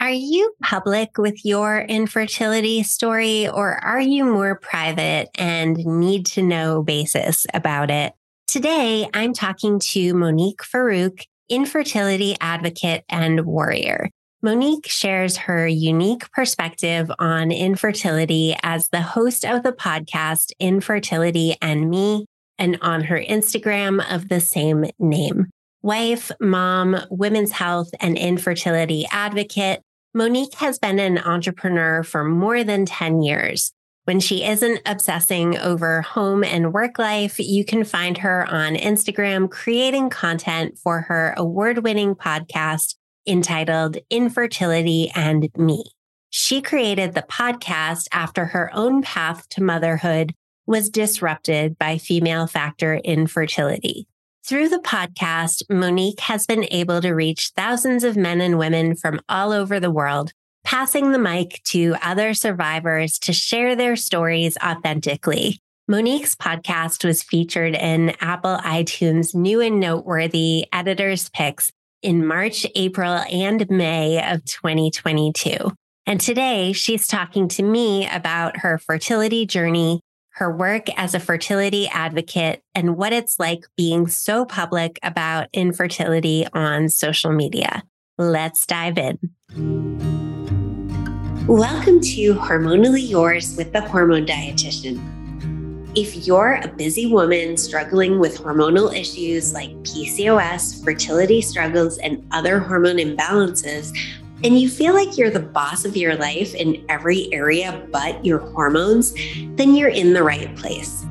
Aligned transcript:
Are 0.00 0.10
you 0.10 0.54
public 0.62 1.18
with 1.18 1.44
your 1.44 1.82
infertility 1.82 2.82
story 2.82 3.46
or 3.46 3.74
are 3.84 4.00
you 4.00 4.24
more 4.24 4.58
private 4.58 5.28
and 5.34 5.76
need 5.76 6.24
to 6.26 6.42
know 6.42 6.82
basis 6.82 7.46
about 7.52 7.90
it? 7.90 8.14
Today, 8.48 9.10
I'm 9.12 9.34
talking 9.34 9.78
to 9.90 10.14
Monique 10.14 10.62
Farook, 10.62 11.20
infertility 11.50 12.34
advocate 12.40 13.04
and 13.10 13.44
warrior. 13.44 14.08
Monique 14.40 14.88
shares 14.88 15.36
her 15.36 15.66
unique 15.66 16.32
perspective 16.32 17.10
on 17.18 17.52
infertility 17.52 18.56
as 18.62 18.88
the 18.88 19.02
host 19.02 19.44
of 19.44 19.62
the 19.62 19.72
podcast 19.72 20.52
Infertility 20.58 21.56
and 21.60 21.90
Me 21.90 22.24
and 22.58 22.78
on 22.80 23.04
her 23.04 23.20
Instagram 23.20 24.02
of 24.10 24.30
the 24.30 24.40
same 24.40 24.86
name. 24.98 25.50
Wife, 25.82 26.30
mom, 26.40 26.96
women's 27.10 27.52
health, 27.52 27.90
and 28.00 28.16
infertility 28.16 29.06
advocate, 29.10 29.82
Monique 30.12 30.54
has 30.54 30.76
been 30.76 30.98
an 30.98 31.18
entrepreneur 31.18 32.02
for 32.02 32.24
more 32.24 32.64
than 32.64 32.84
10 32.84 33.22
years. 33.22 33.72
When 34.04 34.18
she 34.18 34.44
isn't 34.44 34.80
obsessing 34.84 35.56
over 35.56 36.02
home 36.02 36.42
and 36.42 36.72
work 36.72 36.98
life, 36.98 37.38
you 37.38 37.64
can 37.64 37.84
find 37.84 38.18
her 38.18 38.44
on 38.44 38.74
Instagram 38.74 39.48
creating 39.48 40.10
content 40.10 40.76
for 40.78 41.02
her 41.02 41.32
award 41.36 41.84
winning 41.84 42.16
podcast 42.16 42.96
entitled 43.24 43.98
Infertility 44.10 45.12
and 45.14 45.48
Me. 45.56 45.84
She 46.28 46.60
created 46.60 47.14
the 47.14 47.22
podcast 47.22 48.08
after 48.10 48.46
her 48.46 48.68
own 48.74 49.02
path 49.02 49.48
to 49.50 49.62
motherhood 49.62 50.34
was 50.66 50.90
disrupted 50.90 51.78
by 51.78 51.98
female 51.98 52.48
factor 52.48 52.94
infertility. 52.96 54.08
Through 54.50 54.70
the 54.70 54.78
podcast, 54.78 55.62
Monique 55.70 56.18
has 56.18 56.44
been 56.44 56.66
able 56.72 57.00
to 57.02 57.12
reach 57.12 57.52
thousands 57.54 58.02
of 58.02 58.16
men 58.16 58.40
and 58.40 58.58
women 58.58 58.96
from 58.96 59.20
all 59.28 59.52
over 59.52 59.78
the 59.78 59.92
world, 59.92 60.32
passing 60.64 61.12
the 61.12 61.20
mic 61.20 61.60
to 61.66 61.94
other 62.02 62.34
survivors 62.34 63.20
to 63.20 63.32
share 63.32 63.76
their 63.76 63.94
stories 63.94 64.58
authentically. 64.60 65.60
Monique's 65.86 66.34
podcast 66.34 67.04
was 67.04 67.22
featured 67.22 67.76
in 67.76 68.16
Apple 68.20 68.56
iTunes 68.56 69.36
New 69.36 69.60
and 69.60 69.78
Noteworthy 69.78 70.66
Editors 70.72 71.28
Picks 71.28 71.70
in 72.02 72.26
March, 72.26 72.66
April, 72.74 73.22
and 73.30 73.70
May 73.70 74.18
of 74.32 74.44
2022. 74.46 75.70
And 76.06 76.20
today 76.20 76.72
she's 76.72 77.06
talking 77.06 77.46
to 77.50 77.62
me 77.62 78.08
about 78.08 78.56
her 78.56 78.78
fertility 78.78 79.46
journey 79.46 80.00
her 80.40 80.50
work 80.50 80.86
as 80.96 81.14
a 81.14 81.20
fertility 81.20 81.86
advocate, 81.88 82.62
and 82.74 82.96
what 82.96 83.12
it's 83.12 83.38
like 83.38 83.66
being 83.76 84.08
so 84.08 84.46
public 84.46 84.98
about 85.02 85.48
infertility 85.52 86.46
on 86.54 86.88
social 86.88 87.30
media. 87.30 87.82
Let's 88.16 88.64
dive 88.64 88.96
in. 88.96 89.18
Welcome 91.46 92.00
to 92.00 92.34
Hormonally 92.36 93.06
Yours 93.06 93.54
with 93.58 93.74
the 93.74 93.82
Hormone 93.82 94.24
Dietitian. 94.24 94.98
If 95.94 96.26
you're 96.26 96.58
a 96.64 96.68
busy 96.68 97.04
woman 97.04 97.58
struggling 97.58 98.18
with 98.18 98.38
hormonal 98.38 98.96
issues 98.96 99.52
like 99.52 99.70
PCOS, 99.82 100.82
fertility 100.82 101.42
struggles, 101.42 101.98
and 101.98 102.26
other 102.30 102.60
hormone 102.60 102.96
imbalances, 102.96 103.94
and 104.42 104.58
you 104.58 104.68
feel 104.68 104.94
like 104.94 105.18
you're 105.18 105.30
the 105.30 105.40
boss 105.40 105.84
of 105.84 105.96
your 105.96 106.16
life 106.16 106.54
in 106.54 106.84
every 106.88 107.32
area 107.32 107.86
but 107.92 108.24
your 108.24 108.38
hormones, 108.38 109.14
then 109.56 109.74
you're 109.74 109.90
in 109.90 110.12
the 110.12 110.22
right 110.22 110.54
place. 110.56 111.04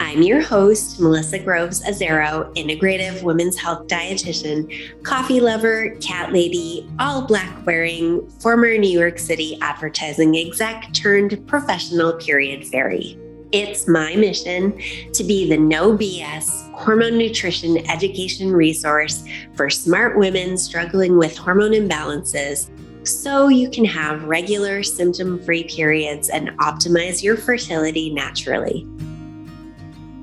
I'm 0.00 0.22
your 0.22 0.40
host, 0.40 1.00
Melissa 1.00 1.38
Groves 1.38 1.84
Azzaro, 1.84 2.54
integrative 2.56 3.22
women's 3.22 3.58
health 3.58 3.88
dietitian, 3.88 5.02
coffee 5.02 5.40
lover, 5.40 5.96
cat 6.00 6.32
lady, 6.32 6.88
all 6.98 7.26
black 7.26 7.66
wearing, 7.66 8.26
former 8.40 8.78
New 8.78 8.88
York 8.88 9.18
City 9.18 9.58
advertising 9.60 10.36
exec 10.36 10.92
turned 10.94 11.46
professional 11.46 12.14
period 12.14 12.66
fairy. 12.66 13.18
It's 13.50 13.88
my 13.88 14.14
mission 14.14 14.78
to 15.14 15.24
be 15.24 15.48
the 15.48 15.56
no 15.56 15.96
BS 15.96 16.70
hormone 16.72 17.16
nutrition 17.16 17.78
education 17.90 18.52
resource 18.52 19.24
for 19.54 19.70
smart 19.70 20.18
women 20.18 20.58
struggling 20.58 21.16
with 21.16 21.34
hormone 21.34 21.72
imbalances 21.72 22.68
so 23.08 23.48
you 23.48 23.70
can 23.70 23.86
have 23.86 24.24
regular 24.24 24.82
symptom 24.82 25.42
free 25.42 25.64
periods 25.64 26.28
and 26.28 26.50
optimize 26.58 27.22
your 27.22 27.38
fertility 27.38 28.12
naturally. 28.12 28.86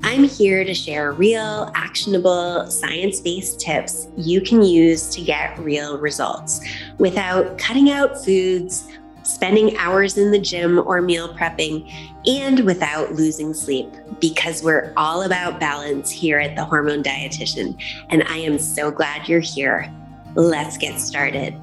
I'm 0.04 0.22
here 0.22 0.62
to 0.62 0.72
share 0.72 1.10
real, 1.10 1.72
actionable, 1.74 2.70
science 2.70 3.18
based 3.18 3.58
tips 3.58 4.06
you 4.16 4.40
can 4.40 4.62
use 4.62 5.08
to 5.08 5.20
get 5.20 5.58
real 5.58 5.98
results 5.98 6.60
without 6.98 7.58
cutting 7.58 7.90
out 7.90 8.24
foods 8.24 8.88
spending 9.26 9.76
hours 9.76 10.16
in 10.16 10.30
the 10.30 10.38
gym 10.38 10.78
or 10.78 11.02
meal 11.02 11.34
prepping, 11.34 11.92
and 12.26 12.60
without 12.60 13.12
losing 13.12 13.52
sleep, 13.52 13.92
because 14.20 14.62
we're 14.62 14.92
all 14.96 15.22
about 15.22 15.60
balance 15.60 16.10
here 16.10 16.38
at 16.38 16.56
the 16.56 16.64
Hormone 16.64 17.02
Dietitian. 17.02 17.76
And 18.10 18.22
I 18.24 18.38
am 18.38 18.58
so 18.58 18.90
glad 18.90 19.28
you're 19.28 19.40
here. 19.40 19.92
Let's 20.34 20.78
get 20.78 21.00
started. 21.00 21.54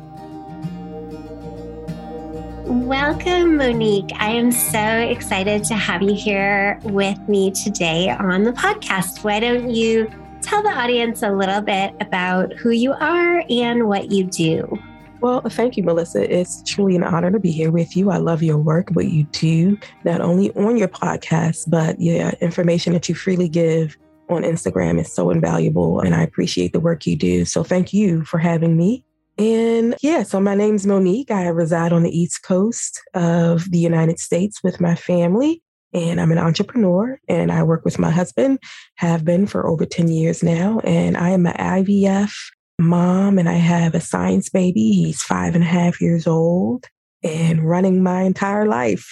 Welcome, 2.65 3.57
Monique. 3.57 4.11
I 4.15 4.31
am 4.31 4.51
so 4.51 4.79
excited 4.79 5.63
to 5.65 5.75
have 5.75 6.01
you 6.01 6.13
here 6.13 6.79
with 6.83 7.19
me 7.27 7.51
today 7.51 8.09
on 8.09 8.43
the 8.43 8.53
podcast. 8.53 9.23
Why 9.23 9.39
don't 9.39 9.69
you 9.69 10.11
tell 10.41 10.63
the 10.63 10.69
audience 10.69 11.23
a 11.23 11.31
little 11.31 11.61
bit 11.61 11.93
about 12.01 12.53
who 12.53 12.71
you 12.71 12.93
are 12.93 13.43
and 13.49 13.87
what 13.87 14.11
you 14.11 14.23
do? 14.23 14.81
Well, 15.23 15.39
thank 15.39 15.77
you, 15.77 15.83
Melissa. 15.83 16.29
It's 16.29 16.61
truly 16.69 16.97
an 16.97 17.03
honor 17.05 17.31
to 17.31 17.39
be 17.39 17.49
here 17.49 17.71
with 17.71 17.95
you. 17.95 18.11
I 18.11 18.17
love 18.17 18.43
your 18.43 18.57
work, 18.57 18.89
what 18.91 19.05
you 19.05 19.23
do, 19.31 19.77
not 20.03 20.19
only 20.19 20.51
on 20.51 20.75
your 20.75 20.89
podcast, 20.89 21.69
but 21.69 21.95
yeah, 21.97 22.33
information 22.41 22.91
that 22.91 23.07
you 23.07 23.15
freely 23.15 23.47
give 23.47 23.95
on 24.27 24.41
Instagram 24.41 24.99
is 24.99 25.09
so 25.13 25.29
invaluable. 25.29 26.01
And 26.01 26.13
I 26.13 26.23
appreciate 26.23 26.73
the 26.73 26.81
work 26.81 27.07
you 27.07 27.15
do. 27.15 27.45
So 27.45 27.63
thank 27.63 27.93
you 27.93 28.25
for 28.25 28.37
having 28.37 28.75
me. 28.75 29.05
And 29.37 29.95
yeah, 30.01 30.23
so 30.23 30.41
my 30.41 30.55
name's 30.55 30.85
Monique. 30.85 31.31
I 31.31 31.47
reside 31.47 31.93
on 31.93 32.03
the 32.03 32.11
East 32.11 32.43
Coast 32.43 33.01
of 33.13 33.71
the 33.71 33.79
United 33.79 34.19
States 34.19 34.61
with 34.61 34.81
my 34.81 34.93
family. 34.93 35.63
And 35.93 36.19
I'm 36.19 36.33
an 36.33 36.37
entrepreneur 36.37 37.17
and 37.29 37.49
I 37.49 37.63
work 37.63 37.85
with 37.85 37.97
my 37.97 38.11
husband, 38.11 38.59
have 38.95 39.23
been 39.23 39.47
for 39.47 39.67
over 39.67 39.85
10 39.85 40.09
years 40.09 40.43
now. 40.43 40.81
And 40.83 41.15
I 41.15 41.29
am 41.29 41.45
an 41.45 41.53
IVF 41.53 42.33
mom 42.79 43.37
and 43.37 43.47
I 43.47 43.53
have 43.53 43.95
a 43.95 44.01
science 44.01 44.49
baby. 44.49 44.91
He's 44.91 45.21
five 45.21 45.55
and 45.55 45.63
a 45.63 45.67
half 45.67 46.01
years 46.01 46.27
old 46.27 46.85
and 47.23 47.67
running 47.67 48.03
my 48.03 48.21
entire 48.23 48.67
life. 48.67 49.09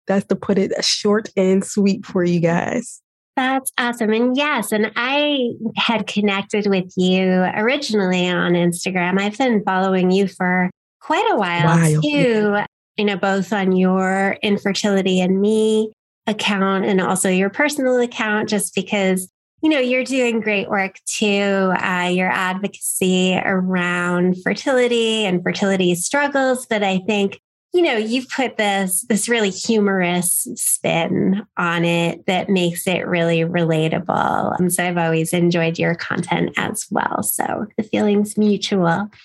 That's 0.06 0.26
to 0.26 0.36
put 0.36 0.58
it 0.58 0.72
short 0.84 1.28
and 1.36 1.64
sweet 1.64 2.04
for 2.04 2.24
you 2.24 2.40
guys. 2.40 3.00
That's 3.36 3.72
awesome. 3.78 4.12
And 4.12 4.36
yes, 4.36 4.72
and 4.72 4.92
I 4.94 5.52
had 5.76 6.06
connected 6.06 6.66
with 6.66 6.92
you 6.96 7.30
originally 7.56 8.28
on 8.28 8.52
Instagram. 8.52 9.18
I've 9.18 9.38
been 9.38 9.62
following 9.64 10.10
you 10.10 10.28
for 10.28 10.70
quite 11.00 11.26
a 11.30 11.36
while 11.36 11.64
Wild. 11.64 12.02
too, 12.02 12.58
you 12.96 13.04
know, 13.04 13.16
both 13.16 13.52
on 13.52 13.74
your 13.74 14.36
infertility 14.42 15.20
and 15.20 15.40
me 15.40 15.92
account 16.26 16.84
and 16.84 17.00
also 17.00 17.30
your 17.30 17.48
personal 17.48 17.98
account, 18.00 18.50
just 18.50 18.74
because 18.74 19.30
you 19.62 19.70
know, 19.70 19.78
you're 19.78 20.04
doing 20.04 20.40
great 20.40 20.68
work 20.68 20.96
too. 21.06 21.72
Uh, 21.80 22.10
your 22.12 22.30
advocacy 22.30 23.36
around 23.36 24.36
fertility 24.42 25.24
and 25.24 25.42
fertility 25.42 25.94
struggles, 25.94 26.66
but 26.66 26.82
I 26.82 26.98
think 27.06 27.40
you 27.72 27.80
know 27.80 27.96
you've 27.96 28.28
put 28.28 28.58
this 28.58 29.02
this 29.08 29.28
really 29.28 29.48
humorous 29.48 30.46
spin 30.56 31.46
on 31.56 31.84
it 31.84 32.26
that 32.26 32.48
makes 32.50 32.86
it 32.86 33.06
really 33.06 33.40
relatable. 33.40 34.58
And 34.58 34.72
so 34.72 34.84
i've 34.84 34.98
always 34.98 35.32
enjoyed 35.32 35.78
your 35.78 35.94
content 35.94 36.50
as 36.56 36.86
well. 36.90 37.22
So 37.22 37.66
the 37.76 37.84
feeling's 37.84 38.36
mutual. 38.36 39.10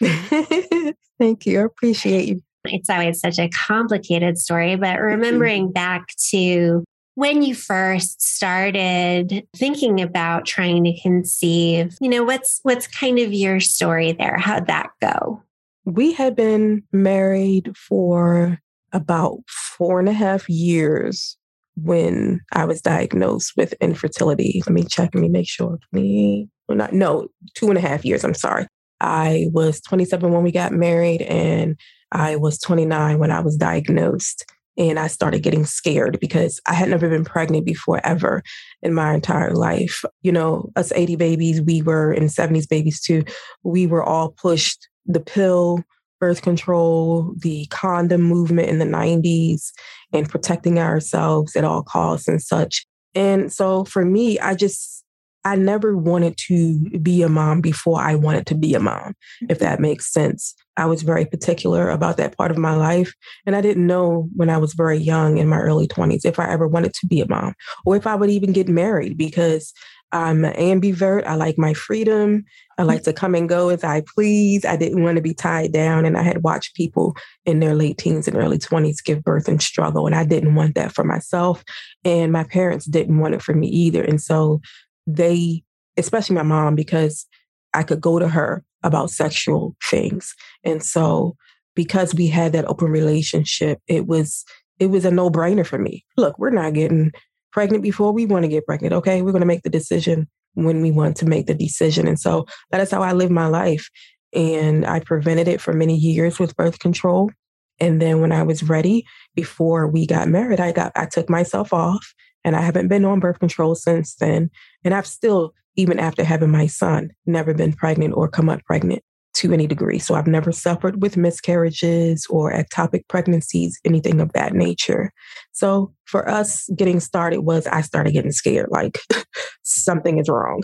Thank 1.19 1.45
you. 1.45 1.61
I 1.61 1.63
appreciate 1.63 2.29
you. 2.29 2.43
It's 2.63 2.89
always 2.89 3.19
such 3.19 3.39
a 3.39 3.49
complicated 3.49 4.37
story 4.37 4.75
but 4.75 4.99
remembering 4.99 5.71
back 5.71 6.07
to 6.29 6.83
when 7.17 7.41
you 7.41 7.55
first 7.55 8.21
started 8.21 9.43
thinking 9.55 9.99
about 9.99 10.45
trying 10.45 10.83
to 10.83 11.01
conceive, 11.01 11.97
you 11.99 12.07
know, 12.07 12.23
what's 12.23 12.59
what's 12.61 12.85
kind 12.85 13.17
of 13.17 13.33
your 13.33 13.59
story 13.59 14.11
there? 14.11 14.37
How'd 14.37 14.67
that 14.67 14.91
go? 15.01 15.41
We 15.83 16.13
had 16.13 16.35
been 16.35 16.83
married 16.91 17.75
for 17.75 18.59
about 18.93 19.39
four 19.49 19.99
and 19.99 20.07
a 20.07 20.13
half 20.13 20.47
years 20.47 21.35
when 21.75 22.41
I 22.53 22.65
was 22.65 22.81
diagnosed 22.81 23.53
with 23.57 23.73
infertility. 23.81 24.61
Let 24.67 24.73
me 24.73 24.83
check, 24.83 25.09
let 25.15 25.21
me 25.21 25.29
make 25.29 25.49
sure. 25.49 25.79
20, 25.89 26.47
well, 26.69 26.77
not, 26.77 26.93
no, 26.93 27.29
two 27.55 27.69
and 27.69 27.79
a 27.79 27.81
half 27.81 28.05
years. 28.05 28.23
I'm 28.23 28.35
sorry. 28.35 28.67
I 29.01 29.47
was 29.53 29.81
27 29.81 30.31
when 30.31 30.43
we 30.43 30.51
got 30.51 30.71
married, 30.71 31.23
and 31.23 31.79
I 32.11 32.35
was 32.35 32.59
29 32.59 33.17
when 33.17 33.31
I 33.31 33.39
was 33.39 33.57
diagnosed. 33.57 34.45
And 34.77 34.99
I 34.99 35.07
started 35.07 35.41
getting 35.41 35.65
scared 35.65 36.19
because 36.19 36.61
I 36.67 36.73
had 36.73 36.89
never 36.89 37.09
been 37.09 37.25
pregnant 37.25 37.65
before 37.65 37.99
ever 38.05 38.43
in 38.81 38.93
my 38.93 39.13
entire 39.13 39.53
life. 39.53 40.03
You 40.21 40.31
know, 40.31 40.71
us 40.75 40.91
80 40.95 41.15
babies, 41.15 41.61
we 41.61 41.81
were 41.81 42.13
in 42.13 42.25
70s 42.25 42.69
babies 42.69 43.01
too. 43.01 43.23
We 43.63 43.87
were 43.87 44.03
all 44.03 44.29
pushed 44.29 44.87
the 45.05 45.19
pill, 45.19 45.83
birth 46.19 46.41
control, 46.41 47.33
the 47.37 47.65
condom 47.67 48.21
movement 48.21 48.69
in 48.69 48.79
the 48.79 48.85
90s, 48.85 49.71
and 50.13 50.29
protecting 50.29 50.79
ourselves 50.79 51.55
at 51.55 51.63
all 51.63 51.83
costs 51.83 52.27
and 52.27 52.41
such. 52.41 52.85
And 53.15 53.51
so 53.51 53.83
for 53.85 54.05
me, 54.05 54.39
I 54.39 54.53
just, 54.53 55.03
I 55.47 55.55
never 55.55 55.95
wanted 55.95 56.35
to 56.47 56.77
be 56.99 57.21
a 57.21 57.29
mom 57.29 57.61
before 57.61 58.01
I 58.01 58.15
wanted 58.15 58.45
to 58.47 58.55
be 58.55 58.75
a 58.75 58.81
mom, 58.81 59.13
if 59.43 59.47
mm-hmm. 59.47 59.63
that 59.63 59.79
makes 59.79 60.11
sense. 60.11 60.53
I 60.75 60.85
was 60.85 61.03
very 61.03 61.25
particular 61.25 61.89
about 61.89 62.17
that 62.17 62.35
part 62.35 62.51
of 62.51 62.57
my 62.57 62.75
life. 62.75 63.13
And 63.45 63.55
I 63.55 63.61
didn't 63.61 63.87
know 63.87 64.27
when 64.35 64.49
I 64.49 64.57
was 64.57 64.73
very 64.73 64.97
young 64.97 65.37
in 65.37 65.47
my 65.47 65.59
early 65.59 65.87
20s 65.87 66.25
if 66.25 66.37
I 66.37 66.51
ever 66.51 66.67
wanted 66.67 66.93
to 66.95 67.07
be 67.07 67.21
a 67.21 67.29
mom 67.29 67.53
or 67.85 67.95
if 67.95 68.05
I 68.05 68.13
would 68.13 68.29
even 68.29 68.51
get 68.51 68.67
married 68.67 69.17
because 69.17 69.73
I'm 70.11 70.45
an 70.45 70.53
ambivert. 70.53 71.25
I 71.25 71.35
like 71.35 71.57
my 71.57 71.73
freedom. 71.73 72.43
I 72.77 72.83
like 72.83 73.03
to 73.03 73.13
come 73.13 73.33
and 73.33 73.49
go 73.49 73.69
as 73.69 73.83
I 73.83 74.03
please. 74.15 74.63
I 74.65 74.77
didn't 74.77 75.03
want 75.03 75.15
to 75.15 75.21
be 75.21 75.33
tied 75.33 75.71
down. 75.71 76.05
And 76.05 76.17
I 76.17 76.23
had 76.23 76.43
watched 76.43 76.75
people 76.75 77.15
in 77.45 77.59
their 77.59 77.75
late 77.75 77.97
teens 77.97 78.27
and 78.27 78.37
early 78.37 78.57
20s 78.57 79.03
give 79.03 79.23
birth 79.23 79.47
and 79.47 79.61
struggle. 79.61 80.05
And 80.05 80.15
I 80.15 80.23
didn't 80.23 80.55
want 80.55 80.75
that 80.75 80.93
for 80.93 81.03
myself. 81.03 81.63
And 82.05 82.31
my 82.31 82.43
parents 82.43 82.85
didn't 82.85 83.19
want 83.19 83.33
it 83.33 83.41
for 83.41 83.53
me 83.53 83.67
either. 83.67 84.03
And 84.03 84.21
so 84.21 84.61
they, 85.07 85.63
especially 85.97 86.35
my 86.35 86.43
mom, 86.43 86.75
because 86.75 87.25
I 87.73 87.83
could 87.83 88.01
go 88.01 88.19
to 88.19 88.27
her 88.27 88.63
about 88.83 89.09
sexual 89.09 89.75
things. 89.89 90.35
And 90.63 90.83
so 90.83 91.35
because 91.75 92.13
we 92.13 92.27
had 92.27 92.53
that 92.53 92.65
open 92.65 92.89
relationship, 92.89 93.79
it 93.87 94.05
was 94.05 94.45
it 94.79 94.87
was 94.87 95.05
a 95.05 95.11
no-brainer 95.11 95.65
for 95.65 95.79
me. 95.79 96.05
Look, 96.17 96.37
we're 96.37 96.51
not 96.51 96.73
getting 96.73 97.11
pregnant 97.51 97.81
before 97.81 98.11
we 98.11 98.25
want 98.25 98.43
to 98.43 98.49
get 98.49 98.65
pregnant. 98.65 98.93
Okay. 98.93 99.23
We're 99.23 99.31
going 99.31 99.41
to 99.41 99.47
make 99.47 99.63
the 99.63 99.69
decision 99.69 100.27
when 100.53 100.81
we 100.81 100.91
want 100.91 101.17
to 101.17 101.25
make 101.25 101.47
the 101.47 101.55
decision. 101.55 102.07
And 102.07 102.19
so 102.19 102.45
that 102.71 102.81
is 102.81 102.91
how 102.91 103.01
I 103.01 103.13
live 103.13 103.31
my 103.31 103.47
life. 103.47 103.89
And 104.33 104.85
I 104.85 104.99
prevented 104.99 105.47
it 105.47 105.61
for 105.61 105.73
many 105.73 105.95
years 105.95 106.37
with 106.37 106.55
birth 106.55 106.79
control. 106.79 107.31
And 107.79 108.01
then 108.01 108.21
when 108.21 108.31
I 108.31 108.43
was 108.43 108.63
ready, 108.63 109.05
before 109.35 109.87
we 109.87 110.05
got 110.05 110.27
married, 110.27 110.59
I 110.59 110.71
got 110.71 110.91
I 110.95 111.05
took 111.05 111.29
myself 111.29 111.73
off 111.73 112.13
and 112.47 112.55
I 112.55 112.61
haven't 112.61 112.87
been 112.87 113.03
on 113.03 113.19
birth 113.19 113.39
control 113.39 113.75
since 113.75 114.15
then. 114.15 114.49
And 114.85 114.93
I've 114.93 115.05
still, 115.05 115.53
even 115.75 115.99
after 115.99 116.23
having 116.23 116.49
my 116.49 116.65
son, 116.65 117.09
never 117.25 117.53
been 117.53 117.73
pregnant 117.73 118.13
or 118.15 118.29
come 118.29 118.47
up 118.47 118.63
pregnant 118.63 119.03
to 119.33 119.51
any 119.51 119.67
degree. 119.67 119.99
So 119.99 120.15
I've 120.15 120.27
never 120.27 120.53
suffered 120.53 121.01
with 121.01 121.17
miscarriages 121.17 122.25
or 122.29 122.53
ectopic 122.53 123.05
pregnancies, 123.09 123.77
anything 123.83 124.21
of 124.21 124.31
that 124.31 124.53
nature. 124.53 125.11
So 125.51 125.93
for 126.05 126.29
us 126.29 126.69
getting 126.73 127.01
started 127.01 127.41
was 127.41 127.67
I 127.67 127.81
started 127.81 128.13
getting 128.13 128.31
scared 128.31 128.69
like 128.71 128.97
something 129.63 130.17
is 130.17 130.29
wrong. 130.29 130.63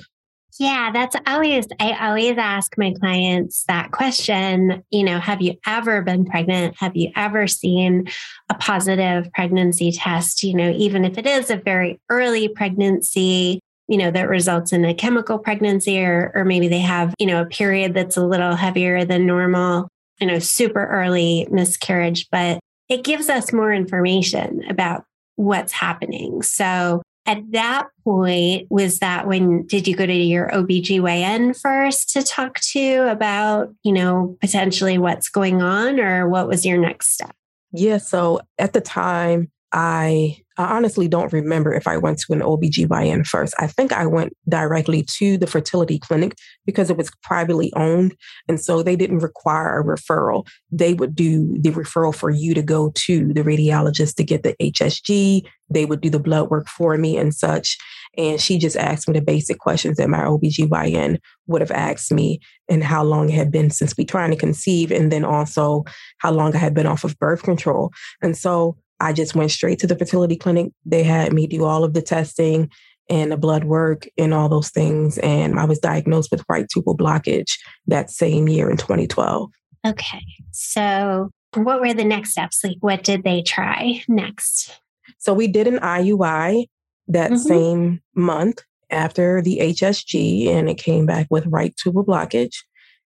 Yeah, 0.60 0.92
that's 0.92 1.16
always, 1.26 1.66
I 1.80 2.08
always 2.08 2.38
ask 2.38 2.78
my 2.78 2.94
clients 3.00 3.64
that 3.68 3.92
question. 3.92 4.84
You 4.92 5.04
know, 5.04 5.20
have 5.20 5.42
you 5.42 5.56
ever 5.66 6.04
been 6.04 6.26
pregnant? 6.26 6.76
Have 6.78 6.96
you 6.96 7.12
ever 7.16 7.48
seen 7.48 8.08
a 8.50 8.54
positive 8.54 9.32
pregnancy 9.34 9.92
test? 9.92 10.44
You 10.44 10.54
know, 10.54 10.70
even 10.70 11.06
if 11.06 11.18
it 11.18 11.26
is 11.26 11.50
a 11.50 11.58
very 11.58 12.00
early 12.10 12.48
pregnancy, 12.50 13.60
you 13.88 13.98
know, 13.98 14.12
that 14.12 14.30
results 14.30 14.72
in 14.72 14.86
a 14.86 14.94
chemical 14.94 15.40
pregnancy, 15.40 16.04
or, 16.04 16.32
or 16.36 16.46
maybe 16.46 16.68
they 16.68 16.80
have, 16.80 17.16
you 17.18 17.26
know, 17.26 17.42
a 17.42 17.48
period 17.48 17.96
that's 17.96 18.18
a 18.18 18.26
little 18.26 18.56
heavier 18.56 19.06
than 19.06 19.26
normal, 19.26 19.88
you 20.20 20.28
know, 20.28 20.40
super 20.40 20.86
early 20.86 21.48
miscarriage, 21.50 22.28
but 22.32 22.60
it 22.90 23.04
gives 23.04 23.28
us 23.28 23.52
more 23.52 23.74
information 23.74 24.64
about 24.70 25.04
what's 25.36 25.72
happening. 25.72 26.44
So 26.44 27.02
at 27.25 27.52
that 27.52 27.88
point, 28.04 28.68
was 28.70 29.00
that 29.00 29.28
when 29.28 29.66
did 29.66 29.88
you 29.88 29.96
go 29.96 30.06
to 30.06 30.14
your 30.14 30.50
OBGYN 30.50 31.60
first 31.60 32.10
to 32.12 32.24
talk 32.24 32.60
to 32.60 33.10
about, 33.10 33.74
you 33.84 33.94
know, 33.94 34.38
potentially 34.42 34.98
what's 34.98 35.30
going 35.30 35.62
on 35.62 36.00
or 36.00 36.28
what 36.28 36.48
was 36.48 36.66
your 36.66 36.78
next 36.78 37.14
step? 37.14 37.36
Yeah. 37.72 37.98
So 37.98 38.42
at 38.60 38.74
the 38.74 38.81
time, 38.81 39.52
I 39.72 40.43
I 40.58 40.66
honestly 40.66 41.08
don't 41.08 41.34
remember 41.34 41.74
if 41.74 41.88
I 41.88 41.98
went 41.98 42.20
to 42.20 42.34
an 42.34 42.42
OBGYN 42.42 43.26
first. 43.26 43.56
I 43.58 43.68
think 43.68 43.92
I 43.92 44.06
went 44.06 44.34
directly 44.48 45.04
to 45.18 45.38
the 45.38 45.48
fertility 45.48 45.98
clinic 45.98 46.36
because 46.66 46.90
it 46.90 46.98
was 46.98 47.12
privately 47.24 47.74
owned. 47.76 48.16
And 48.48 48.62
so 48.62 48.84
they 48.84 48.96
didn't 48.96 49.20
require 49.20 49.80
a 49.80 49.84
referral. 49.84 50.46
They 50.72 50.94
would 50.94 51.16
do 51.16 51.58
the 51.60 51.72
referral 51.72 52.14
for 52.14 52.30
you 52.30 52.54
to 52.54 52.62
go 52.62 52.92
to 52.96 53.34
the 53.34 53.42
radiologist 53.42 54.16
to 54.16 54.24
get 54.24 54.44
the 54.44 54.56
HSG. 54.62 55.42
They 55.70 55.86
would 55.86 56.02
do 56.02 56.10
the 56.10 56.20
blood 56.20 56.50
work 56.50 56.68
for 56.68 56.98
me 56.98 57.18
and 57.18 57.34
such. 57.34 57.78
And 58.16 58.40
she 58.40 58.60
just 58.60 58.78
asked 58.78 59.08
me 59.08 59.14
the 59.18 59.26
basic 59.26 59.58
questions 59.58 59.98
that 59.98 60.10
my 60.10 60.20
OBGYN 60.20 61.18
would 61.48 61.62
have 61.62 61.72
asked 61.72 62.12
me 62.12 62.40
and 62.70 62.84
how 62.84 63.04
long 63.04 63.30
it 63.30 63.36
had 63.36 63.52
been 63.52 63.72
since 63.72 63.98
we 63.98 64.06
trying 64.06 64.30
to 64.30 64.38
conceive. 64.38 64.92
And 64.92 65.12
then 65.12 65.26
also 65.26 65.84
how 66.20 66.32
long 66.32 66.56
I 66.56 66.60
had 66.60 66.76
been 66.76 66.86
off 66.86 67.04
of 67.04 67.18
birth 67.18 67.42
control. 67.42 67.92
And 68.22 68.38
so 68.38 68.78
I 69.04 69.14
just 69.14 69.36
went 69.36 69.52
straight 69.52 69.80
to 69.80 69.88
the 69.88 69.98
fertility 69.98 70.36
clinic. 70.36 70.72
They 70.86 71.04
had 71.04 71.34
me 71.34 71.46
do 71.48 71.66
all 71.66 71.84
of 71.84 71.94
the 71.94 72.02
testing 72.02 72.70
and 73.10 73.32
the 73.32 73.38
blood 73.38 73.66
work 73.66 74.08
and 74.18 74.34
all 74.34 74.48
those 74.48 74.70
things. 74.70 75.18
And 75.18 75.60
I 75.60 75.66
was 75.66 75.80
diagnosed 75.80 76.32
with 76.32 76.46
right 76.48 76.68
tubal 76.70 76.96
blockage 76.96 77.58
that 77.88 78.10
same 78.10 78.48
year 78.48 78.70
in 78.70 78.78
2012. 78.78 79.52
Okay. 79.86 80.26
So, 80.52 81.30
what 81.56 81.82
were 81.82 81.94
the 81.94 82.06
next 82.06 82.32
steps? 82.32 82.64
Like, 82.64 82.78
what 82.80 83.04
did 83.04 83.24
they 83.24 83.42
try 83.42 84.02
next? 84.08 84.80
So, 85.18 85.34
we 85.34 85.48
did 85.48 85.68
an 85.68 85.80
IUI 85.80 86.68
that 87.10 87.32
mm-hmm. 87.32 87.38
same 87.38 88.02
month 88.16 88.62
after 88.90 89.42
the 89.42 89.60
HSG, 89.60 90.48
and 90.48 90.70
it 90.70 90.78
came 90.78 91.06
back 91.06 91.28
with 91.30 91.46
right 91.48 91.76
tubal 91.76 92.06
blockage. 92.06 92.56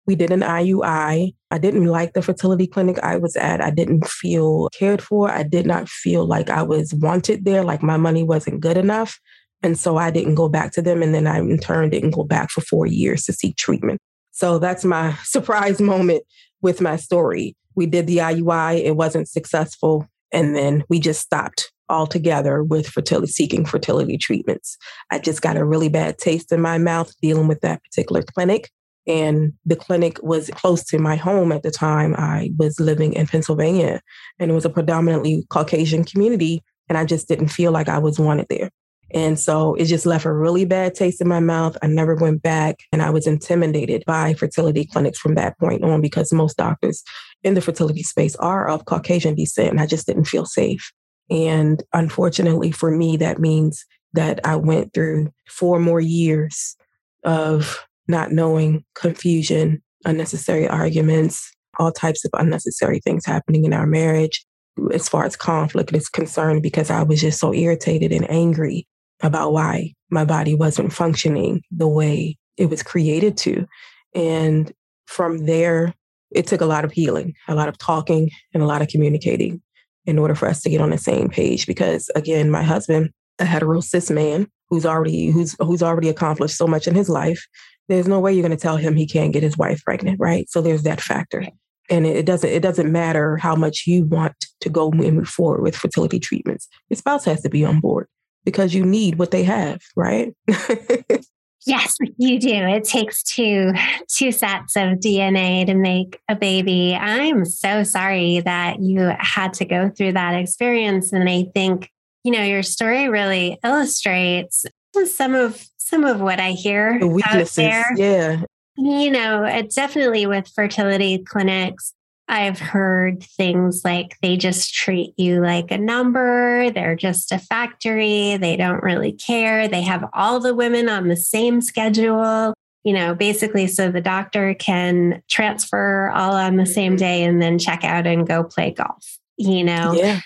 We 0.07 0.16
did 0.16 0.31
an 0.31 0.42
IUI. 0.42 1.34
I 1.52 1.57
didn't 1.57 1.86
like 1.86 2.13
the 2.13 2.22
fertility 2.22 2.68
clinic 2.68 3.00
I 3.00 3.18
was 3.18 3.36
at. 3.36 3.62
I 3.62 3.72
didn't 3.72 4.07
feel 4.07 4.69
cared 4.69 5.02
for. 5.02 5.31
I 5.31 5.44
did 5.44 5.66
not 5.66 5.90
feel 5.90 6.25
like 6.25 6.50
I 6.50 6.62
was 6.62 6.94
wanted 6.94 7.46
there, 7.46 7.63
like 7.63 7.81
my 7.81 7.98
money 7.98 8.24
wasn't 8.24 8.62
good 8.62 8.78
enough. 8.78 9.19
And 9.63 9.80
so 9.80 9.98
I 9.98 10.12
didn't 10.12 10.36
go 10.36 10.48
back 10.48 10.72
to 10.74 10.81
them. 10.81 11.02
And 11.02 11.16
then 11.16 11.25
I, 11.25 11.40
in 11.40 11.57
turn, 11.57 11.90
didn't 11.90 12.12
go 12.12 12.24
back 12.24 12.52
for 12.52 12.62
four 12.62 12.86
years 12.86 13.24
to 13.24 13.34
seek 13.34 13.57
treatment. 13.57 14.00
So 14.31 14.60
that's 14.60 14.86
my 14.86 15.13
surprise 15.24 15.81
moment 15.81 16.24
with 16.62 16.81
my 16.81 16.98
story. 16.98 17.56
We 17.75 17.88
did 17.88 18.08
the 18.08 18.18
IUI, 18.18 18.84
it 18.84 18.96
wasn't 18.96 19.28
successful. 19.28 20.08
And 20.31 20.56
then 20.56 20.84
we 20.90 21.00
just 21.00 21.22
stopped 21.22 21.72
altogether 21.90 22.63
with 22.63 22.88
fertility, 22.88 23.31
seeking 23.31 23.66
fertility 23.66 24.18
treatments. 24.18 24.78
I 25.12 25.19
just 25.19 25.42
got 25.42 25.58
a 25.58 25.66
really 25.66 25.90
bad 25.90 26.18
taste 26.18 26.51
in 26.51 26.62
my 26.62 26.78
mouth 26.78 27.13
dealing 27.22 27.48
with 27.48 27.62
that 27.62 27.84
particular 27.84 28.24
clinic. 28.24 28.69
And 29.07 29.54
the 29.66 29.75
clinic 29.75 30.19
was 30.24 30.50
close 30.50 30.84
to 30.86 30.98
my 30.98 31.16
home 31.16 31.52
at 31.52 31.63
the 31.63 31.72
time. 31.72 32.16
I 32.18 32.51
was 32.58 32.80
living 32.80 33.13
in 33.13 33.27
Pennsylvania 33.27 34.01
and 34.39 34.50
it 34.50 34.53
was 34.53 34.65
a 34.65 34.70
predominantly 34.70 35.46
Caucasian 35.50 36.03
community. 36.03 36.63
And 36.89 36.98
I 36.98 37.06
just 37.06 37.27
didn't 37.27 37.50
feel 37.50 37.72
like 37.72 37.89
I 37.89 38.00
was 38.00 38.20
wanted 38.20 38.48
there. 38.50 38.70
And 39.12 39.39
so 39.39 39.75
it 39.75 39.86
just 39.86 40.06
left 40.06 40.25
a 40.25 40.34
really 40.34 40.65
bad 40.65 40.96
taste 40.96 41.22
in 41.22 41.27
my 41.27 41.39
mouth. 41.39 41.77
I 41.82 41.88
never 41.88 42.15
went 42.15 42.41
back 42.41 42.77
and 42.91 43.01
I 43.01 43.12
was 43.12 43.27
intimidated 43.27 44.03
by 44.06 44.34
fertility 44.34 44.86
clinics 44.86 45.20
from 45.20 45.36
that 45.36 45.58
point 45.60 45.84
on 45.84 46.01
because 46.01 46.34
most 46.34 46.58
doctors 46.58 47.03
in 47.44 47.53
the 47.53 47.62
fertility 47.62 48.03
space 48.03 48.36
are 48.38 48.68
of 48.68 48.86
Caucasian 48.86 49.36
descent 49.36 49.70
and 49.70 49.80
I 49.80 49.86
just 49.86 50.08
didn't 50.08 50.25
feel 50.25 50.46
safe. 50.46 50.91
And 51.30 51.84
unfortunately 51.94 52.72
for 52.72 52.91
me, 52.91 53.18
that 53.18 53.39
means 53.39 53.86
that 54.13 54.39
I 54.46 54.56
went 54.56 54.94
through 54.94 55.32
four 55.48 55.80
more 55.80 56.01
years 56.01 56.75
of 57.24 57.86
not 58.08 58.32
knowing, 58.32 58.84
confusion, 58.96 59.82
unnecessary 60.06 60.68
arguments, 60.68 61.52
all 61.80 61.92
types 61.92 62.24
of 62.26 62.32
unnecessary 62.34 63.00
things 63.00 63.26
happening 63.26 63.66
in 63.66 63.74
our 63.74 63.88
marriage 63.88 64.46
as 64.94 65.08
far 65.08 65.24
as 65.26 65.36
conflict 65.36 65.94
is 65.94 66.10
concerned, 66.10 66.62
because 66.62 66.90
I 66.90 67.04
was 67.04 67.22
just 67.22 67.40
so 67.40 67.54
irritated 67.54 68.12
and 68.12 68.30
angry 68.30 68.88
about 69.24 69.54
why 69.54 69.94
my 70.10 70.26
body 70.26 70.54
wasn't 70.54 70.94
functioning 70.94 71.62
the 71.72 71.88
way 71.88 72.38
it 72.58 72.70
was 72.70 72.84
created 72.84 73.38
to. 73.38 73.66
And 74.14 74.72
from 75.06 75.46
there, 75.46 75.94
it 76.32 76.48
took 76.48 76.62
a 76.62 76.66
lot 76.66 76.84
of 76.84 76.92
healing, 76.92 77.34
a 77.48 77.56
lot 77.56 77.70
of 77.70 77.78
talking, 77.78 78.30
and 78.54 78.62
a 78.62 78.66
lot 78.66 78.82
of 78.82 78.90
communicating 78.90 79.62
in 80.06 80.20
order 80.20 80.36
for 80.36 80.48
us 80.48 80.62
to 80.64 80.70
get 80.70 80.82
on 80.82 80.90
the 80.90 80.98
same 80.98 81.30
page. 81.30 81.66
Because 81.68 82.10
again, 82.16 82.52
my 82.52 82.64
husband, 82.64 83.12
a 83.40 83.46
hetero 83.46 83.80
cis 83.80 84.12
man 84.12 84.48
who's 84.70 84.86
already 84.86 85.30
who's 85.30 85.56
who's 85.60 85.84
already 85.84 86.10
accomplished 86.10 86.58
so 86.58 86.68
much 86.68 86.88
in 86.88 86.96
his 86.96 87.10
life, 87.10 87.46
there's 87.88 88.08
no 88.08 88.20
way 88.20 88.34
you're 88.34 88.46
going 88.46 88.58
to 88.58 88.62
tell 88.62 88.77
him 88.77 88.96
he 88.96 89.08
can't 89.08 89.34
get 89.34 89.44
his 89.44 89.58
wife 89.58 89.84
pregnant, 89.84 90.20
right? 90.20 90.50
So 90.50 90.62
there's 90.62 90.84
that 90.84 91.01
factor. 91.01 91.46
And 91.89 92.06
it 92.06 92.25
doesn't 92.25 92.50
it 92.50 92.63
doesn't 92.63 92.92
matter 92.92 93.38
how 93.38 93.56
much 93.56 93.86
you 93.86 94.06
want 94.06 94.34
to 94.62 94.70
go 94.70 94.89
and 94.89 95.18
move 95.18 95.30
forward 95.30 95.62
with 95.62 95.75
fertility 95.75 96.20
treatments. 96.20 96.68
Your 96.89 96.98
spouse 96.98 97.25
has 97.25 97.42
to 97.42 97.50
be 97.50 97.63
on 97.63 97.80
board 97.80 98.08
because 98.44 98.74
you 98.74 98.84
need 98.84 99.20
what 99.20 99.30
they 99.30 99.44
have, 99.44 99.82
right? 99.96 100.34
Yes, 101.68 101.98
you 102.18 102.39
do. 102.39 102.54
It 102.54 102.84
takes 102.84 103.24
two 103.24 103.74
two 104.08 104.32
sets 104.32 104.75
of 104.75 105.00
DNA 105.00 105.65
to 105.65 105.74
make 105.74 106.20
a 106.30 106.36
baby. 106.36 106.94
I'm 106.94 107.44
so 107.44 107.84
sorry 107.84 108.42
that 108.42 108.82
you 108.82 109.12
had 109.18 109.54
to 109.56 109.65
go 109.65 109.89
through 109.89 110.13
that 110.13 110.36
experience 110.36 111.12
and 111.12 111.27
I 111.27 111.46
think, 111.56 111.89
you 112.24 112.32
know, 112.32 112.44
your 112.44 112.62
story 112.62 113.10
really 113.10 113.58
illustrates 113.63 114.65
some 115.06 115.34
of 115.34 115.65
some 115.86 116.04
of 116.04 116.20
what 116.20 116.39
I 116.39 116.51
hear 116.51 116.98
the 117.00 117.08
weaknesses. 117.08 117.56
there. 117.56 117.86
Yeah. 117.96 118.42
You 118.75 119.12
know, 119.12 119.44
it 119.44 119.70
definitely 119.70 120.25
with 120.25 120.48
fertility 120.48 121.20
clinics, 121.20 121.94
I've 122.27 122.58
heard 122.58 123.22
things 123.22 123.84
like 123.86 124.18
they 124.24 124.36
just 124.36 124.74
treat 124.74 125.13
you 125.15 125.42
like 125.42 125.70
a 125.70 125.77
number. 125.77 126.72
They're 126.72 126.96
just 126.96 127.32
a 127.32 127.38
factory. 127.38 128.36
They 128.38 128.58
don't 128.58 128.82
really 128.82 129.12
care. 129.12 129.68
They 129.68 129.84
have 129.84 130.10
all 130.12 130.39
the 130.39 130.56
women 130.56 130.89
on 130.89 131.08
the 131.08 131.15
same 131.15 131.62
schedule, 131.62 132.56
you 132.84 132.94
know, 132.94 133.13
basically 133.13 133.68
so 133.68 133.92
the 133.92 134.01
doctor 134.01 134.56
can 134.56 135.22
transfer 135.30 136.10
all 136.15 136.34
on 136.34 136.56
the 136.56 136.65
same 136.65 136.94
mm-hmm. 136.94 136.98
day 136.98 137.24
and 137.24 137.39
then 137.39 137.60
check 137.60 137.84
out 137.84 138.08
and 138.08 138.27
go 138.27 138.44
play 138.44 138.72
golf, 138.72 139.20
you 139.38 139.63
know? 139.63 139.94
Yeah. 139.94 140.22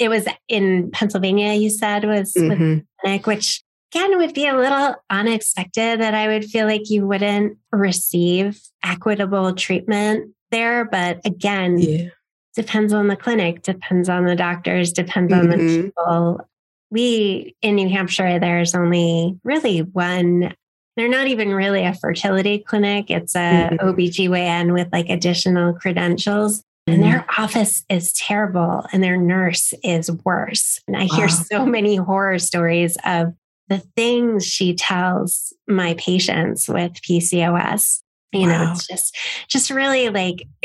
It 0.00 0.08
was 0.08 0.26
in 0.48 0.90
Pennsylvania, 0.90 1.52
you 1.52 1.70
said, 1.70 2.04
was 2.04 2.34
mm-hmm. 2.34 2.80
clinic, 3.00 3.28
which 3.28 3.62
again 3.94 4.18
would 4.18 4.34
be 4.34 4.46
a 4.46 4.56
little 4.56 4.96
unexpected 5.10 6.00
that 6.00 6.14
I 6.14 6.28
would 6.28 6.44
feel 6.44 6.66
like 6.66 6.90
you 6.90 7.06
wouldn't 7.06 7.58
receive 7.72 8.60
equitable 8.82 9.54
treatment 9.54 10.34
there. 10.50 10.84
But 10.84 11.20
again, 11.24 11.78
yeah. 11.78 12.08
depends 12.54 12.92
on 12.92 13.08
the 13.08 13.16
clinic, 13.16 13.62
depends 13.62 14.08
on 14.08 14.26
the 14.26 14.36
doctors, 14.36 14.92
depends 14.92 15.32
mm-hmm. 15.32 15.42
on 15.42 15.50
the 15.50 15.56
mm-hmm. 15.56 15.82
people. 15.82 16.48
We 16.90 17.56
in 17.62 17.76
New 17.76 17.88
Hampshire, 17.88 18.38
there's 18.38 18.74
only 18.74 19.38
really 19.44 19.80
one. 19.80 20.54
They're 20.96 21.08
not 21.08 21.26
even 21.26 21.52
really 21.52 21.84
a 21.84 21.94
fertility 21.94 22.60
clinic. 22.60 23.10
It's 23.10 23.34
a 23.34 23.38
mm-hmm. 23.70 23.88
OBGYN 23.88 24.72
with 24.72 24.88
like 24.92 25.08
additional 25.08 25.72
credentials. 25.74 26.62
And 26.86 27.02
their 27.02 27.20
mm-hmm. 27.20 27.42
office 27.42 27.82
is 27.88 28.12
terrible 28.12 28.84
and 28.92 29.02
their 29.02 29.16
nurse 29.16 29.72
is 29.82 30.10
worse. 30.24 30.80
And 30.86 30.96
I 30.96 31.06
wow. 31.06 31.16
hear 31.16 31.28
so 31.30 31.64
many 31.64 31.96
horror 31.96 32.38
stories 32.38 32.98
of 33.06 33.32
the 33.68 33.78
things 33.96 34.46
she 34.46 34.74
tells 34.74 35.52
my 35.66 35.94
patients 35.94 36.68
with 36.68 36.92
PCOS 37.02 38.02
you 38.34 38.48
wow. 38.48 38.64
know 38.64 38.72
it's 38.72 38.86
just 38.86 39.16
just 39.48 39.70
really 39.70 40.10
like 40.10 40.46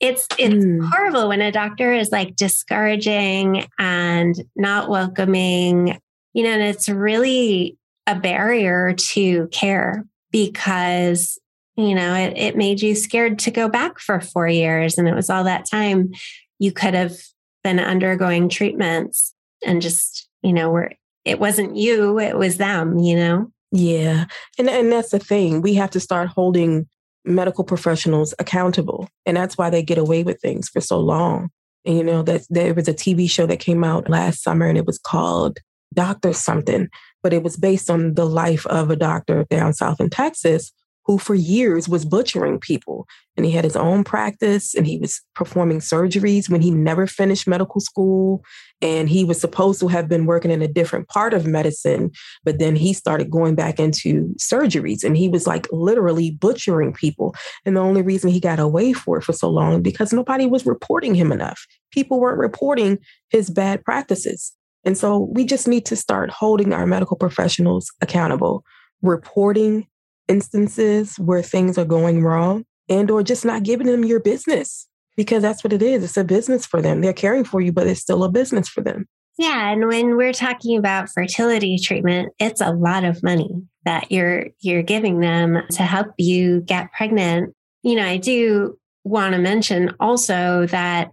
it's 0.00 0.26
it's 0.38 0.64
mm. 0.64 0.88
horrible 0.90 1.28
when 1.28 1.40
a 1.40 1.52
doctor 1.52 1.92
is 1.92 2.12
like 2.12 2.36
discouraging 2.36 3.66
and 3.78 4.44
not 4.54 4.88
welcoming 4.88 5.98
you 6.34 6.44
know 6.44 6.50
and 6.50 6.62
it's 6.62 6.88
really 6.88 7.76
a 8.06 8.14
barrier 8.14 8.94
to 8.94 9.48
care 9.48 10.04
because 10.30 11.38
you 11.76 11.94
know 11.94 12.14
it, 12.14 12.36
it 12.36 12.56
made 12.56 12.82
you 12.82 12.94
scared 12.94 13.38
to 13.38 13.50
go 13.50 13.68
back 13.68 13.98
for 13.98 14.20
four 14.20 14.48
years 14.48 14.98
and 14.98 15.08
it 15.08 15.14
was 15.14 15.30
all 15.30 15.44
that 15.44 15.68
time 15.68 16.12
you 16.58 16.72
could 16.72 16.94
have 16.94 17.16
been 17.64 17.80
undergoing 17.80 18.48
treatments 18.48 19.34
and 19.64 19.80
just 19.80 20.28
you 20.42 20.52
know 20.52 20.70
where 20.70 20.92
it 21.24 21.38
wasn't 21.38 21.76
you 21.76 22.18
it 22.18 22.36
was 22.36 22.56
them 22.56 22.98
you 22.98 23.16
know 23.16 23.50
yeah. 23.72 24.26
And 24.58 24.68
and 24.68 24.92
that's 24.92 25.10
the 25.10 25.18
thing. 25.18 25.62
We 25.62 25.74
have 25.74 25.90
to 25.90 26.00
start 26.00 26.28
holding 26.28 26.86
medical 27.24 27.64
professionals 27.64 28.34
accountable. 28.38 29.08
And 29.24 29.36
that's 29.36 29.56
why 29.56 29.70
they 29.70 29.82
get 29.82 29.98
away 29.98 30.22
with 30.22 30.40
things 30.40 30.68
for 30.68 30.80
so 30.80 31.00
long. 31.00 31.48
And 31.84 31.96
you 31.96 32.04
know, 32.04 32.22
that 32.22 32.42
there 32.50 32.74
was 32.74 32.86
a 32.86 32.94
TV 32.94 33.28
show 33.28 33.46
that 33.46 33.60
came 33.60 33.82
out 33.82 34.10
last 34.10 34.42
summer 34.42 34.66
and 34.66 34.76
it 34.76 34.86
was 34.86 34.98
called 34.98 35.58
Doctor 35.94 36.32
Something, 36.32 36.88
but 37.22 37.32
it 37.32 37.42
was 37.42 37.56
based 37.56 37.90
on 37.90 38.14
the 38.14 38.26
life 38.26 38.66
of 38.66 38.90
a 38.90 38.96
doctor 38.96 39.44
down 39.48 39.72
south 39.72 40.00
in 40.00 40.10
Texas 40.10 40.70
who 41.12 41.18
for 41.18 41.34
years 41.34 41.90
was 41.90 42.06
butchering 42.06 42.58
people. 42.58 43.06
And 43.36 43.44
he 43.44 43.52
had 43.52 43.64
his 43.64 43.76
own 43.76 44.02
practice 44.02 44.74
and 44.74 44.86
he 44.86 44.96
was 44.96 45.20
performing 45.34 45.80
surgeries 45.80 46.48
when 46.48 46.62
he 46.62 46.70
never 46.70 47.06
finished 47.06 47.46
medical 47.46 47.82
school. 47.82 48.42
And 48.80 49.10
he 49.10 49.24
was 49.24 49.38
supposed 49.38 49.78
to 49.80 49.88
have 49.88 50.08
been 50.08 50.24
working 50.24 50.50
in 50.50 50.62
a 50.62 50.68
different 50.68 51.08
part 51.08 51.34
of 51.34 51.46
medicine, 51.46 52.12
but 52.44 52.58
then 52.58 52.76
he 52.76 52.94
started 52.94 53.30
going 53.30 53.54
back 53.54 53.78
into 53.78 54.34
surgeries 54.38 55.04
and 55.04 55.14
he 55.14 55.28
was 55.28 55.46
like 55.46 55.66
literally 55.70 56.30
butchering 56.30 56.94
people. 56.94 57.34
And 57.66 57.76
the 57.76 57.80
only 57.80 58.00
reason 58.00 58.30
he 58.30 58.40
got 58.40 58.58
away 58.58 58.94
for 58.94 59.18
it 59.18 59.24
for 59.24 59.34
so 59.34 59.50
long 59.50 59.82
because 59.82 60.14
nobody 60.14 60.46
was 60.46 60.64
reporting 60.64 61.14
him 61.14 61.30
enough. 61.30 61.66
People 61.90 62.20
weren't 62.20 62.38
reporting 62.38 62.98
his 63.28 63.50
bad 63.50 63.84
practices. 63.84 64.52
And 64.84 64.96
so 64.96 65.28
we 65.30 65.44
just 65.44 65.68
need 65.68 65.84
to 65.86 65.96
start 65.96 66.30
holding 66.30 66.72
our 66.72 66.86
medical 66.86 67.18
professionals 67.18 67.92
accountable, 68.00 68.64
reporting 69.02 69.86
instances 70.28 71.18
where 71.18 71.42
things 71.42 71.78
are 71.78 71.84
going 71.84 72.22
wrong 72.22 72.64
and 72.88 73.10
or 73.10 73.22
just 73.22 73.44
not 73.44 73.62
giving 73.62 73.86
them 73.86 74.04
your 74.04 74.20
business 74.20 74.88
because 75.16 75.42
that's 75.42 75.62
what 75.62 75.72
it 75.72 75.82
is. 75.82 76.02
It's 76.04 76.16
a 76.16 76.24
business 76.24 76.64
for 76.66 76.80
them. 76.80 77.00
They're 77.00 77.12
caring 77.12 77.44
for 77.44 77.60
you 77.60 77.72
but 77.72 77.86
it's 77.86 78.00
still 78.00 78.24
a 78.24 78.30
business 78.30 78.68
for 78.68 78.82
them. 78.82 79.06
Yeah 79.38 79.70
and 79.70 79.86
when 79.86 80.16
we're 80.16 80.32
talking 80.32 80.78
about 80.78 81.10
fertility 81.10 81.78
treatment 81.78 82.32
it's 82.38 82.60
a 82.60 82.72
lot 82.72 83.04
of 83.04 83.22
money 83.22 83.50
that 83.84 84.12
you're 84.12 84.46
you're 84.60 84.82
giving 84.82 85.20
them 85.20 85.62
to 85.72 85.82
help 85.82 86.08
you 86.18 86.60
get 86.60 86.92
pregnant. 86.92 87.54
You 87.82 87.96
know 87.96 88.06
i 88.06 88.16
do 88.16 88.78
want 89.04 89.34
to 89.34 89.40
mention 89.40 89.92
also 89.98 90.66
that 90.66 91.10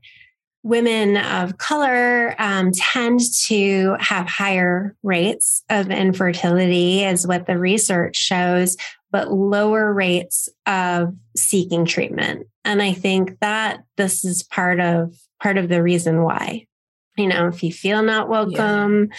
women 0.63 1.17
of 1.17 1.57
color 1.57 2.35
um, 2.37 2.71
tend 2.73 3.21
to 3.47 3.95
have 3.99 4.27
higher 4.27 4.95
rates 5.03 5.63
of 5.69 5.89
infertility, 5.89 7.03
is 7.03 7.25
what 7.25 7.47
the 7.47 7.57
research 7.57 8.15
shows, 8.15 8.75
but 9.11 9.31
lower 9.31 9.93
rates 9.93 10.49
of 10.65 11.15
seeking 11.35 11.85
treatment. 11.85 12.47
And 12.63 12.81
I 12.81 12.93
think 12.93 13.39
that 13.39 13.83
this 13.97 14.23
is 14.23 14.43
part 14.43 14.79
of 14.79 15.15
part 15.41 15.57
of 15.57 15.69
the 15.69 15.81
reason 15.81 16.23
why. 16.23 16.65
You 17.17 17.27
know, 17.27 17.47
if 17.47 17.63
you 17.63 17.73
feel 17.73 18.01
not 18.01 18.29
welcome, 18.29 19.09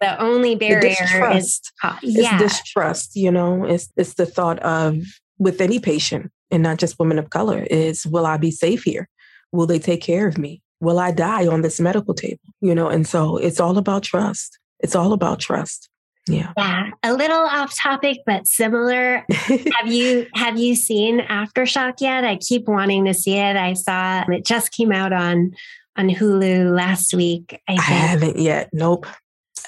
yeah. 0.00 0.16
the 0.16 0.22
only 0.22 0.54
barrier 0.54 0.94
the 0.94 1.36
is 1.36 1.60
uh, 1.82 1.96
yeah. 2.02 2.40
It's 2.40 2.54
distrust, 2.54 3.16
you 3.16 3.30
know, 3.30 3.64
it's 3.64 3.88
it's 3.96 4.14
the 4.14 4.26
thought 4.26 4.58
of 4.60 4.98
with 5.38 5.60
any 5.60 5.80
patient 5.80 6.30
and 6.50 6.62
not 6.62 6.78
just 6.78 6.98
women 6.98 7.18
of 7.18 7.30
color 7.30 7.66
is 7.70 8.06
will 8.06 8.26
I 8.26 8.36
be 8.36 8.50
safe 8.50 8.84
here? 8.84 9.08
Will 9.52 9.66
they 9.66 9.78
take 9.78 10.02
care 10.02 10.28
of 10.28 10.38
me? 10.38 10.62
Will 10.80 10.98
I 10.98 11.10
die 11.10 11.46
on 11.46 11.62
this 11.62 11.80
medical 11.80 12.14
table? 12.14 12.40
You 12.60 12.74
know, 12.74 12.88
and 12.88 13.06
so 13.06 13.36
it's 13.36 13.60
all 13.60 13.78
about 13.78 14.02
trust. 14.02 14.58
It's 14.80 14.94
all 14.94 15.12
about 15.12 15.40
trust. 15.40 15.89
Yeah. 16.30 16.52
Yeah. 16.56 16.90
A 17.02 17.12
little 17.12 17.38
off 17.38 17.76
topic, 17.76 18.18
but 18.26 18.46
similar. 18.46 19.24
have 19.30 19.86
you 19.86 20.26
have 20.34 20.58
you 20.58 20.74
seen 20.74 21.20
Aftershock 21.20 22.00
yet? 22.00 22.24
I 22.24 22.36
keep 22.36 22.68
wanting 22.68 23.04
to 23.06 23.14
see 23.14 23.36
it. 23.36 23.56
I 23.56 23.74
saw 23.74 24.24
it 24.28 24.44
just 24.44 24.72
came 24.72 24.92
out 24.92 25.12
on 25.12 25.52
on 25.96 26.08
Hulu 26.08 26.74
last 26.74 27.14
week. 27.14 27.60
I, 27.68 27.74
I 27.74 27.80
haven't 27.80 28.38
yet. 28.38 28.70
Nope. 28.72 29.06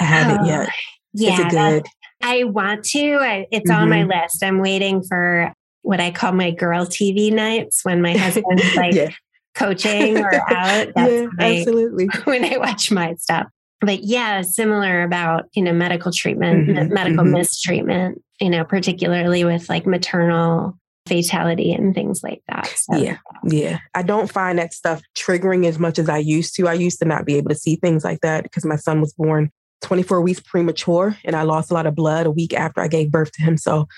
I 0.00 0.04
haven't 0.04 0.42
oh, 0.42 0.46
yet. 0.46 0.68
Yeah. 1.12 1.46
Is 1.46 1.52
good? 1.52 1.86
I 2.22 2.44
want 2.44 2.84
to. 2.86 3.16
I, 3.20 3.46
it's 3.50 3.70
mm-hmm. 3.70 3.82
on 3.82 3.90
my 3.90 3.98
mm-hmm. 3.98 4.22
list. 4.22 4.42
I'm 4.42 4.60
waiting 4.60 5.02
for 5.02 5.52
what 5.82 6.00
I 6.00 6.12
call 6.12 6.32
my 6.32 6.52
girl 6.52 6.86
TV 6.86 7.32
nights 7.32 7.84
when 7.84 8.00
my 8.00 8.16
husband's 8.16 8.74
like 8.76 8.94
yeah. 8.94 9.10
coaching 9.54 10.18
or 10.18 10.32
out. 10.34 10.88
That's 10.94 11.12
yeah, 11.12 11.26
I, 11.38 11.58
absolutely. 11.58 12.06
when 12.24 12.44
I 12.44 12.56
watch 12.58 12.90
my 12.90 13.14
stuff 13.14 13.48
but 13.82 14.04
yeah, 14.04 14.42
similar 14.42 15.02
about, 15.02 15.46
you 15.54 15.62
know, 15.62 15.72
medical 15.72 16.12
treatment, 16.12 16.68
mm-hmm, 16.68 16.94
medical 16.94 17.24
mm-hmm. 17.24 17.32
mistreatment, 17.32 18.22
you 18.40 18.48
know, 18.48 18.64
particularly 18.64 19.44
with 19.44 19.68
like 19.68 19.86
maternal 19.86 20.78
fatality 21.08 21.72
and 21.72 21.94
things 21.94 22.22
like 22.22 22.42
that. 22.48 22.72
So, 22.76 22.96
yeah. 22.96 23.18
Yeah. 23.44 23.78
I 23.94 24.02
don't 24.02 24.30
find 24.30 24.58
that 24.58 24.72
stuff 24.72 25.02
triggering 25.16 25.66
as 25.66 25.80
much 25.80 25.98
as 25.98 26.08
I 26.08 26.18
used 26.18 26.54
to. 26.56 26.68
I 26.68 26.74
used 26.74 27.00
to 27.00 27.04
not 27.04 27.26
be 27.26 27.34
able 27.34 27.48
to 27.48 27.56
see 27.56 27.74
things 27.74 28.04
like 28.04 28.20
that 28.20 28.44
because 28.44 28.64
my 28.64 28.76
son 28.76 29.00
was 29.00 29.12
born 29.14 29.50
24 29.82 30.20
weeks 30.22 30.40
premature 30.40 31.16
and 31.24 31.34
I 31.34 31.42
lost 31.42 31.72
a 31.72 31.74
lot 31.74 31.86
of 31.86 31.96
blood 31.96 32.26
a 32.26 32.30
week 32.30 32.54
after 32.54 32.80
I 32.80 32.88
gave 32.88 33.10
birth 33.10 33.32
to 33.32 33.42
him. 33.42 33.56
So 33.56 33.88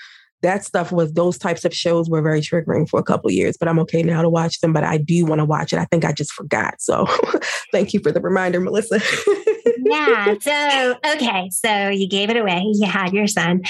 that 0.41 0.63
stuff 0.63 0.91
was 0.91 1.13
those 1.13 1.37
types 1.37 1.65
of 1.65 1.73
shows 1.73 2.09
were 2.09 2.21
very 2.21 2.41
triggering 2.41 2.87
for 2.87 2.99
a 2.99 3.03
couple 3.03 3.31
years, 3.31 3.57
but 3.57 3.67
I'm 3.67 3.79
okay 3.79 4.03
now 4.03 4.21
to 4.21 4.29
watch 4.29 4.59
them. 4.61 4.73
But 4.73 4.83
I 4.83 4.97
do 4.97 5.25
want 5.25 5.39
to 5.39 5.45
watch 5.45 5.73
it. 5.73 5.79
I 5.79 5.85
think 5.85 6.05
I 6.05 6.11
just 6.11 6.31
forgot. 6.33 6.75
So 6.79 7.05
thank 7.71 7.93
you 7.93 7.99
for 7.99 8.11
the 8.11 8.21
reminder, 8.21 8.59
Melissa. 8.59 9.01
yeah. 9.77 10.35
So, 10.41 10.95
okay. 11.13 11.49
So 11.51 11.89
you 11.89 12.07
gave 12.07 12.29
it 12.29 12.37
away. 12.37 12.63
You 12.73 12.87
had 12.87 13.13
your 13.13 13.27
son. 13.27 13.61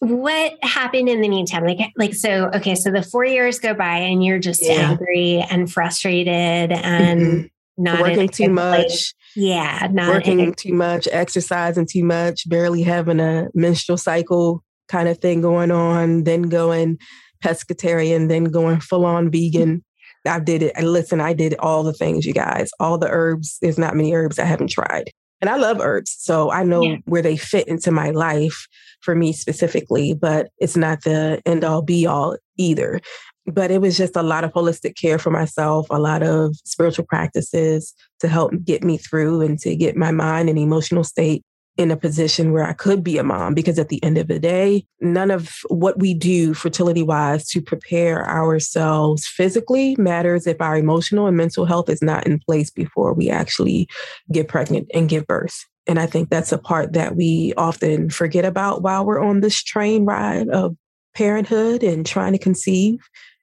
What 0.00 0.54
happened 0.62 1.08
in 1.08 1.20
the 1.20 1.28
meantime? 1.28 1.64
Like, 1.64 1.78
like, 1.96 2.14
so, 2.14 2.50
okay. 2.54 2.74
So 2.74 2.90
the 2.90 3.02
four 3.02 3.24
years 3.24 3.58
go 3.58 3.74
by 3.74 3.98
and 3.98 4.24
you're 4.24 4.38
just 4.38 4.64
yeah. 4.64 4.90
angry 4.90 5.44
and 5.50 5.70
frustrated 5.70 6.72
and 6.72 7.20
mm-hmm. 7.20 7.46
not 7.76 8.00
working 8.00 8.28
too 8.28 8.48
much. 8.48 8.86
Place. 8.86 9.14
Yeah. 9.36 9.88
Not 9.92 10.08
working 10.08 10.54
too 10.54 10.72
much, 10.72 11.06
exercising 11.12 11.86
too 11.86 12.04
much, 12.04 12.48
barely 12.48 12.82
having 12.82 13.20
a 13.20 13.48
menstrual 13.54 13.98
cycle 13.98 14.64
kind 14.90 15.08
of 15.08 15.18
thing 15.18 15.40
going 15.40 15.70
on, 15.70 16.24
then 16.24 16.42
going 16.42 16.98
pescatarian, 17.44 18.28
then 18.28 18.44
going 18.44 18.80
full 18.80 19.06
on 19.06 19.30
vegan. 19.30 19.84
I 20.26 20.40
did 20.40 20.62
it. 20.62 20.72
And 20.76 20.92
listen, 20.92 21.20
I 21.20 21.32
did 21.32 21.54
all 21.60 21.82
the 21.82 21.94
things, 21.94 22.26
you 22.26 22.34
guys. 22.34 22.70
All 22.78 22.98
the 22.98 23.08
herbs. 23.08 23.58
There's 23.62 23.78
not 23.78 23.96
many 23.96 24.12
herbs 24.12 24.38
I 24.38 24.44
haven't 24.44 24.70
tried. 24.70 25.10
And 25.40 25.48
I 25.48 25.56
love 25.56 25.80
herbs. 25.80 26.14
So 26.18 26.50
I 26.50 26.62
know 26.64 26.82
yeah. 26.82 26.96
where 27.06 27.22
they 27.22 27.36
fit 27.36 27.66
into 27.66 27.90
my 27.90 28.10
life 28.10 28.66
for 29.00 29.14
me 29.14 29.32
specifically, 29.32 30.12
but 30.12 30.48
it's 30.58 30.76
not 30.76 31.02
the 31.02 31.40
end 31.46 31.64
all 31.64 31.80
be 31.80 32.06
all 32.06 32.36
either. 32.58 33.00
But 33.46 33.70
it 33.70 33.80
was 33.80 33.96
just 33.96 34.16
a 34.16 34.22
lot 34.22 34.44
of 34.44 34.52
holistic 34.52 34.96
care 34.96 35.18
for 35.18 35.30
myself, 35.30 35.86
a 35.88 35.98
lot 35.98 36.22
of 36.22 36.54
spiritual 36.66 37.06
practices 37.08 37.94
to 38.20 38.28
help 38.28 38.52
get 38.62 38.84
me 38.84 38.98
through 38.98 39.40
and 39.40 39.58
to 39.60 39.74
get 39.74 39.96
my 39.96 40.10
mind 40.10 40.50
and 40.50 40.58
emotional 40.58 41.04
state 41.04 41.42
in 41.80 41.90
a 41.90 41.96
position 41.96 42.52
where 42.52 42.64
I 42.64 42.74
could 42.74 43.02
be 43.02 43.16
a 43.16 43.24
mom 43.24 43.54
because 43.54 43.78
at 43.78 43.88
the 43.88 44.04
end 44.04 44.18
of 44.18 44.28
the 44.28 44.38
day, 44.38 44.84
none 45.00 45.30
of 45.30 45.56
what 45.68 45.98
we 45.98 46.12
do 46.12 46.52
fertility 46.52 47.02
wise 47.02 47.48
to 47.48 47.62
prepare 47.62 48.28
ourselves 48.28 49.26
physically 49.26 49.96
matters 49.96 50.46
if 50.46 50.60
our 50.60 50.76
emotional 50.76 51.26
and 51.26 51.38
mental 51.38 51.64
health 51.64 51.88
is 51.88 52.02
not 52.02 52.26
in 52.26 52.38
place 52.38 52.70
before 52.70 53.14
we 53.14 53.30
actually 53.30 53.88
get 54.30 54.46
pregnant 54.46 54.90
and 54.92 55.08
give 55.08 55.26
birth. 55.26 55.64
And 55.86 55.98
I 55.98 56.04
think 56.04 56.28
that's 56.28 56.52
a 56.52 56.58
part 56.58 56.92
that 56.92 57.16
we 57.16 57.54
often 57.56 58.10
forget 58.10 58.44
about 58.44 58.82
while 58.82 59.06
we're 59.06 59.24
on 59.24 59.40
this 59.40 59.62
train 59.62 60.04
ride 60.04 60.50
of 60.50 60.76
parenthood 61.14 61.82
and 61.82 62.04
trying 62.04 62.32
to 62.32 62.38
conceive, 62.38 62.98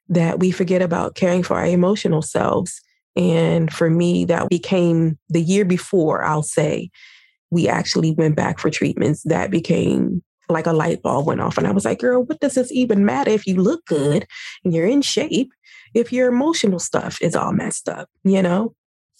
that 0.09 0.39
we 0.39 0.51
forget 0.51 0.83
about 0.83 1.15
caring 1.15 1.41
for 1.41 1.57
our 1.57 1.65
emotional 1.65 2.21
selves. 2.21 2.79
And 3.15 3.73
for 3.73 3.89
me, 3.89 4.25
that 4.25 4.47
became 4.47 5.17
the 5.27 5.41
year 5.41 5.65
before, 5.65 6.23
I'll 6.23 6.43
say, 6.43 6.91
we 7.51 7.67
actually 7.67 8.11
went 8.11 8.35
back 8.35 8.59
for 8.59 8.69
treatments, 8.69 9.23
that 9.23 9.51
became 9.51 10.23
like 10.49 10.67
a 10.67 10.73
light 10.73 11.01
bulb 11.01 11.27
went 11.27 11.41
off. 11.41 11.57
And 11.57 11.67
I 11.67 11.71
was 11.71 11.85
like, 11.85 11.99
girl, 11.99 12.23
what 12.23 12.39
does 12.39 12.55
this 12.55 12.71
even 12.71 13.05
matter 13.05 13.31
if 13.31 13.45
you 13.45 13.55
look 13.55 13.85
good 13.85 14.25
and 14.63 14.73
you're 14.73 14.87
in 14.87 15.01
shape 15.01 15.51
if 15.93 16.13
your 16.13 16.27
emotional 16.27 16.79
stuff 16.79 17.21
is 17.21 17.35
all 17.35 17.51
messed 17.51 17.89
up, 17.89 18.09
you 18.23 18.41
know? 18.41 18.73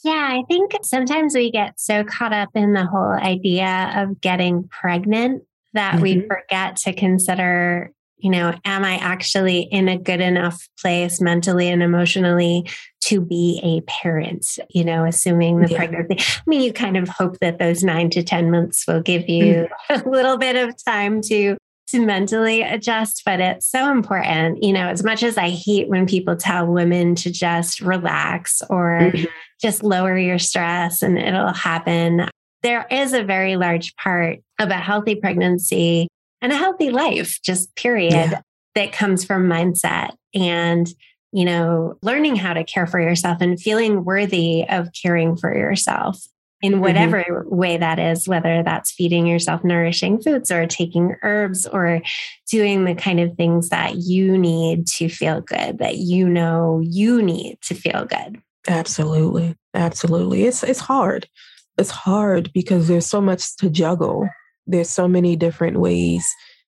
Yeah, 0.04 0.30
I 0.32 0.44
think 0.48 0.72
sometimes 0.84 1.34
we 1.36 1.52
get 1.52 1.80
so 1.80 2.04
caught 2.04 2.34
up 2.34 2.50
in 2.54 2.74
the 2.74 2.86
whole 2.86 3.14
idea 3.14 3.92
of 3.96 4.22
getting 4.22 4.68
pregnant 4.70 5.44
that 5.74 5.96
mm-hmm. 5.96 6.02
we 6.02 6.22
forget 6.22 6.76
to 6.78 6.94
consider 6.94 7.92
you 8.18 8.32
know, 8.32 8.54
am 8.66 8.84
I 8.84 8.96
actually 8.96 9.62
in 9.62 9.88
a 9.88 9.98
good 9.98 10.22
enough 10.22 10.68
place 10.82 11.22
mentally 11.22 11.70
and 11.70 11.84
emotionally 11.84 12.68
to 13.02 13.22
be 13.22 13.60
a 13.64 13.82
parent, 13.90 14.58
you 14.70 14.84
know, 14.84 15.06
assuming 15.06 15.62
the 15.62 15.70
yeah. 15.70 15.78
pregnancy. 15.78 16.18
I 16.20 16.42
mean, 16.46 16.62
you 16.62 16.74
kind 16.74 16.98
of 16.98 17.08
hope 17.08 17.40
that 17.40 17.60
those 17.60 17.84
nine 17.84 18.10
to 18.12 18.24
10 18.24 18.52
months 18.52 18.86
will 18.88 19.02
give 19.02 19.30
you 19.30 19.68
mm. 19.90 20.06
a 20.06 20.10
little 20.10 20.38
bit 20.38 20.56
of 20.56 20.76
time 20.84 21.22
to 21.24 21.58
to 21.90 22.06
mentally 22.06 22.64
adjust, 22.64 23.22
but 23.26 23.40
it's 23.40 23.66
so 23.66 23.90
important. 23.90 24.62
You 24.62 24.74
know, 24.74 24.90
as 24.90 25.06
much 25.06 25.24
as 25.24 25.38
I 25.38 25.50
hate 25.50 25.88
when 25.88 26.06
people 26.06 26.36
tell 26.36 26.68
women 26.68 27.16
to 27.16 27.32
just 27.32 27.80
relax 27.80 28.62
or 28.70 29.00
mm-hmm. 29.00 29.24
just 29.62 29.84
lower 29.84 30.18
your 30.18 30.38
stress 30.38 31.02
and 31.02 31.18
it'll 31.18 31.54
happen, 31.54 32.28
there 32.62 32.86
is 32.92 33.14
a 33.14 33.24
very 33.24 33.56
large 33.56 33.96
part 33.96 34.40
of 34.60 34.70
a 34.70 34.76
healthy 34.76 35.16
pregnancy 35.16 36.10
and 36.42 36.52
a 36.52 36.58
healthy 36.58 36.90
life, 36.90 37.40
just 37.44 37.76
period, 37.76 38.14
yeah. 38.14 38.42
that 38.76 38.92
comes 38.92 39.24
from 39.24 39.48
mindset 39.48 40.16
and, 40.34 40.88
you 41.32 41.46
know, 41.46 41.98
learning 42.02 42.36
how 42.36 42.54
to 42.54 42.64
care 42.64 42.88
for 42.88 43.00
yourself 43.00 43.38
and 43.42 43.60
feeling 43.60 44.04
worthy 44.04 44.66
of 44.68 44.90
caring 44.94 45.36
for 45.36 45.56
yourself 45.56 46.22
in 46.62 46.74
mm-hmm. 46.74 46.82
whatever 46.82 47.24
mm-hmm. 47.24 47.56
way 47.56 47.78
that 47.78 48.00
is, 48.00 48.28
whether 48.28 48.64
that's 48.64 48.92
feeding 48.92 49.28
yourself 49.28 49.64
nourishing 49.64 50.22
foods 50.22 50.52
or 50.52 50.66
taking 50.66 51.16
herbs 51.22 51.66
or 51.68 52.02
doing 52.50 52.86
the 52.86 52.96
kind 52.96 53.20
of 53.20 53.36
things 53.36 53.70
that 53.70 53.96
you 53.96 54.38
need 54.38 54.88
to 54.88 55.10
feel 55.10 55.42
good, 55.42 55.80
that 55.80 55.98
you 55.98 56.28
know 56.28 56.82
you 56.84 57.22
need 57.22 57.60
to 57.62 57.76
feel 57.76 58.06
good. 58.06 58.42
Absolutely. 58.68 59.56
Absolutely. 59.74 60.44
It's 60.44 60.64
it's 60.64 60.80
hard. 60.80 61.30
It's 61.78 61.92
hard 61.92 62.52
because 62.54 62.88
there's 62.88 63.06
so 63.06 63.22
much 63.22 63.56
to 63.58 63.70
juggle 63.70 64.28
there's 64.68 64.90
so 64.90 65.08
many 65.08 65.36
different 65.36 65.80
ways 65.80 66.28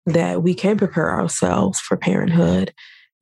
that 0.06 0.42
we 0.42 0.54
can 0.54 0.76
prepare 0.76 1.10
ourselves 1.10 1.80
for 1.80 1.96
parenthood. 1.96 2.72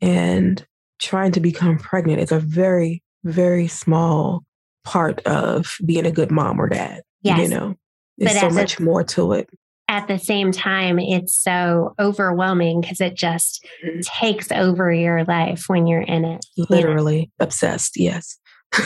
And 0.01 0.65
trying 0.99 1.33
to 1.33 1.41
become 1.41 1.79
pregnant 1.79 2.21
is 2.21 2.33
a 2.33 2.39
very, 2.39 3.03
very 3.25 3.69
small 3.69 4.45
part 4.85 5.21
of 5.27 5.77
being 5.85 6.07
a 6.07 6.13
good 6.13 6.31
mom 6.31 6.61
or 6.61 6.69
dad. 6.69 7.03
Yes. 7.23 7.41
You 7.41 7.49
know, 7.49 7.75
there's 8.19 8.39
so 8.39 8.51
much 8.51 8.79
a, 8.79 8.83
more 8.83 9.05
to 9.05 9.33
it. 9.33 9.49
At 9.89 10.09
the 10.09 10.19
same 10.19 10.53
time, 10.53 10.99
it's 10.99 11.35
so 11.35 11.95
overwhelming 11.99 12.81
because 12.81 13.01
it 13.01 13.15
just 13.15 13.65
mm-hmm. 13.85 14.01
takes 14.01 14.51
over 14.53 14.93
your 14.93 15.25
life 15.25 15.65
when 15.69 15.87
you're 15.87 16.03
in 16.03 16.25
it. 16.25 16.45
Literally 16.57 17.21
you 17.21 17.23
know? 17.23 17.45
obsessed. 17.45 17.97
Yes. 17.97 18.39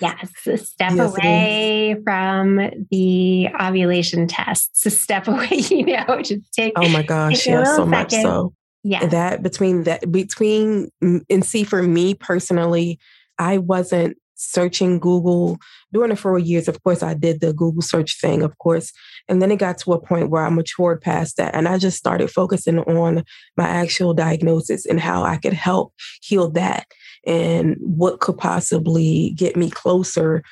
Yes, 0.00 0.30
step 0.62 0.92
yes, 0.94 1.16
away 1.16 1.96
from 2.04 2.56
the 2.90 3.48
ovulation 3.60 4.26
tests. 4.26 4.92
Step 4.92 5.28
away, 5.28 5.48
you 5.52 5.86
know, 5.86 6.20
just 6.22 6.52
take. 6.52 6.72
Oh 6.76 6.88
my 6.88 7.02
gosh, 7.02 7.46
yes, 7.46 7.68
so 7.68 7.76
second. 7.76 7.90
much 7.90 8.10
so. 8.12 8.54
Yeah, 8.82 9.06
that 9.06 9.42
between 9.42 9.84
that 9.84 10.10
between 10.10 10.90
and 11.00 11.44
see 11.44 11.64
for 11.64 11.82
me 11.82 12.14
personally, 12.14 12.98
I 13.38 13.58
wasn't 13.58 14.18
searching 14.34 14.98
Google 14.98 15.58
during 15.92 16.10
the 16.10 16.16
four 16.16 16.38
years. 16.38 16.68
Of 16.68 16.82
course, 16.82 17.02
I 17.02 17.14
did 17.14 17.40
the 17.40 17.52
Google 17.52 17.80
search 17.80 18.20
thing, 18.20 18.42
of 18.42 18.58
course, 18.58 18.92
and 19.28 19.40
then 19.40 19.52
it 19.52 19.58
got 19.58 19.78
to 19.78 19.92
a 19.92 20.00
point 20.00 20.28
where 20.28 20.44
I 20.44 20.50
matured 20.50 21.00
past 21.00 21.36
that, 21.36 21.54
and 21.54 21.68
I 21.68 21.78
just 21.78 21.96
started 21.96 22.30
focusing 22.30 22.80
on 22.80 23.24
my 23.56 23.66
actual 23.66 24.12
diagnosis 24.12 24.86
and 24.86 25.00
how 25.00 25.22
I 25.22 25.36
could 25.36 25.54
help 25.54 25.94
heal 26.20 26.50
that 26.50 26.86
and 27.26 27.76
what 27.80 28.20
could 28.20 28.38
possibly 28.38 29.34
get 29.36 29.56
me 29.56 29.70
closer 29.70 30.42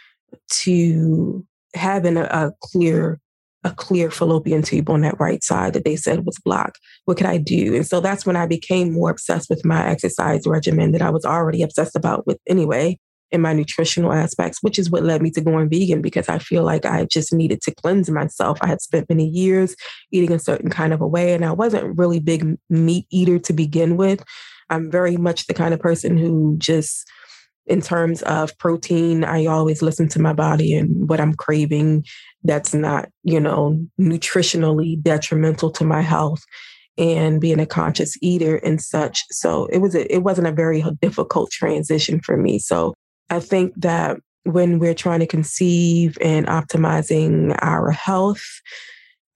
to 0.48 1.46
having 1.74 2.16
a, 2.16 2.24
a 2.24 2.52
clear 2.60 3.20
a 3.64 3.70
clear 3.70 4.10
fallopian 4.10 4.62
tube 4.62 4.90
on 4.90 5.02
that 5.02 5.18
right 5.20 5.44
side 5.44 5.72
that 5.72 5.84
they 5.84 5.94
said 5.94 6.26
was 6.26 6.38
blocked. 6.44 6.80
What 7.04 7.16
could 7.16 7.26
I 7.26 7.38
do? 7.38 7.76
And 7.76 7.86
so 7.86 8.00
that's 8.00 8.26
when 8.26 8.34
I 8.34 8.46
became 8.46 8.92
more 8.92 9.10
obsessed 9.10 9.48
with 9.48 9.64
my 9.64 9.86
exercise 9.86 10.46
regimen 10.46 10.90
that 10.92 11.02
I 11.02 11.10
was 11.10 11.24
already 11.24 11.62
obsessed 11.62 11.94
about 11.94 12.26
with 12.26 12.38
anyway 12.48 12.98
in 13.30 13.40
my 13.40 13.52
nutritional 13.52 14.12
aspects, 14.12 14.58
which 14.62 14.78
is 14.78 14.90
what 14.90 15.04
led 15.04 15.22
me 15.22 15.30
to 15.30 15.40
going 15.40 15.68
vegan 15.70 16.02
because 16.02 16.28
I 16.28 16.38
feel 16.38 16.64
like 16.64 16.84
I 16.84 17.04
just 17.04 17.32
needed 17.32 17.62
to 17.62 17.74
cleanse 17.74 18.10
myself. 18.10 18.58
I 18.60 18.66
had 18.66 18.82
spent 18.82 19.08
many 19.08 19.26
years 19.26 19.74
eating 20.10 20.32
a 20.32 20.38
certain 20.38 20.68
kind 20.68 20.92
of 20.92 21.00
a 21.00 21.06
way 21.06 21.32
and 21.32 21.44
I 21.44 21.52
wasn't 21.52 21.96
really 21.96 22.20
big 22.20 22.56
meat 22.68 23.06
eater 23.10 23.38
to 23.38 23.52
begin 23.52 23.96
with. 23.96 24.22
I'm 24.72 24.90
very 24.90 25.16
much 25.16 25.46
the 25.46 25.54
kind 25.54 25.74
of 25.74 25.80
person 25.80 26.16
who 26.16 26.56
just, 26.58 27.06
in 27.66 27.80
terms 27.80 28.22
of 28.22 28.56
protein, 28.58 29.22
I 29.22 29.46
always 29.46 29.82
listen 29.82 30.08
to 30.08 30.20
my 30.20 30.32
body 30.32 30.74
and 30.74 31.08
what 31.08 31.20
I'm 31.20 31.34
craving 31.34 32.04
that's 32.42 32.74
not, 32.74 33.08
you 33.22 33.38
know, 33.38 33.78
nutritionally 34.00 35.00
detrimental 35.00 35.70
to 35.72 35.84
my 35.84 36.00
health 36.00 36.42
and 36.98 37.40
being 37.40 37.60
a 37.60 37.66
conscious 37.66 38.16
eater 38.20 38.56
and 38.56 38.80
such. 38.80 39.22
So 39.30 39.66
it 39.66 39.78
was 39.78 39.94
a, 39.94 40.12
it 40.12 40.24
wasn't 40.24 40.48
a 40.48 40.52
very 40.52 40.84
difficult 41.00 41.50
transition 41.50 42.20
for 42.20 42.36
me. 42.36 42.58
So 42.58 42.94
I 43.30 43.40
think 43.40 43.74
that 43.76 44.18
when 44.44 44.78
we're 44.78 44.94
trying 44.94 45.20
to 45.20 45.26
conceive 45.26 46.18
and 46.20 46.46
optimizing 46.48 47.56
our 47.62 47.92
health, 47.92 48.44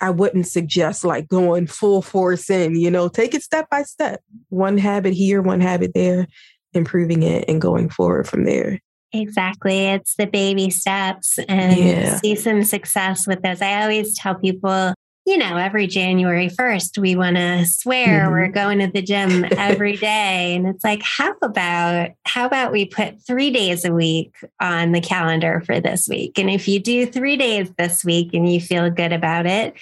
I 0.01 0.11
wouldn't 0.11 0.47
suggest 0.47 1.05
like 1.05 1.29
going 1.29 1.67
full 1.67 2.03
force 2.03 2.51
in, 2.51 2.77
you 2.77 2.91
know, 2.91 3.09
take 3.09 3.35
it 3.35 3.43
step 3.43 3.69
by 3.71 3.83
step, 3.83 4.21
one 4.49 4.79
habit 4.79 5.15
here, 5.15 5.41
one 5.43 5.61
habit 5.61 5.93
there, 5.95 6.27
improving 6.75 7.23
it 7.23 7.45
and 7.49 7.61
going 7.61 7.89
forward 7.89 8.29
from 8.29 8.45
there. 8.45 8.81
Exactly. 9.13 9.87
It's 9.87 10.15
the 10.17 10.27
baby 10.27 10.71
steps 10.71 11.39
and 11.49 11.79
yeah. 11.79 12.17
see 12.19 12.35
some 12.35 12.63
success 12.65 13.27
with 13.27 13.43
those. 13.43 13.63
I 13.63 13.83
always 13.83 14.19
tell 14.19 14.35
people 14.35 14.95
you 15.27 15.37
know, 15.37 15.57
every 15.57 15.89
January 15.89 16.49
1st, 16.49 16.99
we 16.99 17.17
want 17.17 17.37
to 17.37 17.67
swear 17.67 18.23
mm-hmm. 18.23 18.33
we're 18.33 18.49
going 18.49 18.79
to 18.79 18.87
the 18.87 19.03
gym 19.03 19.45
every 19.59 19.97
day. 19.97 20.55
And 20.55 20.69
it's 20.69 20.85
like, 20.85 21.03
how 21.03 21.35
about, 21.43 22.11
how 22.25 22.47
about 22.47 22.71
we 22.71 22.87
put 22.87 23.21
three 23.27 23.51
days 23.51 23.85
a 23.85 23.93
week 23.93 24.33
on 24.61 24.93
the 24.93 25.01
calendar 25.01 25.63
for 25.67 25.81
this 25.81 26.07
week? 26.09 26.39
And 26.39 26.49
if 26.49 26.69
you 26.69 26.79
do 26.79 27.07
three 27.07 27.37
days 27.37 27.69
this 27.77 28.05
week 28.05 28.35
and 28.35 28.51
you 28.51 28.61
feel 28.61 28.89
good 28.89 29.13
about 29.13 29.47
it, 29.47 29.75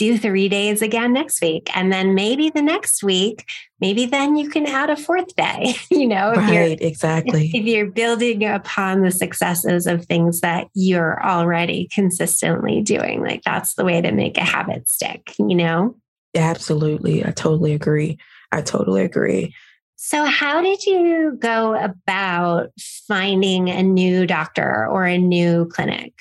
do 0.00 0.16
three 0.16 0.48
days 0.48 0.80
again 0.80 1.12
next 1.12 1.42
week. 1.42 1.68
And 1.76 1.92
then 1.92 2.14
maybe 2.14 2.48
the 2.48 2.62
next 2.62 3.02
week, 3.04 3.46
maybe 3.80 4.06
then 4.06 4.34
you 4.34 4.48
can 4.48 4.64
add 4.64 4.88
a 4.88 4.96
fourth 4.96 5.36
day, 5.36 5.74
you 5.90 6.06
know, 6.06 6.32
right, 6.32 6.80
exactly. 6.80 7.50
If 7.52 7.66
you're 7.66 7.90
building 7.90 8.42
upon 8.46 9.02
the 9.02 9.10
successes 9.10 9.86
of 9.86 10.06
things 10.06 10.40
that 10.40 10.68
you're 10.72 11.22
already 11.22 11.86
consistently 11.92 12.80
doing, 12.80 13.20
like 13.20 13.42
that's 13.44 13.74
the 13.74 13.84
way 13.84 14.00
to 14.00 14.10
make 14.10 14.38
a 14.38 14.44
habit 14.44 14.88
stick, 14.88 15.34
you 15.38 15.54
know? 15.54 15.94
Absolutely. 16.34 17.22
I 17.22 17.32
totally 17.32 17.74
agree. 17.74 18.16
I 18.52 18.62
totally 18.62 19.02
agree. 19.02 19.54
So, 19.96 20.24
how 20.24 20.62
did 20.62 20.82
you 20.86 21.36
go 21.38 21.74
about 21.74 22.70
finding 23.06 23.68
a 23.68 23.82
new 23.82 24.26
doctor 24.26 24.86
or 24.86 25.04
a 25.04 25.18
new 25.18 25.66
clinic? 25.66 26.14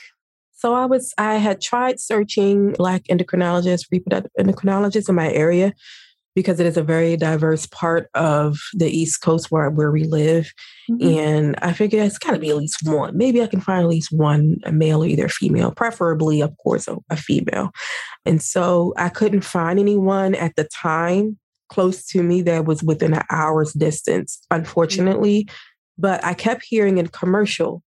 So 0.60 0.74
I 0.74 0.86
was, 0.86 1.14
I 1.18 1.36
had 1.36 1.62
tried 1.62 2.02
searching 2.02 2.74
Black 2.74 3.06
endocrinologists, 3.06 3.86
reproductive 3.94 4.32
endocrinologists 4.38 5.08
in 5.08 5.16
my 5.16 5.32
area. 5.32 5.74
because 6.36 6.60
it 6.60 6.66
is 6.66 6.78
a 6.78 6.84
very 6.84 7.18
diverse 7.18 7.66
part 7.66 8.10
of 8.14 8.58
the 8.74 8.90
East 8.90 9.22
Coast 9.22 9.52
where, 9.52 9.70
where 9.70 9.92
we 9.92 10.04
live. 10.04 10.54
Mm-hmm. 10.90 11.20
And 11.20 11.56
I 11.62 11.74
figured 11.74 12.06
it's 12.06 12.18
got 12.18 12.32
to 12.32 12.40
be 12.40 12.50
at 12.50 12.58
least 12.58 12.80
one. 12.84 13.18
Maybe 13.18 13.42
I 13.42 13.48
can 13.48 13.60
find 13.60 13.84
at 13.84 13.90
least 13.90 14.12
one, 14.12 14.58
a 14.64 14.72
male 14.72 15.04
or 15.04 15.08
either 15.08 15.28
female, 15.28 15.72
preferably, 15.72 16.42
of 16.42 16.56
course, 16.58 16.88
a, 16.88 16.98
a 17.10 17.18
female. 17.18 17.72
And 18.26 18.42
so 18.42 18.94
I 18.96 19.10
couldn't 19.10 19.42
find 19.42 19.80
anyone 19.80 20.36
at 20.36 20.56
the 20.56 20.68
time 20.74 21.38
close 21.70 22.06
to 22.08 22.24
me 22.24 22.42
that 22.44 22.66
was 22.66 22.84
within 22.84 23.14
an 23.14 23.24
hour's 23.30 23.74
distance, 23.74 24.40
unfortunately. 24.50 25.44
Mm-hmm. 25.44 25.56
But 25.98 26.24
I 26.24 26.34
kept 26.34 26.64
hearing 26.64 27.00
a 27.00 27.08
commercial 27.10 27.84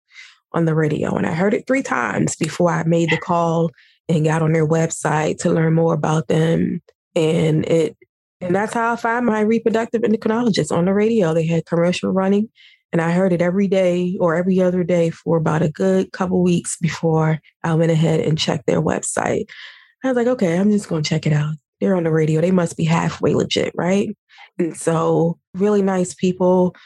on 0.55 0.65
the 0.65 0.75
radio, 0.75 1.15
and 1.15 1.27
I 1.27 1.33
heard 1.33 1.55
it 1.55 1.67
three 1.67 1.83
times 1.83 2.37
before 2.37 2.71
I 2.71 2.85
made 2.85 3.11
the 3.11 3.19
call 3.19 3.71
and 4.09 4.25
got 4.25 4.43
on 4.43 4.53
their 4.53 4.67
website 4.67 5.38
to 5.38 5.51
learn 5.51 5.75
more 5.75 5.95
about 5.95 6.29
them. 6.29 6.83
And 7.15 7.65
it 7.67 7.97
and 8.41 8.57
that's 8.57 8.75
how 8.75 8.93
I 8.93 8.97
found 8.97 9.27
my 9.27 9.41
reproductive 9.41 10.03
endocrinologist 10.03 10.77
on 10.77 10.87
the 10.87 10.93
radio. 10.93 11.33
They 11.33 11.47
had 11.47 11.65
commercial 11.65 12.11
running 12.11 12.49
and 12.93 13.01
I 13.01 13.12
heard 13.12 13.33
it 13.33 13.41
every 13.41 13.69
day 13.69 14.17
or 14.21 14.35
every 14.35 14.61
other 14.61 14.85
day 14.85 15.11
for 15.11 15.38
about 15.38 15.62
a 15.62 15.71
good 15.71 16.12
couple 16.12 16.43
weeks 16.43 16.77
before 16.81 17.41
I 17.65 17.75
went 17.75 17.91
ahead 17.91 18.21
and 18.21 18.38
checked 18.38 18.67
their 18.67 18.83
website. 18.83 19.47
I 20.05 20.09
was 20.09 20.17
like, 20.17 20.27
okay, 20.27 20.59
I'm 20.59 20.71
just 20.71 20.88
going 20.88 21.03
to 21.03 21.09
check 21.09 21.27
it 21.27 21.33
out. 21.33 21.55
They're 21.81 21.97
on 21.97 22.05
the 22.05 22.12
radio. 22.12 22.41
They 22.41 22.51
must 22.51 22.77
be 22.77 22.85
halfway 22.85 23.35
legit, 23.35 23.73
right? 23.75 24.15
And 24.59 24.77
so, 24.77 25.38
really 25.55 25.83
nice 25.83 26.15
people, 26.15 26.77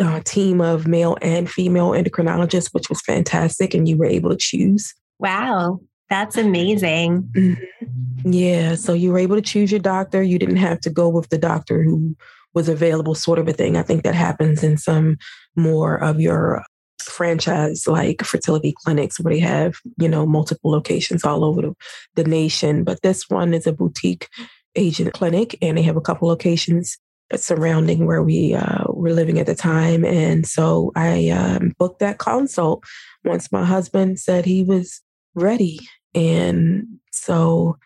uh, 0.00 0.20
team 0.24 0.60
of 0.60 0.86
male 0.86 1.16
and 1.22 1.50
female 1.50 1.90
endocrinologists, 1.90 2.72
which 2.72 2.88
was 2.88 3.00
fantastic. 3.00 3.74
And 3.74 3.88
you 3.88 3.96
were 3.96 4.06
able 4.06 4.30
to 4.30 4.36
choose. 4.36 4.94
Wow. 5.18 5.80
That's 6.08 6.36
amazing. 6.36 7.22
Mm-hmm. 7.36 8.32
Yeah. 8.32 8.74
So 8.74 8.92
you 8.92 9.12
were 9.12 9.18
able 9.18 9.36
to 9.36 9.42
choose 9.42 9.70
your 9.70 9.80
doctor. 9.80 10.22
You 10.22 10.38
didn't 10.38 10.56
have 10.56 10.80
to 10.80 10.90
go 10.90 11.08
with 11.08 11.28
the 11.30 11.38
doctor 11.38 11.82
who 11.82 12.16
was 12.54 12.68
available, 12.68 13.14
sort 13.14 13.38
of 13.38 13.48
a 13.48 13.52
thing. 13.52 13.76
I 13.76 13.82
think 13.82 14.02
that 14.04 14.14
happens 14.14 14.62
in 14.62 14.78
some 14.78 15.16
more 15.56 15.96
of 16.02 16.20
your 16.20 16.62
franchise 17.02 17.86
like 17.86 18.22
fertility 18.22 18.74
clinics 18.84 19.20
where 19.20 19.34
they 19.34 19.40
have, 19.40 19.76
you 19.98 20.08
know, 20.08 20.26
multiple 20.26 20.70
locations 20.70 21.24
all 21.24 21.44
over 21.44 21.62
the, 21.62 21.74
the 22.14 22.24
nation. 22.24 22.84
But 22.84 23.02
this 23.02 23.28
one 23.28 23.54
is 23.54 23.66
a 23.66 23.72
boutique 23.72 24.28
agent 24.74 25.12
clinic 25.12 25.56
and 25.62 25.76
they 25.76 25.82
have 25.82 25.96
a 25.96 26.00
couple 26.00 26.28
locations 26.28 26.98
surrounding 27.34 28.06
where 28.06 28.22
we 28.22 28.54
uh, 28.54 28.84
were 28.88 29.12
living 29.12 29.38
at 29.38 29.46
the 29.46 29.54
time. 29.54 30.04
And 30.04 30.46
so 30.46 30.92
I 30.94 31.30
um, 31.30 31.72
booked 31.78 31.98
that 31.98 32.18
consult 32.18 32.84
once 33.24 33.50
my 33.50 33.64
husband 33.64 34.20
said 34.20 34.44
he 34.44 34.62
was 34.62 35.00
ready. 35.34 35.80
And 36.14 36.86
so 37.10 37.76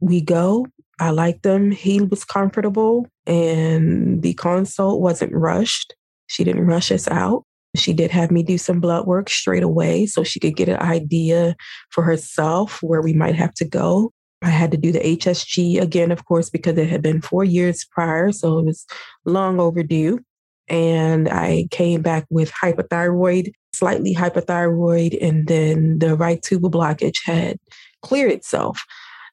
we 0.00 0.20
go. 0.20 0.66
I 0.98 1.10
liked 1.10 1.42
them. 1.42 1.70
He 1.70 2.02
was 2.02 2.24
comfortable, 2.24 3.06
and 3.26 4.20
the 4.22 4.34
consult 4.34 5.00
wasn't 5.00 5.32
rushed. 5.32 5.94
She 6.26 6.44
didn't 6.44 6.66
rush 6.66 6.92
us 6.92 7.08
out. 7.08 7.44
She 7.76 7.92
did 7.92 8.10
have 8.10 8.30
me 8.30 8.42
do 8.42 8.58
some 8.58 8.80
blood 8.80 9.06
work 9.06 9.30
straight 9.30 9.62
away 9.62 10.06
so 10.06 10.24
she 10.24 10.40
could 10.40 10.56
get 10.56 10.68
an 10.68 10.80
idea 10.80 11.56
for 11.90 12.02
herself 12.04 12.82
where 12.82 13.00
we 13.00 13.12
might 13.12 13.36
have 13.36 13.54
to 13.54 13.64
go. 13.64 14.12
I 14.42 14.48
had 14.48 14.70
to 14.70 14.76
do 14.76 14.92
the 14.92 15.00
HSG 15.00 15.80
again, 15.80 16.10
of 16.10 16.24
course, 16.24 16.50
because 16.50 16.78
it 16.78 16.88
had 16.88 17.02
been 17.02 17.20
four 17.20 17.44
years 17.44 17.84
prior. 17.84 18.32
So 18.32 18.58
it 18.58 18.64
was 18.64 18.86
long 19.24 19.60
overdue. 19.60 20.20
And 20.68 21.28
I 21.28 21.66
came 21.70 22.00
back 22.00 22.26
with 22.30 22.52
hypothyroid 22.52 23.52
slightly 23.72 24.14
hypothyroid, 24.14 25.16
and 25.22 25.46
then 25.46 25.98
the 25.98 26.14
right 26.14 26.42
tubal 26.42 26.70
blockage 26.70 27.18
had 27.24 27.58
cleared 28.02 28.32
itself. 28.32 28.84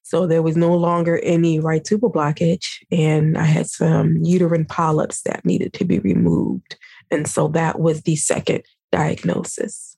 So 0.03 0.25
there 0.25 0.41
was 0.41 0.55
no 0.55 0.73
longer 0.73 1.19
any 1.19 1.59
right 1.59 1.83
tubal 1.83 2.11
blockage, 2.11 2.65
and 2.91 3.37
I 3.37 3.43
had 3.43 3.67
some 3.67 4.17
uterine 4.23 4.65
polyps 4.65 5.21
that 5.23 5.45
needed 5.45 5.73
to 5.73 5.85
be 5.85 5.99
removed. 5.99 6.77
And 7.11 7.27
so 7.27 7.49
that 7.49 7.79
was 7.79 8.03
the 8.03 8.15
second 8.15 8.63
diagnosis. 8.91 9.96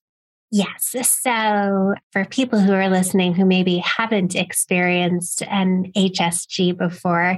Yes. 0.52 0.96
So 1.04 1.94
for 2.12 2.26
people 2.26 2.60
who 2.60 2.74
are 2.74 2.90
listening 2.90 3.34
who 3.34 3.46
maybe 3.46 3.78
haven't 3.78 4.36
experienced 4.36 5.44
an 5.44 5.92
HSG 5.96 6.76
before, 6.76 7.38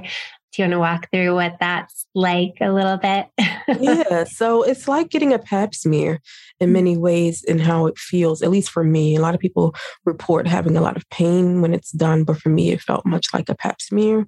do 0.52 0.62
you 0.62 0.64
want 0.64 0.72
to 0.72 0.78
walk 0.78 1.10
through 1.10 1.34
what 1.34 1.56
that's 1.60 2.06
like 2.14 2.54
a 2.60 2.72
little 2.72 2.98
bit? 2.98 3.26
yeah. 3.80 4.24
So 4.24 4.62
it's 4.62 4.86
like 4.86 5.10
getting 5.10 5.32
a 5.32 5.38
pap 5.38 5.74
smear 5.74 6.20
in 6.60 6.68
mm. 6.68 6.72
many 6.72 6.96
ways 6.96 7.44
and 7.48 7.60
how 7.60 7.86
it 7.86 7.98
feels, 7.98 8.42
at 8.42 8.50
least 8.50 8.70
for 8.70 8.84
me. 8.84 9.16
A 9.16 9.20
lot 9.20 9.34
of 9.34 9.40
people 9.40 9.74
report 10.04 10.46
having 10.46 10.76
a 10.76 10.82
lot 10.82 10.96
of 10.96 11.08
pain 11.10 11.62
when 11.62 11.72
it's 11.72 11.90
done, 11.90 12.24
but 12.24 12.38
for 12.38 12.50
me, 12.50 12.70
it 12.70 12.82
felt 12.82 13.06
much 13.06 13.28
like 13.32 13.48
a 13.48 13.54
pap 13.54 13.80
smear. 13.80 14.26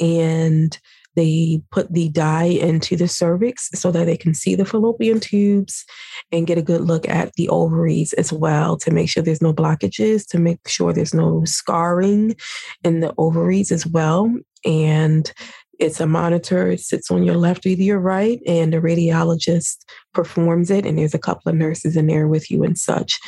And 0.00 0.78
they 1.16 1.60
put 1.72 1.92
the 1.92 2.08
dye 2.10 2.44
into 2.44 2.94
the 2.94 3.08
cervix 3.08 3.68
so 3.74 3.90
that 3.90 4.04
they 4.04 4.16
can 4.16 4.34
see 4.34 4.54
the 4.54 4.64
fallopian 4.64 5.18
tubes 5.18 5.84
and 6.30 6.46
get 6.46 6.58
a 6.58 6.62
good 6.62 6.82
look 6.82 7.08
at 7.08 7.32
the 7.34 7.48
ovaries 7.48 8.12
as 8.14 8.32
well 8.32 8.76
to 8.76 8.90
make 8.90 9.08
sure 9.08 9.22
there's 9.22 9.42
no 9.42 9.52
blockages, 9.52 10.26
to 10.28 10.38
make 10.38 10.60
sure 10.68 10.92
there's 10.92 11.14
no 11.14 11.42
scarring 11.44 12.36
in 12.84 13.00
the 13.00 13.14
ovaries 13.18 13.72
as 13.72 13.86
well. 13.86 14.32
And 14.64 15.32
it's 15.78 16.00
a 16.00 16.06
monitor, 16.06 16.70
it 16.70 16.80
sits 16.80 17.10
on 17.10 17.22
your 17.22 17.36
left 17.36 17.66
or 17.66 17.70
your 17.70 17.98
right, 17.98 18.40
and 18.46 18.72
the 18.72 18.78
radiologist 18.78 19.76
performs 20.14 20.70
it. 20.70 20.86
And 20.86 20.98
there's 20.98 21.14
a 21.14 21.18
couple 21.18 21.50
of 21.50 21.56
nurses 21.56 21.96
in 21.96 22.06
there 22.06 22.28
with 22.28 22.50
you 22.50 22.64
and 22.64 22.78
such. 22.78 23.18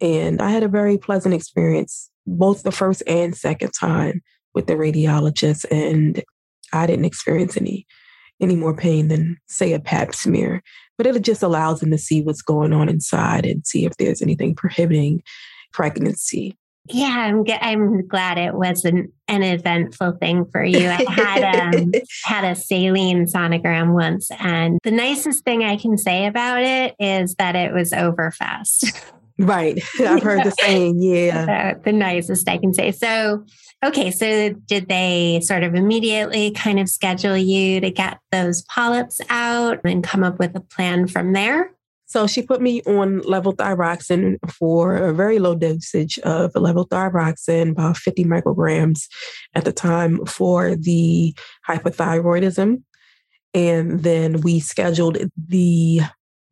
And 0.00 0.40
I 0.40 0.50
had 0.50 0.62
a 0.62 0.68
very 0.68 0.96
pleasant 0.96 1.34
experience, 1.34 2.10
both 2.26 2.62
the 2.62 2.72
first 2.72 3.02
and 3.06 3.36
second 3.36 3.72
time 3.72 4.22
with 4.54 4.66
the 4.66 4.74
radiologist. 4.74 5.66
And 5.70 6.22
I 6.72 6.86
didn't 6.86 7.04
experience 7.04 7.56
any 7.56 7.86
any 8.40 8.56
more 8.56 8.74
pain 8.74 9.08
than 9.08 9.36
say 9.46 9.72
a 9.72 9.80
pap 9.80 10.14
smear. 10.14 10.62
But 10.96 11.06
it 11.06 11.22
just 11.22 11.42
allows 11.42 11.80
them 11.80 11.90
to 11.90 11.98
see 11.98 12.22
what's 12.22 12.42
going 12.42 12.72
on 12.72 12.88
inside 12.88 13.46
and 13.46 13.66
see 13.66 13.84
if 13.84 13.96
there's 13.96 14.22
anything 14.22 14.54
prohibiting 14.54 15.22
pregnancy. 15.72 16.56
Yeah, 16.88 17.14
I'm 17.16 17.44
I'm 17.60 18.06
glad 18.08 18.38
it 18.38 18.54
wasn't 18.54 19.12
an 19.28 19.42
eventful 19.42 20.16
thing 20.18 20.46
for 20.50 20.64
you. 20.64 20.88
I 20.88 21.04
had 21.08 21.74
um, 21.74 21.92
had 22.24 22.44
a 22.44 22.54
saline 22.54 23.26
sonogram 23.26 23.92
once, 23.92 24.30
and 24.40 24.78
the 24.82 24.90
nicest 24.90 25.44
thing 25.44 25.62
I 25.62 25.76
can 25.76 25.98
say 25.98 26.26
about 26.26 26.62
it 26.62 26.96
is 26.98 27.34
that 27.36 27.54
it 27.54 27.72
was 27.72 27.92
over 27.92 28.30
fast. 28.32 28.90
Right, 29.40 29.82
I've 30.00 30.22
heard 30.22 30.44
the 30.44 30.50
saying. 30.60 31.00
Yeah, 31.00 31.74
the, 31.74 31.80
the 31.84 31.92
nicest 31.92 32.48
I 32.48 32.58
can 32.58 32.74
say. 32.74 32.92
So, 32.92 33.44
okay, 33.84 34.10
so 34.10 34.50
did 34.52 34.88
they 34.88 35.40
sort 35.42 35.62
of 35.62 35.74
immediately 35.74 36.50
kind 36.50 36.78
of 36.78 36.88
schedule 36.88 37.36
you 37.36 37.80
to 37.80 37.90
get 37.90 38.18
those 38.30 38.62
polyps 38.62 39.20
out 39.30 39.80
and 39.84 40.04
come 40.04 40.22
up 40.22 40.38
with 40.38 40.54
a 40.54 40.60
plan 40.60 41.06
from 41.06 41.32
there? 41.32 41.72
So 42.10 42.26
she 42.26 42.42
put 42.42 42.60
me 42.60 42.82
on 42.82 43.20
level 43.20 43.54
levothyroxine 43.54 44.38
for 44.50 44.96
a 44.96 45.14
very 45.14 45.38
low 45.38 45.54
dosage 45.54 46.18
of 46.18 46.50
level 46.56 46.86
levothyroxine, 46.88 47.70
about 47.70 47.96
50 47.96 48.24
micrograms 48.24 49.06
at 49.54 49.64
the 49.64 49.72
time 49.72 50.26
for 50.26 50.74
the 50.74 51.32
hypothyroidism. 51.68 52.82
And 53.54 54.00
then 54.02 54.40
we 54.40 54.58
scheduled 54.58 55.18
the 55.36 56.00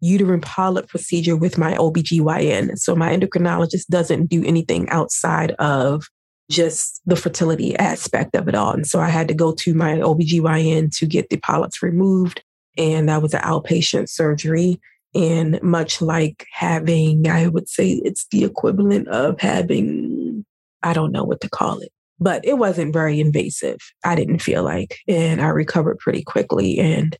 uterine 0.01 0.41
polyp 0.41 0.89
procedure 0.89 1.37
with 1.37 1.59
my 1.59 1.75
OBGYN. 1.75 2.79
So 2.79 2.95
my 2.95 3.17
endocrinologist 3.17 3.87
doesn't 3.89 4.27
do 4.27 4.45
anything 4.45 4.89
outside 4.91 5.53
of 5.53 6.07
just 6.51 7.03
the 7.05 7.17
fertility 7.17 7.77
aspect 7.77 8.35
of 8.35 8.49
it 8.49 8.55
all. 8.55 8.73
And 8.73 8.87
so 8.87 9.01
I 9.01 9.09
had 9.09 9.29
to 9.29 9.35
go 9.35 9.53
to 9.53 9.75
my 9.75 9.97
OBGYN 9.97 10.97
to 10.99 11.07
get 11.07 11.29
the 11.29 11.37
polyps 11.37 11.83
removed. 11.83 12.43
And 12.77 13.09
that 13.09 13.23
was 13.23 13.35
an 13.35 13.43
outpatient 13.43 14.09
surgery. 14.09 14.81
And 15.15 15.61
much 15.63 16.01
like 16.01 16.47
having, 16.53 17.29
I 17.29 17.49
would 17.49 17.69
say 17.69 18.01
it's 18.05 18.27
the 18.31 18.45
equivalent 18.45 19.09
of 19.09 19.41
having, 19.41 20.45
I 20.83 20.93
don't 20.93 21.13
know 21.13 21.25
what 21.25 21.41
to 21.41 21.51
call 21.51 21.81
it, 21.81 21.91
but 22.21 22.45
it 22.45 22.59
wasn't 22.59 22.93
very 22.93 23.21
invasive. 23.21 23.79
I 24.05 24.15
didn't 24.15 24.41
feel 24.41 24.63
like, 24.63 24.99
and 25.07 25.41
I 25.41 25.49
recovered 25.49 25.99
pretty 25.99 26.23
quickly. 26.23 26.79
And 26.79 27.17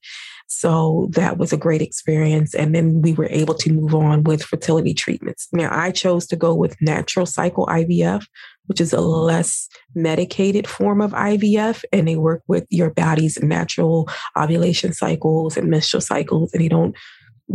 so 0.49 1.09
that 1.13 1.39
was 1.39 1.53
a 1.53 1.59
great 1.59 1.83
experience. 1.83 2.55
And 2.55 2.75
then 2.75 3.03
we 3.03 3.13
were 3.13 3.29
able 3.31 3.55
to 3.55 3.73
move 3.73 3.95
on 3.95 4.25
with 4.25 4.43
fertility 4.43 4.95
treatments. 4.95 5.47
Now, 5.53 5.69
I 5.71 5.91
chose 5.91 6.27
to 6.29 6.37
go 6.37 6.55
with 6.55 6.81
natural 6.81 7.27
cycle 7.27 7.67
IVF, 7.67 8.27
which 8.67 8.81
is 8.81 8.93
a 8.93 9.01
less 9.01 9.69
medicated 9.95 10.67
form 10.67 11.01
of 11.01 11.13
IVF. 11.13 11.85
And 11.93 12.09
they 12.09 12.17
work 12.17 12.43
with 12.49 12.67
your 12.71 12.91
body's 12.91 13.41
natural 13.43 14.09
ovulation 14.37 14.93
cycles 14.93 15.57
and 15.57 15.71
menstrual 15.71 16.01
cycles, 16.01 16.53
and 16.53 16.63
they 16.63 16.69
don't 16.69 16.97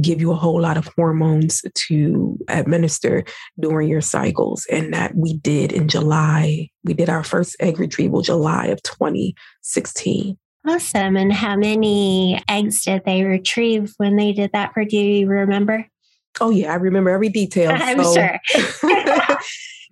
give 0.01 0.19
you 0.19 0.31
a 0.31 0.35
whole 0.35 0.61
lot 0.61 0.77
of 0.77 0.89
hormones 0.95 1.61
to 1.73 2.37
administer 2.47 3.23
during 3.59 3.87
your 3.89 4.01
cycles. 4.01 4.65
And 4.71 4.93
that 4.93 5.15
we 5.15 5.37
did 5.37 5.71
in 5.71 5.87
July. 5.87 6.69
We 6.83 6.93
did 6.93 7.09
our 7.09 7.23
first 7.23 7.55
egg 7.59 7.79
retrieval 7.79 8.21
July 8.21 8.67
of 8.67 8.81
2016. 8.83 10.37
Awesome. 10.65 11.17
And 11.17 11.33
how 11.33 11.57
many 11.57 12.41
eggs 12.47 12.83
did 12.83 13.03
they 13.05 13.23
retrieve 13.23 13.93
when 13.97 14.15
they 14.15 14.31
did 14.31 14.51
that 14.53 14.73
for? 14.73 14.85
Do 14.85 14.97
you 14.97 15.27
remember? 15.27 15.87
Oh, 16.39 16.49
yeah. 16.49 16.71
I 16.71 16.75
remember 16.75 17.09
every 17.09 17.29
detail. 17.29 17.71
I'm 17.73 18.03
so. 18.03 18.13
sure. 18.13 18.39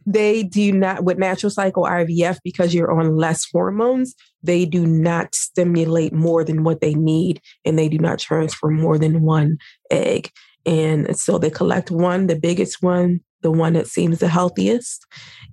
they 0.05 0.43
do 0.43 0.71
not 0.71 1.03
with 1.03 1.17
natural 1.17 1.49
cycle 1.49 1.83
IVF 1.83 2.39
because 2.43 2.73
you're 2.73 2.91
on 2.91 3.17
less 3.17 3.45
hormones, 3.51 4.15
they 4.43 4.65
do 4.65 4.85
not 4.85 5.35
stimulate 5.35 6.13
more 6.13 6.43
than 6.43 6.63
what 6.63 6.81
they 6.81 6.93
need 6.93 7.41
and 7.65 7.77
they 7.77 7.89
do 7.89 7.99
not 7.99 8.19
transfer 8.19 8.69
more 8.69 8.97
than 8.97 9.21
one 9.21 9.57
egg. 9.89 10.31
And 10.65 11.17
so 11.17 11.37
they 11.37 11.49
collect 11.49 11.91
one, 11.91 12.27
the 12.27 12.39
biggest 12.39 12.81
one, 12.81 13.21
the 13.41 13.51
one 13.51 13.73
that 13.73 13.87
seems 13.87 14.19
the 14.19 14.27
healthiest, 14.27 15.05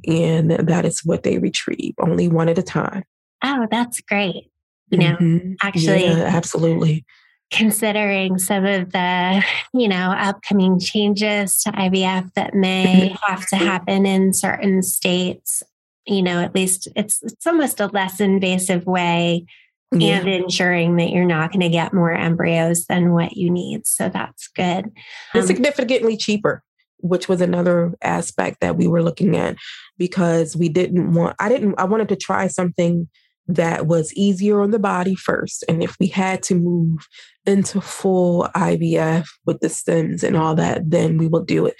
and 0.06 0.50
that 0.50 0.84
is 0.84 1.00
what 1.04 1.22
they 1.22 1.38
retrieve, 1.38 1.94
only 2.00 2.28
one 2.28 2.48
at 2.48 2.58
a 2.58 2.62
time. 2.62 3.04
Oh, 3.42 3.66
that's 3.70 4.00
great. 4.00 4.50
You 4.90 4.98
know, 4.98 5.16
mm-hmm. 5.16 5.52
actually, 5.62 6.04
yeah, 6.04 6.24
absolutely 6.24 7.04
considering 7.50 8.38
some 8.38 8.64
of 8.64 8.92
the, 8.92 9.44
you 9.72 9.88
know, 9.88 10.12
upcoming 10.12 10.78
changes 10.78 11.62
to 11.62 11.70
IVF 11.72 12.32
that 12.34 12.54
may 12.54 13.16
have 13.26 13.46
to 13.48 13.56
happen 13.56 14.06
in 14.06 14.32
certain 14.32 14.82
states, 14.82 15.62
you 16.06 16.22
know, 16.22 16.40
at 16.40 16.54
least 16.54 16.88
it's 16.96 17.22
it's 17.22 17.46
almost 17.46 17.80
a 17.80 17.86
less 17.86 18.20
invasive 18.20 18.86
way 18.86 19.46
yeah. 19.92 20.18
and 20.18 20.28
ensuring 20.28 20.96
that 20.96 21.10
you're 21.10 21.24
not 21.24 21.52
going 21.52 21.60
to 21.60 21.68
get 21.68 21.94
more 21.94 22.12
embryos 22.12 22.86
than 22.86 23.12
what 23.12 23.36
you 23.36 23.50
need. 23.50 23.86
So 23.86 24.08
that's 24.08 24.48
good. 24.48 24.90
It's 25.34 25.42
um, 25.42 25.46
significantly 25.46 26.16
cheaper, 26.16 26.62
which 26.98 27.28
was 27.28 27.40
another 27.40 27.94
aspect 28.02 28.60
that 28.60 28.76
we 28.76 28.86
were 28.86 29.02
looking 29.02 29.36
at 29.36 29.56
because 29.96 30.56
we 30.56 30.68
didn't 30.68 31.12
want 31.12 31.36
I 31.38 31.48
didn't 31.48 31.74
I 31.78 31.84
wanted 31.84 32.08
to 32.10 32.16
try 32.16 32.46
something 32.48 33.08
that 33.48 33.86
was 33.86 34.12
easier 34.14 34.60
on 34.60 34.70
the 34.70 34.78
body 34.78 35.14
first. 35.14 35.64
And 35.68 35.82
if 35.82 35.96
we 35.98 36.06
had 36.06 36.42
to 36.44 36.54
move 36.54 37.06
into 37.46 37.80
full 37.80 38.48
IVF 38.54 39.26
with 39.46 39.60
the 39.60 39.70
stems 39.70 40.22
and 40.22 40.36
all 40.36 40.54
that, 40.54 40.90
then 40.90 41.16
we 41.16 41.26
will 41.26 41.44
do 41.44 41.66
it. 41.66 41.74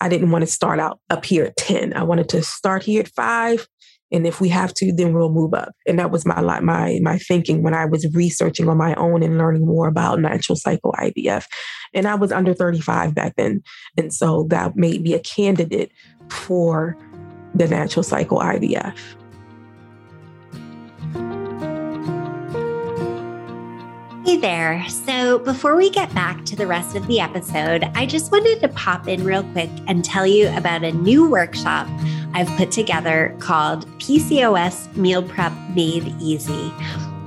I 0.00 0.08
didn't 0.08 0.30
want 0.30 0.42
to 0.42 0.50
start 0.50 0.80
out 0.80 0.98
up 1.10 1.24
here 1.24 1.44
at 1.44 1.56
10. 1.56 1.94
I 1.94 2.02
wanted 2.02 2.28
to 2.30 2.42
start 2.42 2.82
here 2.82 3.00
at 3.00 3.08
five. 3.08 3.68
And 4.12 4.26
if 4.26 4.40
we 4.40 4.48
have 4.50 4.72
to, 4.74 4.92
then 4.92 5.12
we'll 5.12 5.32
move 5.32 5.54
up. 5.54 5.72
And 5.86 5.98
that 5.98 6.10
was 6.10 6.24
my 6.24 6.40
my 6.60 7.00
my 7.02 7.18
thinking 7.18 7.62
when 7.62 7.74
I 7.74 7.84
was 7.84 8.06
researching 8.14 8.68
on 8.68 8.76
my 8.76 8.94
own 8.94 9.22
and 9.22 9.38
learning 9.38 9.66
more 9.66 9.88
about 9.88 10.20
natural 10.20 10.56
cycle 10.56 10.94
IVF. 10.98 11.46
And 11.94 12.06
I 12.06 12.14
was 12.14 12.30
under 12.30 12.54
35 12.54 13.14
back 13.14 13.34
then. 13.36 13.62
And 13.96 14.12
so 14.12 14.46
that 14.50 14.76
made 14.76 15.02
me 15.02 15.14
a 15.14 15.20
candidate 15.20 15.90
for 16.28 16.96
the 17.54 17.66
natural 17.66 18.02
cycle 18.02 18.38
IVF. 18.38 18.96
Hey 24.24 24.38
there. 24.38 24.82
So, 24.88 25.38
before 25.40 25.76
we 25.76 25.90
get 25.90 26.12
back 26.14 26.46
to 26.46 26.56
the 26.56 26.66
rest 26.66 26.96
of 26.96 27.06
the 27.08 27.20
episode, 27.20 27.84
I 27.94 28.06
just 28.06 28.32
wanted 28.32 28.58
to 28.60 28.68
pop 28.68 29.06
in 29.06 29.22
real 29.22 29.44
quick 29.52 29.68
and 29.86 30.02
tell 30.02 30.26
you 30.26 30.48
about 30.56 30.82
a 30.82 30.92
new 30.92 31.28
workshop 31.28 31.86
I've 32.32 32.48
put 32.56 32.72
together 32.72 33.36
called 33.38 33.86
PCOS 33.98 34.96
Meal 34.96 35.22
Prep 35.22 35.52
Made 35.74 36.06
Easy. 36.22 36.72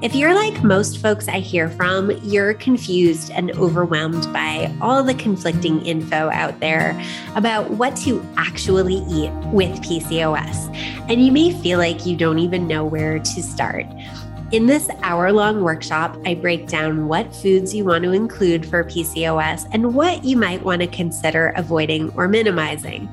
If 0.02 0.16
you're 0.16 0.34
like 0.34 0.64
most 0.64 0.98
folks 0.98 1.28
I 1.28 1.40
hear 1.40 1.70
from, 1.70 2.10
you're 2.24 2.56
confused 2.56 3.30
and 3.30 3.52
overwhelmed 3.52 4.34
by 4.34 4.76
all 4.82 5.04
the 5.04 5.14
conflicting 5.14 5.86
info 5.86 6.32
out 6.32 6.60
there 6.60 7.00
about 7.36 7.70
what 7.70 7.96
to 7.98 8.26
actually 8.38 9.04
eat 9.08 9.32
with 9.54 9.70
PCOS. 9.84 10.76
And 11.12 11.24
you 11.24 11.32
may 11.32 11.52
feel 11.62 11.78
like 11.78 12.08
you 12.08 12.18
don't 12.18 12.40
even 12.40 12.68
know 12.68 12.84
where 12.84 13.20
to 13.20 13.44
start. 13.44 13.86
In 14.54 14.66
this 14.66 14.90
hour 15.02 15.34
long 15.34 15.62
workshop, 15.62 16.18
I 16.26 16.34
break 16.34 16.68
down 16.70 17.10
what 17.10 17.36
foods 17.36 17.76
you 17.76 17.84
want 17.84 18.06
to 18.06 18.14
include 18.14 18.66
for 18.66 18.86
PCOS 18.86 19.68
and 19.74 19.94
what 19.94 20.24
you 20.24 20.38
might 20.38 20.64
want 20.64 20.82
to 20.82 20.88
consider 20.88 21.52
avoiding 21.58 22.14
or 22.16 22.30
minimizing. 22.30 23.10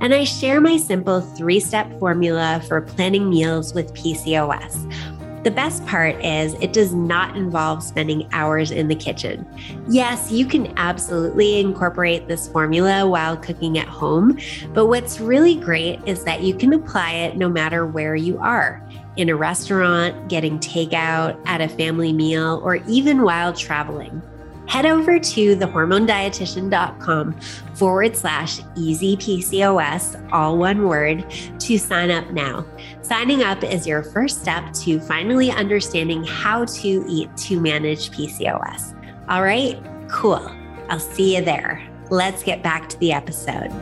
And 0.00 0.14
I 0.14 0.22
share 0.22 0.60
my 0.60 0.76
simple 0.76 1.20
three 1.20 1.58
step 1.58 1.90
formula 1.98 2.62
for 2.68 2.80
planning 2.80 3.28
meals 3.28 3.74
with 3.74 3.92
PCOS. 3.92 4.94
The 5.42 5.50
best 5.50 5.84
part 5.86 6.24
is 6.24 6.54
it 6.54 6.72
does 6.72 6.94
not 6.94 7.36
involve 7.36 7.82
spending 7.82 8.28
hours 8.32 8.70
in 8.70 8.86
the 8.86 8.94
kitchen. 8.94 9.46
Yes, 9.88 10.30
you 10.30 10.46
can 10.46 10.72
absolutely 10.76 11.58
incorporate 11.58 12.28
this 12.28 12.48
formula 12.48 13.04
while 13.08 13.36
cooking 13.36 13.78
at 13.78 13.88
home, 13.88 14.38
but 14.74 14.86
what's 14.86 15.18
really 15.18 15.56
great 15.56 16.00
is 16.06 16.22
that 16.22 16.42
you 16.42 16.54
can 16.54 16.72
apply 16.72 17.12
it 17.12 17.36
no 17.36 17.48
matter 17.48 17.84
where 17.84 18.14
you 18.14 18.38
are 18.38 18.87
in 19.18 19.28
a 19.28 19.36
restaurant, 19.36 20.28
getting 20.28 20.58
takeout, 20.60 21.38
at 21.44 21.60
a 21.60 21.68
family 21.68 22.12
meal, 22.12 22.60
or 22.64 22.76
even 22.86 23.22
while 23.22 23.52
traveling. 23.52 24.22
Head 24.68 24.86
over 24.86 25.18
to 25.18 25.56
thehormonedietitian.com 25.56 27.40
forward 27.74 28.16
slash 28.16 28.60
easy 28.76 29.16
PCOS, 29.16 30.30
all 30.30 30.58
one 30.58 30.86
word, 30.86 31.24
to 31.58 31.78
sign 31.78 32.10
up 32.10 32.30
now. 32.30 32.64
Signing 33.02 33.42
up 33.42 33.64
is 33.64 33.86
your 33.86 34.02
first 34.02 34.40
step 34.40 34.72
to 34.74 35.00
finally 35.00 35.50
understanding 35.50 36.22
how 36.22 36.64
to 36.66 37.04
eat 37.08 37.34
to 37.38 37.58
manage 37.58 38.10
PCOS. 38.10 38.94
All 39.28 39.42
right, 39.42 39.82
cool. 40.08 40.48
I'll 40.90 41.00
see 41.00 41.36
you 41.36 41.42
there. 41.42 41.82
Let's 42.10 42.42
get 42.42 42.62
back 42.62 42.88
to 42.90 42.98
the 42.98 43.12
episode. 43.12 43.72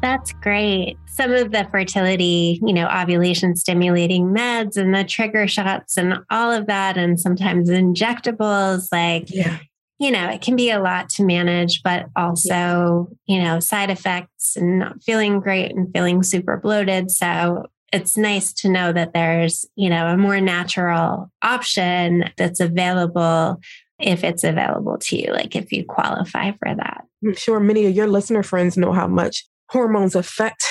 That's 0.00 0.32
great. 0.32 0.98
Some 1.22 1.34
of 1.34 1.52
the 1.52 1.68
fertility, 1.70 2.58
you 2.66 2.72
know, 2.72 2.88
ovulation 2.88 3.54
stimulating 3.54 4.34
meds 4.34 4.76
and 4.76 4.92
the 4.92 5.04
trigger 5.04 5.46
shots 5.46 5.96
and 5.96 6.18
all 6.30 6.50
of 6.50 6.66
that, 6.66 6.96
and 6.96 7.20
sometimes 7.20 7.70
injectables, 7.70 8.88
like, 8.90 9.26
yeah. 9.28 9.58
you 10.00 10.10
know, 10.10 10.28
it 10.28 10.42
can 10.42 10.56
be 10.56 10.70
a 10.70 10.80
lot 10.80 11.08
to 11.10 11.24
manage, 11.24 11.80
but 11.84 12.06
also, 12.16 13.08
yeah. 13.26 13.36
you 13.36 13.40
know, 13.40 13.60
side 13.60 13.88
effects 13.88 14.56
and 14.56 14.80
not 14.80 15.00
feeling 15.04 15.38
great 15.38 15.70
and 15.70 15.92
feeling 15.94 16.24
super 16.24 16.56
bloated. 16.56 17.12
So 17.12 17.66
it's 17.92 18.16
nice 18.16 18.52
to 18.54 18.68
know 18.68 18.92
that 18.92 19.12
there's, 19.12 19.64
you 19.76 19.90
know, 19.90 20.08
a 20.08 20.16
more 20.16 20.40
natural 20.40 21.30
option 21.40 22.24
that's 22.36 22.58
available 22.58 23.60
if 24.00 24.24
it's 24.24 24.42
available 24.42 24.98
to 25.02 25.16
you, 25.16 25.32
like 25.32 25.54
if 25.54 25.70
you 25.70 25.84
qualify 25.84 26.50
for 26.50 26.74
that. 26.74 27.04
I'm 27.24 27.36
sure 27.36 27.60
many 27.60 27.86
of 27.86 27.94
your 27.94 28.08
listener 28.08 28.42
friends 28.42 28.76
know 28.76 28.92
how 28.92 29.06
much 29.06 29.46
hormones 29.68 30.16
affect 30.16 30.64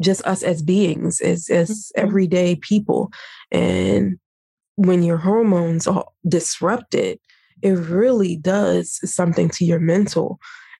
just 0.00 0.24
us 0.26 0.42
as 0.42 0.62
beings, 0.62 1.20
as, 1.20 1.48
as 1.50 1.70
mm-hmm. 1.70 2.06
everyday 2.06 2.56
people. 2.56 3.10
And 3.50 4.18
when 4.76 5.02
your 5.02 5.18
hormones 5.18 5.86
are 5.86 6.06
disrupted, 6.26 7.18
it 7.62 7.72
really 7.72 8.36
does 8.36 9.00
something 9.04 9.48
to 9.50 9.64
your 9.64 9.78
mental 9.78 10.38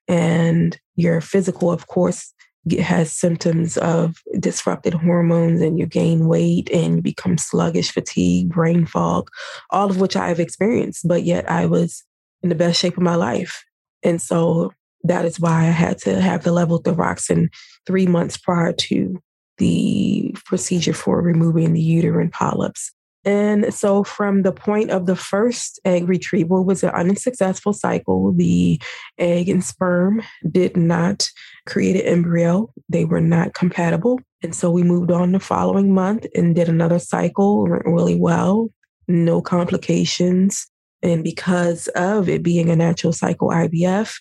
and 0.09 0.79
your 0.97 1.21
physical, 1.21 1.71
of 1.71 1.87
course, 1.87 2.35
has 2.79 3.13
symptoms 3.13 3.77
of 3.77 4.17
disrupted 4.39 4.95
hormones 4.95 5.61
and 5.61 5.79
you 5.79 5.87
gain 5.87 6.27
weight 6.27 6.71
and 6.71 6.97
you 6.97 7.03
become 7.03 7.37
sluggish, 7.37 7.91
fatigue, 7.91 8.49
brain 8.49 8.87
fog, 8.87 9.29
all 9.71 9.91
of 9.91 10.01
which 10.01 10.17
I've 10.17 10.41
experienced, 10.41 11.07
but 11.07 11.25
yet 11.25 11.51
I 11.51 11.67
was 11.67 12.03
in 12.43 12.49
the 12.49 12.55
best 12.55 12.81
shape 12.81 12.97
of 12.97 13.03
my 13.03 13.17
life. 13.17 13.65
And 14.03 14.21
so 14.21 14.73
that 15.03 15.25
is 15.25 15.39
why 15.39 15.61
I 15.61 15.71
had 15.71 15.99
to 15.99 16.21
have 16.21 16.45
the 16.45 16.51
levothyroxine 16.51 17.49
three 17.87 18.07
months 18.07 18.37
prior 18.37 18.73
to 18.73 19.19
the 19.59 20.35
procedure 20.45 20.93
for 20.93 21.21
removing 21.21 21.73
the 21.73 21.81
uterine 21.81 22.31
polyps. 22.31 22.93
And 23.25 23.73
so, 23.73 24.05
from 24.05 24.43
the 24.43 24.53
point 24.53 24.91
of 24.91 25.07
the 25.07 25.17
first 25.17 25.81
egg 25.85 26.09
retrieval 26.09 26.65
was 26.65 26.83
an 26.83 26.91
unsuccessful 26.91 27.73
cycle. 27.73 28.33
The 28.33 28.81
egg 29.19 29.49
and 29.49 29.65
sperm 29.65 30.23
did 30.51 30.77
not 30.77 31.31
create 31.67 31.97
an 31.97 32.07
embryo; 32.07 32.71
they 32.91 33.07
were 33.07 33.23
not 33.23 33.55
compatible. 33.55 34.21
And 34.43 34.55
so, 34.55 34.71
we 34.71 34.83
moved 34.83 35.11
on 35.11 35.33
the 35.33 35.41
following 35.41 35.95
month 35.95 36.27
and 36.35 36.55
did 36.55 36.69
another 36.69 36.99
cycle. 36.99 37.67
Went 37.67 37.87
really 37.87 38.17
well, 38.17 38.69
no 39.09 39.41
complications. 39.41 40.67
And 41.03 41.23
because 41.23 41.89
of 41.89 42.29
it 42.29 42.43
being 42.43 42.71
a 42.71 42.77
natural 42.77 43.13
cycle 43.13 43.49
IVF, 43.49 44.15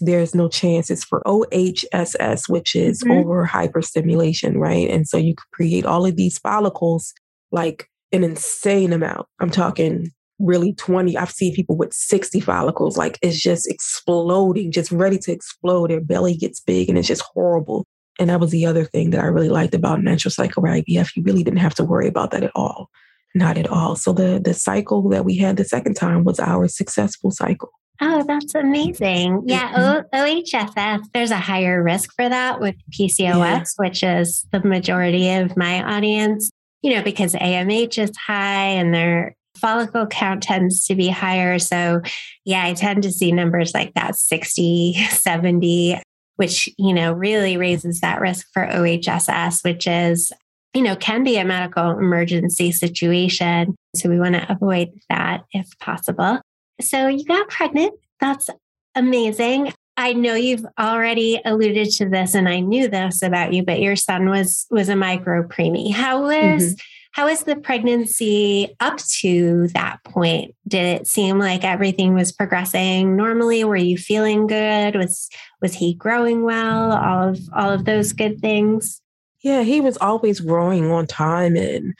there's 0.00 0.34
no 0.34 0.48
chances 0.48 1.04
for 1.04 1.22
OHSS, 1.26 2.48
which 2.48 2.74
is 2.74 3.02
mm-hmm. 3.02 3.12
over 3.12 3.46
hyperstimulation, 3.46 4.56
right? 4.56 4.88
And 4.90 5.06
so 5.06 5.16
you 5.16 5.34
create 5.52 5.86
all 5.86 6.06
of 6.06 6.16
these 6.16 6.38
follicles 6.38 7.12
like 7.52 7.88
an 8.12 8.24
insane 8.24 8.92
amount. 8.92 9.26
I'm 9.40 9.50
talking 9.50 10.10
really 10.38 10.72
20. 10.72 11.16
I've 11.16 11.30
seen 11.30 11.54
people 11.54 11.76
with 11.76 11.92
60 11.92 12.40
follicles, 12.40 12.96
like 12.96 13.18
it's 13.22 13.40
just 13.40 13.70
exploding, 13.70 14.72
just 14.72 14.90
ready 14.90 15.18
to 15.18 15.32
explode. 15.32 15.90
Their 15.90 16.00
belly 16.00 16.34
gets 16.34 16.60
big 16.60 16.88
and 16.88 16.98
it's 16.98 17.08
just 17.08 17.22
horrible. 17.22 17.86
And 18.18 18.28
that 18.30 18.40
was 18.40 18.50
the 18.50 18.66
other 18.66 18.84
thing 18.84 19.10
that 19.10 19.20
I 19.20 19.26
really 19.26 19.48
liked 19.48 19.74
about 19.74 20.02
natural 20.02 20.32
cycle 20.32 20.62
IVF. 20.62 21.16
You 21.16 21.22
really 21.22 21.42
didn't 21.42 21.60
have 21.60 21.74
to 21.76 21.84
worry 21.84 22.08
about 22.08 22.32
that 22.32 22.42
at 22.42 22.52
all. 22.54 22.88
Not 23.34 23.58
at 23.58 23.68
all. 23.68 23.94
So 23.94 24.12
the 24.12 24.40
the 24.42 24.54
cycle 24.54 25.08
that 25.10 25.24
we 25.24 25.36
had 25.36 25.56
the 25.56 25.64
second 25.64 25.94
time 25.94 26.24
was 26.24 26.40
our 26.40 26.66
successful 26.66 27.30
cycle. 27.30 27.70
Oh, 28.00 28.24
that's 28.26 28.54
amazing. 28.54 29.42
Yeah, 29.46 29.72
mm-hmm. 29.72 30.16
OHSS, 30.16 31.04
there's 31.12 31.30
a 31.30 31.36
higher 31.36 31.82
risk 31.82 32.14
for 32.14 32.28
that 32.28 32.60
with 32.60 32.74
PCOS, 32.98 33.18
yeah. 33.18 33.64
which 33.76 34.02
is 34.02 34.46
the 34.52 34.60
majority 34.60 35.30
of 35.34 35.56
my 35.56 35.82
audience, 35.82 36.50
you 36.82 36.94
know, 36.94 37.02
because 37.02 37.34
AMH 37.34 37.98
is 37.98 38.16
high 38.16 38.68
and 38.68 38.94
their 38.94 39.36
follicle 39.58 40.06
count 40.06 40.42
tends 40.42 40.86
to 40.86 40.94
be 40.94 41.08
higher. 41.08 41.58
So, 41.58 42.00
yeah, 42.46 42.64
I 42.64 42.72
tend 42.72 43.02
to 43.02 43.12
see 43.12 43.32
numbers 43.32 43.74
like 43.74 43.92
that 43.94 44.16
60, 44.16 44.94
70. 45.10 46.00
which, 46.40 46.70
you 46.78 46.94
know, 46.94 47.12
really 47.12 47.58
raises 47.58 48.00
that 48.00 48.18
risk 48.18 48.46
for 48.54 48.66
OHSS, 48.66 49.62
which 49.62 49.86
is, 49.86 50.32
you 50.72 50.80
know, 50.80 50.96
can 50.96 51.22
be 51.22 51.36
a 51.36 51.44
medical 51.44 51.90
emergency 51.90 52.72
situation. 52.72 53.76
So 53.94 54.08
we 54.08 54.18
want 54.18 54.36
to 54.36 54.50
avoid 54.50 54.88
that 55.10 55.44
if 55.52 55.68
possible. 55.80 56.40
So 56.82 57.06
you 57.06 57.24
got 57.24 57.48
pregnant. 57.48 57.94
That's 58.20 58.48
amazing. 58.94 59.72
I 59.96 60.14
know 60.14 60.34
you've 60.34 60.64
already 60.78 61.40
alluded 61.44 61.90
to 61.92 62.08
this 62.08 62.34
and 62.34 62.48
I 62.48 62.60
knew 62.60 62.88
this 62.88 63.22
about 63.22 63.52
you, 63.52 63.62
but 63.62 63.80
your 63.80 63.96
son 63.96 64.30
was 64.30 64.66
was 64.70 64.88
a 64.88 64.96
micro 64.96 65.46
preemie. 65.46 65.92
How 65.92 66.22
was 66.22 66.62
mm-hmm. 66.62 66.74
how 67.12 67.26
was 67.26 67.42
the 67.42 67.56
pregnancy 67.56 68.74
up 68.80 68.98
to 69.20 69.68
that 69.74 70.02
point? 70.04 70.54
Did 70.66 71.00
it 71.00 71.06
seem 71.06 71.38
like 71.38 71.64
everything 71.64 72.14
was 72.14 72.32
progressing 72.32 73.14
normally? 73.14 73.62
Were 73.64 73.76
you 73.76 73.98
feeling 73.98 74.46
good? 74.46 74.94
Was 74.94 75.28
was 75.60 75.74
he 75.74 75.94
growing 75.94 76.44
well? 76.44 76.92
All 76.92 77.28
of 77.28 77.40
all 77.54 77.70
of 77.70 77.84
those 77.84 78.12
good 78.12 78.40
things? 78.40 79.02
Yeah, 79.42 79.62
he 79.62 79.80
was 79.80 79.98
always 79.98 80.40
growing 80.40 80.90
on 80.90 81.06
time 81.06 81.56
and 81.56 81.94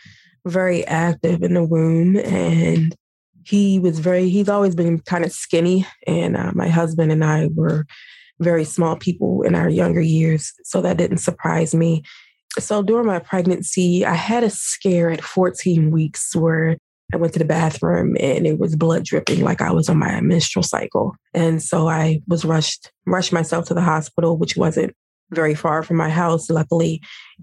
very 0.46 0.86
active 0.86 1.42
in 1.42 1.54
the 1.54 1.64
womb 1.64 2.16
and 2.16 2.94
he 3.50 3.80
was 3.80 3.98
very 3.98 4.28
he's 4.28 4.48
always 4.48 4.74
been 4.76 5.00
kind 5.00 5.24
of 5.24 5.32
skinny 5.32 5.84
and 6.06 6.36
uh, 6.36 6.52
my 6.54 6.68
husband 6.68 7.10
and 7.10 7.24
i 7.24 7.48
were 7.54 7.84
very 8.40 8.64
small 8.64 8.96
people 8.96 9.42
in 9.42 9.54
our 9.54 9.68
younger 9.68 10.00
years 10.00 10.52
so 10.64 10.80
that 10.80 10.96
didn't 10.96 11.18
surprise 11.18 11.74
me. 11.74 12.02
So 12.58 12.82
during 12.82 13.06
my 13.06 13.18
pregnancy 13.18 14.04
i 14.04 14.14
had 14.14 14.42
a 14.44 14.50
scare 14.50 15.10
at 15.10 15.22
14 15.22 15.90
weeks 15.90 16.34
where 16.34 16.76
i 17.12 17.16
went 17.16 17.32
to 17.34 17.38
the 17.38 17.44
bathroom 17.44 18.16
and 18.18 18.46
it 18.46 18.58
was 18.58 18.74
blood 18.76 19.04
dripping 19.04 19.42
like 19.42 19.60
i 19.60 19.70
was 19.70 19.88
on 19.88 19.98
my 19.98 20.20
menstrual 20.20 20.62
cycle. 20.62 21.14
And 21.34 21.62
so 21.62 21.88
i 21.88 22.20
was 22.26 22.44
rushed 22.44 22.90
rushed 23.06 23.32
myself 23.32 23.66
to 23.66 23.74
the 23.74 23.82
hospital 23.82 24.36
which 24.36 24.56
wasn't 24.56 24.94
very 25.30 25.54
far 25.54 25.84
from 25.84 25.96
my 25.96 26.08
house 26.08 26.50
luckily. 26.50 27.00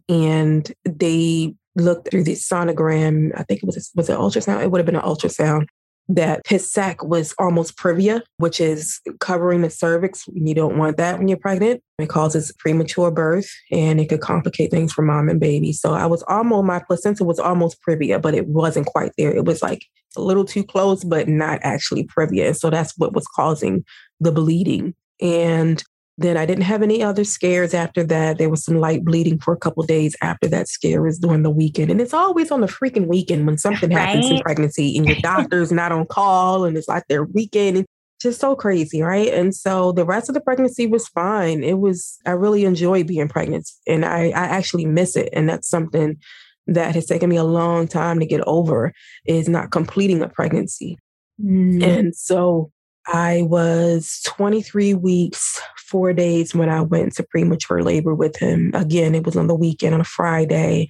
And 0.10 0.70
they 0.84 1.54
looked 1.76 2.10
through 2.10 2.24
the 2.24 2.34
sonogram 2.34 3.32
i 3.40 3.44
think 3.44 3.62
it 3.62 3.66
was 3.66 3.92
was 3.96 4.10
it 4.10 4.18
ultrasound? 4.18 4.64
It 4.64 4.72
would 4.72 4.80
have 4.80 4.86
been 4.86 4.96
an 4.96 5.02
ultrasound 5.04 5.68
that 6.10 6.42
his 6.48 6.70
sac 6.72 7.04
was 7.04 7.34
almost 7.38 7.78
previa, 7.78 8.22
which 8.38 8.62
is 8.62 9.02
covering 9.20 9.62
the 9.62 9.70
cervix. 9.70 10.24
You 10.34 10.54
don't 10.54 10.78
want 10.78 10.98
that 10.98 11.18
when 11.18 11.28
you're 11.28 11.38
pregnant. 11.38 11.82
It 12.00 12.10
causes 12.10 12.54
premature 12.60 13.12
birth 13.12 13.50
and 13.72 14.00
it 14.00 14.08
could 14.08 14.22
complicate 14.22 14.72
things 14.72 14.94
for 14.94 15.02
mom 15.02 15.30
and 15.30 15.40
baby. 15.40 15.74
So 15.74 15.94
I 15.94 16.06
was 16.06 16.24
almost, 16.24 16.66
my 16.66 16.80
placenta 16.80 17.24
was 17.24 17.40
almost 17.40 17.80
previa, 17.88 18.22
but 18.22 18.36
it 18.36 18.48
wasn't 18.48 18.86
quite 18.86 19.12
there. 19.18 19.36
It 19.36 19.46
was 19.46 19.62
like 19.62 19.84
a 20.16 20.22
little 20.22 20.46
too 20.46 20.64
close, 20.64 21.04
but 21.04 21.28
not 21.28 21.60
actually 21.64 22.06
previa. 22.06 22.56
So 22.56 22.70
that's 22.70 22.94
what 22.98 23.14
was 23.14 23.28
causing 23.36 23.84
the 24.20 24.32
bleeding. 24.32 24.96
And 25.22 25.84
then 26.18 26.36
I 26.36 26.46
didn't 26.46 26.64
have 26.64 26.82
any 26.82 27.04
other 27.04 27.24
scares 27.24 27.74
after 27.74 28.04
that. 28.06 28.40
There 28.40 28.50
was 28.50 28.64
some 28.64 28.80
light 28.80 29.06
bleeding 29.06 29.40
for 29.40 29.54
a 29.54 29.58
couple 29.58 29.84
days 29.84 30.16
after 30.22 30.48
that 30.48 30.68
scare 30.68 31.02
was 31.04 31.20
during 31.20 31.44
the 31.44 31.52
weekend. 31.52 31.92
And 31.92 32.02
it's 32.02 32.14
always 32.14 32.50
on 32.50 32.62
the 32.62 32.68
freaking 32.68 33.06
weekend 33.06 33.46
when 33.46 33.58
something 33.58 33.92
right? 33.92 34.00
happens 34.00 34.32
in 34.32 34.40
pregnancy 34.40 34.98
and 34.98 35.08
your 35.08 35.18
doctor's 35.22 35.72
not 35.72 35.92
on 35.92 36.08
call 36.08 36.66
and 36.66 36.76
it's 36.76 36.88
like 36.88 37.06
their 37.08 37.24
weekend. 37.24 37.78
It's 37.78 37.88
just 38.20 38.42
so 38.42 38.56
crazy, 38.56 39.04
right? 39.04 39.32
And 39.32 39.54
so 39.54 39.92
the 39.92 40.06
rest 40.06 40.28
of 40.28 40.34
the 40.34 40.42
pregnancy 40.42 40.88
was 40.88 41.08
fine. 41.08 41.64
It 41.64 41.78
was, 41.78 42.18
I 42.26 42.32
really 42.32 42.66
enjoy 42.66 43.04
being 43.04 43.28
pregnant 43.28 43.70
and 43.86 44.04
I, 44.04 44.30
I 44.30 44.46
actually 44.46 44.86
miss 44.86 45.16
it. 45.16 45.30
And 45.34 45.48
that's 45.48 45.70
something 45.70 46.18
that 46.66 46.96
has 46.96 47.06
taken 47.06 47.30
me 47.30 47.38
a 47.38 47.44
long 47.44 47.88
time 47.88 48.20
to 48.20 48.26
get 48.26 48.42
over 48.48 48.92
is 49.26 49.48
not 49.48 49.70
completing 49.70 50.24
a 50.24 50.30
pregnancy. 50.30 50.98
Mm. 51.40 51.84
And 51.84 52.16
so 52.16 52.72
I 53.08 53.44
was 53.44 54.22
23 54.26 54.94
weeks, 54.94 55.62
four 55.78 56.12
days 56.12 56.54
when 56.54 56.70
I 56.70 56.82
went 56.82 57.16
to 57.16 57.24
premature 57.24 57.82
labor 57.82 58.14
with 58.14 58.36
him. 58.38 58.72
Again, 58.74 59.16
it 59.16 59.26
was 59.26 59.38
on 59.38 59.48
the 59.48 59.56
weekend 59.56 59.94
on 59.94 60.02
a 60.02 60.06
Friday, 60.06 60.90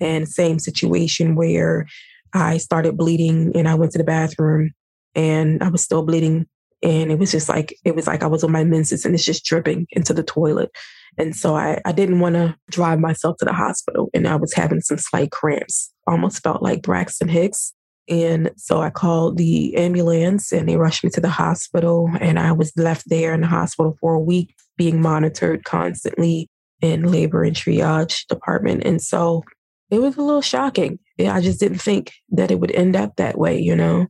and 0.00 0.26
same 0.26 0.58
situation 0.58 1.36
where 1.36 1.86
I 2.32 2.56
started 2.58 2.96
bleeding 2.96 3.52
and 3.54 3.68
I 3.68 3.74
went 3.74 3.92
to 3.92 3.98
the 3.98 4.04
bathroom 4.04 4.72
and 5.14 5.62
I 5.62 5.68
was 5.68 5.82
still 5.82 6.02
bleeding. 6.02 6.46
And 6.82 7.10
it 7.10 7.18
was 7.18 7.32
just 7.32 7.48
like, 7.48 7.76
it 7.84 7.94
was 7.94 8.06
like 8.06 8.22
I 8.22 8.26
was 8.28 8.44
on 8.44 8.52
my 8.52 8.64
menses 8.64 9.04
and 9.04 9.14
it's 9.14 9.24
just 9.24 9.44
dripping 9.44 9.86
into 9.90 10.14
the 10.14 10.22
toilet. 10.22 10.70
And 11.18 11.34
so 11.34 11.56
I, 11.56 11.80
I 11.84 11.92
didn't 11.92 12.20
want 12.20 12.36
to 12.36 12.56
drive 12.70 13.00
myself 13.00 13.38
to 13.38 13.44
the 13.44 13.52
hospital 13.52 14.10
and 14.14 14.28
I 14.28 14.36
was 14.36 14.54
having 14.54 14.80
some 14.80 14.98
slight 14.98 15.32
cramps, 15.32 15.92
almost 16.06 16.42
felt 16.42 16.62
like 16.62 16.82
Braxton 16.82 17.28
Hicks. 17.28 17.74
And 18.08 18.50
so 18.56 18.80
I 18.80 18.90
called 18.90 19.36
the 19.36 19.76
ambulance 19.76 20.52
and 20.52 20.68
they 20.68 20.76
rushed 20.76 21.04
me 21.04 21.10
to 21.10 21.20
the 21.20 21.28
hospital. 21.28 22.10
And 22.20 22.38
I 22.38 22.52
was 22.52 22.72
left 22.76 23.08
there 23.08 23.34
in 23.34 23.42
the 23.42 23.46
hospital 23.46 23.96
for 24.00 24.14
a 24.14 24.20
week 24.20 24.54
being 24.76 25.02
monitored 25.02 25.64
constantly 25.64 26.48
in 26.80 27.10
labor 27.10 27.42
and 27.42 27.54
triage 27.54 28.26
department. 28.28 28.84
And 28.84 29.02
so 29.02 29.42
it 29.90 30.00
was 30.00 30.16
a 30.16 30.22
little 30.22 30.42
shocking. 30.42 30.98
I 31.18 31.40
just 31.40 31.60
didn't 31.60 31.80
think 31.80 32.12
that 32.30 32.50
it 32.50 32.60
would 32.60 32.70
end 32.70 32.96
up 32.96 33.16
that 33.16 33.38
way, 33.38 33.58
you 33.58 33.74
know, 33.74 34.06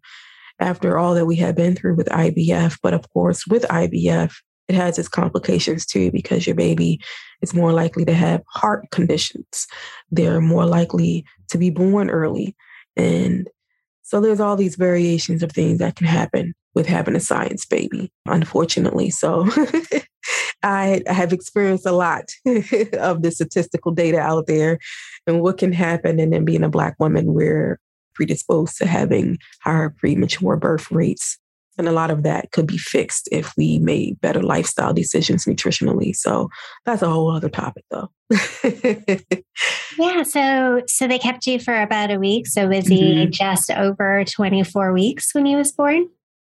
after 0.61 0.99
all 0.99 1.15
that 1.15 1.27
we 1.27 1.37
had 1.37 1.57
been 1.57 1.75
through 1.75 1.95
with 1.95 2.09
IVF. 2.09 2.79
But 2.83 2.95
of 2.95 3.09
course, 3.11 3.47
with 3.47 3.63
IVF, 3.65 4.33
it 4.69 4.75
has 4.75 4.99
its 4.99 5.09
complications 5.09 5.87
too 5.87 6.11
because 6.11 6.47
your 6.47 6.57
baby 6.57 7.01
is 7.41 7.55
more 7.55 7.73
likely 7.73 8.05
to 8.05 8.13
have 8.13 8.43
heart 8.49 8.91
conditions. 8.91 9.67
They're 10.11 10.41
more 10.41 10.67
likely 10.67 11.25
to 11.49 11.59
be 11.59 11.71
born 11.71 12.11
early. 12.11 12.55
And 12.97 13.49
so 14.09 14.23
there's 14.23 14.41
all 14.41 14.57
these 14.57 14.77
variations 14.77 15.43
of 15.43 15.53
things 15.53 15.81
that 15.81 15.97
can 15.97 16.07
happen 16.07 16.55
with 16.75 16.87
having 16.87 17.15
a 17.15 17.21
science 17.21 17.67
baby, 17.67 18.11
unfortunately. 18.25 19.11
So 19.11 19.47
I 20.63 21.03
have 21.07 21.35
experienced 21.35 21.85
a 21.85 21.93
lot 21.93 22.25
of 22.95 23.21
the 23.21 23.31
statistical 23.31 23.93
data 23.93 24.19
out 24.19 24.47
there 24.47 24.79
and 25.27 25.43
what 25.43 25.59
can 25.59 25.75
happen. 25.75 26.19
And 26.19 26.33
then 26.33 26.47
being 26.47 26.65
a 26.65 26.71
Black 26.71 26.97
woman, 26.99 27.35
we're 27.35 27.79
predisposed 28.15 28.79
to 28.79 28.87
having 28.87 29.37
higher 29.61 29.91
premature 29.91 30.57
birth 30.57 30.91
rates. 30.91 31.37
And 31.79 31.89
a 31.89 31.93
lot 31.93 32.11
of 32.11 32.25
that 32.25 32.51
could 32.51 32.67
be 32.67 32.77
fixed 32.77 33.29
if 33.31 33.53
we 33.57 33.79
made 33.79 34.21
better 34.21 34.43
lifestyle 34.43 34.93
decisions 34.93 35.45
nutritionally. 35.45 36.15
So 36.15 36.49
that's 36.85 37.03
a 37.03 37.09
whole 37.09 37.31
other 37.31 37.49
topic 37.49 37.85
though. 37.91 38.11
yeah. 39.99 40.23
So 40.25 40.83
so 40.87 41.07
they 41.07 41.19
kept 41.19 41.47
you 41.47 41.61
for 41.61 41.81
about 41.81 42.11
a 42.11 42.19
week. 42.19 42.49
So 42.49 42.69
was 42.69 42.87
he 42.87 43.15
mm-hmm. 43.15 43.31
just 43.31 43.71
over 43.71 44.25
24 44.25 44.93
weeks 44.93 45.35
when 45.35 45.47
he 45.47 45.55
was 45.57 45.73
born? 45.73 46.09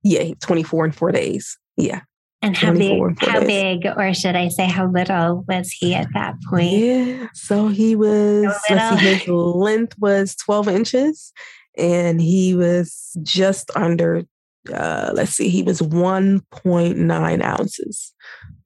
Yeah, 0.02 0.34
24 0.40 0.86
and 0.86 0.94
four 0.94 1.12
days. 1.12 1.56
Yeah. 1.76 2.00
And 2.44 2.56
how 2.56 2.72
big 2.72 3.00
how 3.20 3.38
days. 3.38 3.46
big 3.46 3.86
or 3.96 4.12
should 4.12 4.34
I 4.34 4.48
say 4.48 4.66
how 4.66 4.90
little 4.90 5.44
was 5.46 5.70
he 5.70 5.94
at 5.94 6.08
that 6.14 6.34
point? 6.50 6.72
Yeah. 6.72 7.28
So 7.34 7.68
he 7.68 7.94
was 7.94 8.52
so 8.66 8.96
see, 8.96 9.14
his 9.14 9.28
length 9.28 9.96
was 10.00 10.34
12 10.34 10.66
inches 10.66 11.32
and 11.78 12.20
he 12.20 12.54
was 12.56 13.16
just 13.22 13.70
under 13.76 14.24
uh, 14.72 15.10
let's 15.14 15.32
see, 15.32 15.48
he 15.48 15.62
was 15.62 15.80
1.9 15.80 17.42
ounces. 17.42 18.14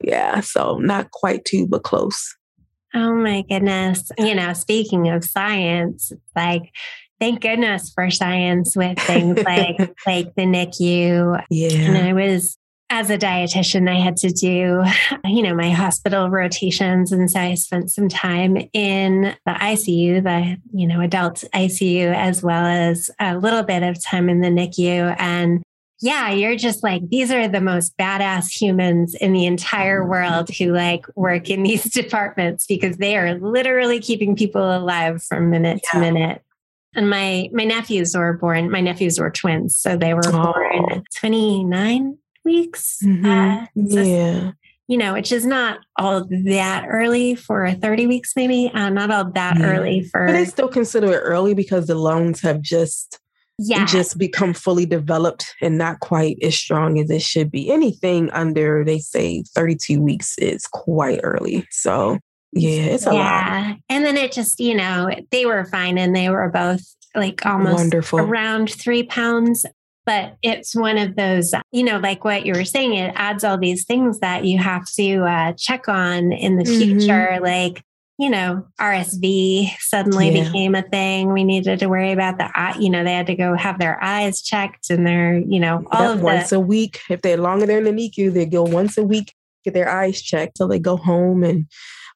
Yeah, 0.02 0.40
so 0.40 0.78
not 0.78 1.10
quite 1.10 1.44
two, 1.44 1.66
but 1.66 1.84
close. 1.84 2.36
Oh 2.94 3.14
my 3.14 3.42
goodness. 3.48 4.10
You 4.18 4.34
know, 4.34 4.52
speaking 4.52 5.08
of 5.08 5.24
science, 5.24 6.12
like, 6.34 6.72
thank 7.20 7.40
goodness 7.40 7.92
for 7.94 8.10
science 8.10 8.76
with 8.76 8.98
things 9.00 9.42
like 9.44 9.78
like 10.06 10.34
the 10.34 10.42
NICU. 10.42 11.44
Yeah. 11.50 11.68
And 11.70 11.98
I 11.98 12.12
was 12.12 12.58
as 12.88 13.10
a 13.10 13.18
dietitian, 13.18 13.90
I 13.90 13.98
had 13.98 14.16
to 14.18 14.30
do, 14.30 14.84
you 15.24 15.42
know, 15.42 15.54
my 15.54 15.70
hospital 15.70 16.30
rotations. 16.30 17.10
And 17.10 17.30
so 17.30 17.40
I 17.40 17.54
spent 17.54 17.90
some 17.90 18.08
time 18.08 18.56
in 18.72 19.34
the 19.44 19.52
ICU, 19.52 20.22
the, 20.22 20.56
you 20.72 20.86
know, 20.86 21.00
adult 21.00 21.42
ICU, 21.52 22.14
as 22.14 22.44
well 22.44 22.64
as 22.64 23.10
a 23.18 23.36
little 23.36 23.64
bit 23.64 23.82
of 23.82 24.02
time 24.02 24.28
in 24.28 24.40
the 24.40 24.48
NICU. 24.48 25.16
And 25.18 25.64
yeah, 26.00 26.30
you're 26.30 26.56
just 26.56 26.82
like, 26.82 27.08
these 27.08 27.30
are 27.30 27.48
the 27.48 27.60
most 27.60 27.96
badass 27.96 28.50
humans 28.50 29.14
in 29.14 29.32
the 29.32 29.46
entire 29.46 30.06
world 30.06 30.50
who 30.50 30.72
like 30.72 31.06
work 31.16 31.48
in 31.48 31.62
these 31.62 31.84
departments 31.92 32.66
because 32.66 32.98
they 32.98 33.16
are 33.16 33.38
literally 33.38 34.00
keeping 34.00 34.36
people 34.36 34.76
alive 34.76 35.22
from 35.22 35.50
minute 35.50 35.80
yeah. 35.84 36.00
to 36.00 36.12
minute. 36.12 36.42
And 36.94 37.10
my 37.10 37.50
my 37.52 37.64
nephews 37.64 38.16
were 38.16 38.32
born, 38.34 38.70
my 38.70 38.80
nephews 38.80 39.18
were 39.18 39.30
twins. 39.30 39.76
So 39.76 39.96
they 39.96 40.14
were 40.14 40.22
oh. 40.26 40.52
born 40.52 41.04
29 41.16 42.18
weeks. 42.44 42.98
Mm-hmm. 43.04 43.26
Uh, 43.26 43.66
so, 43.88 44.02
yeah. 44.02 44.52
You 44.88 44.98
know, 44.98 45.14
which 45.14 45.32
is 45.32 45.44
not 45.44 45.80
all 45.96 46.26
that 46.30 46.86
early 46.88 47.34
for 47.34 47.70
30 47.72 48.06
weeks, 48.06 48.34
maybe. 48.36 48.70
Uh, 48.72 48.88
not 48.88 49.10
all 49.10 49.30
that 49.32 49.58
yeah. 49.58 49.66
early 49.66 50.02
for. 50.02 50.26
But 50.26 50.32
they 50.32 50.44
still 50.44 50.68
consider 50.68 51.12
it 51.12 51.20
early 51.22 51.54
because 51.54 51.86
the 51.88 51.96
lungs 51.96 52.40
have 52.42 52.60
just 52.60 53.18
yeah. 53.58 53.86
just 53.86 54.18
become 54.18 54.52
fully 54.52 54.86
developed 54.86 55.54
and 55.60 55.78
not 55.78 56.00
quite 56.00 56.38
as 56.42 56.54
strong 56.54 56.98
as 56.98 57.10
it 57.10 57.22
should 57.22 57.50
be. 57.50 57.70
Anything 57.70 58.30
under, 58.30 58.84
they 58.84 58.98
say, 58.98 59.42
32 59.54 60.00
weeks 60.00 60.36
is 60.38 60.66
quite 60.66 61.20
early. 61.22 61.66
So, 61.70 62.18
yeah, 62.52 62.82
it's 62.82 63.06
a 63.06 63.10
lot. 63.10 63.16
yeah. 63.16 63.66
lot. 63.68 63.76
And 63.88 64.04
then 64.04 64.16
it 64.16 64.32
just, 64.32 64.60
you 64.60 64.74
know, 64.74 65.10
they 65.30 65.46
were 65.46 65.64
fine 65.64 65.98
and 65.98 66.14
they 66.14 66.28
were 66.28 66.50
both 66.50 66.82
like 67.14 67.44
almost 67.46 67.76
Wonderful. 67.76 68.20
around 68.20 68.70
three 68.70 69.02
pounds. 69.02 69.64
but 70.04 70.36
it's 70.42 70.76
one 70.76 70.98
of 70.98 71.16
those, 71.16 71.52
you 71.72 71.82
know, 71.82 71.98
like 71.98 72.24
what 72.24 72.46
you 72.46 72.52
were 72.54 72.64
saying, 72.64 72.94
it 72.94 73.12
adds 73.16 73.42
all 73.42 73.58
these 73.58 73.84
things 73.84 74.20
that 74.20 74.44
you 74.44 74.58
have 74.58 74.84
to 74.92 75.24
uh, 75.24 75.52
check 75.54 75.88
on 75.88 76.32
in 76.32 76.56
the 76.56 76.62
mm-hmm. 76.62 76.98
future. 76.98 77.38
Like, 77.42 77.82
you 78.18 78.30
know, 78.30 78.66
RSV 78.80 79.70
suddenly 79.78 80.30
yeah. 80.30 80.44
became 80.44 80.74
a 80.74 80.82
thing. 80.82 81.32
We 81.32 81.44
needed 81.44 81.80
to 81.80 81.88
worry 81.88 82.12
about 82.12 82.38
the, 82.38 82.50
eye, 82.54 82.76
you 82.78 82.88
know, 82.88 83.04
they 83.04 83.12
had 83.12 83.26
to 83.26 83.34
go 83.34 83.54
have 83.54 83.78
their 83.78 84.02
eyes 84.02 84.42
checked 84.42 84.88
and 84.88 85.06
their, 85.06 85.38
you 85.38 85.60
know, 85.60 85.84
all 85.90 86.02
yep, 86.02 86.14
of 86.14 86.22
once 86.22 86.50
the, 86.50 86.56
a 86.56 86.60
week. 86.60 87.00
If 87.10 87.20
they're 87.20 87.36
longer 87.36 87.66
than 87.66 87.84
the 87.84 87.90
NICU, 87.90 88.32
they 88.32 88.46
go 88.46 88.62
once 88.62 88.96
a 88.96 89.04
week, 89.04 89.34
get 89.64 89.74
their 89.74 89.90
eyes 89.90 90.22
checked 90.22 90.56
till 90.56 90.68
they 90.68 90.78
go 90.78 90.96
home. 90.96 91.44
And 91.44 91.66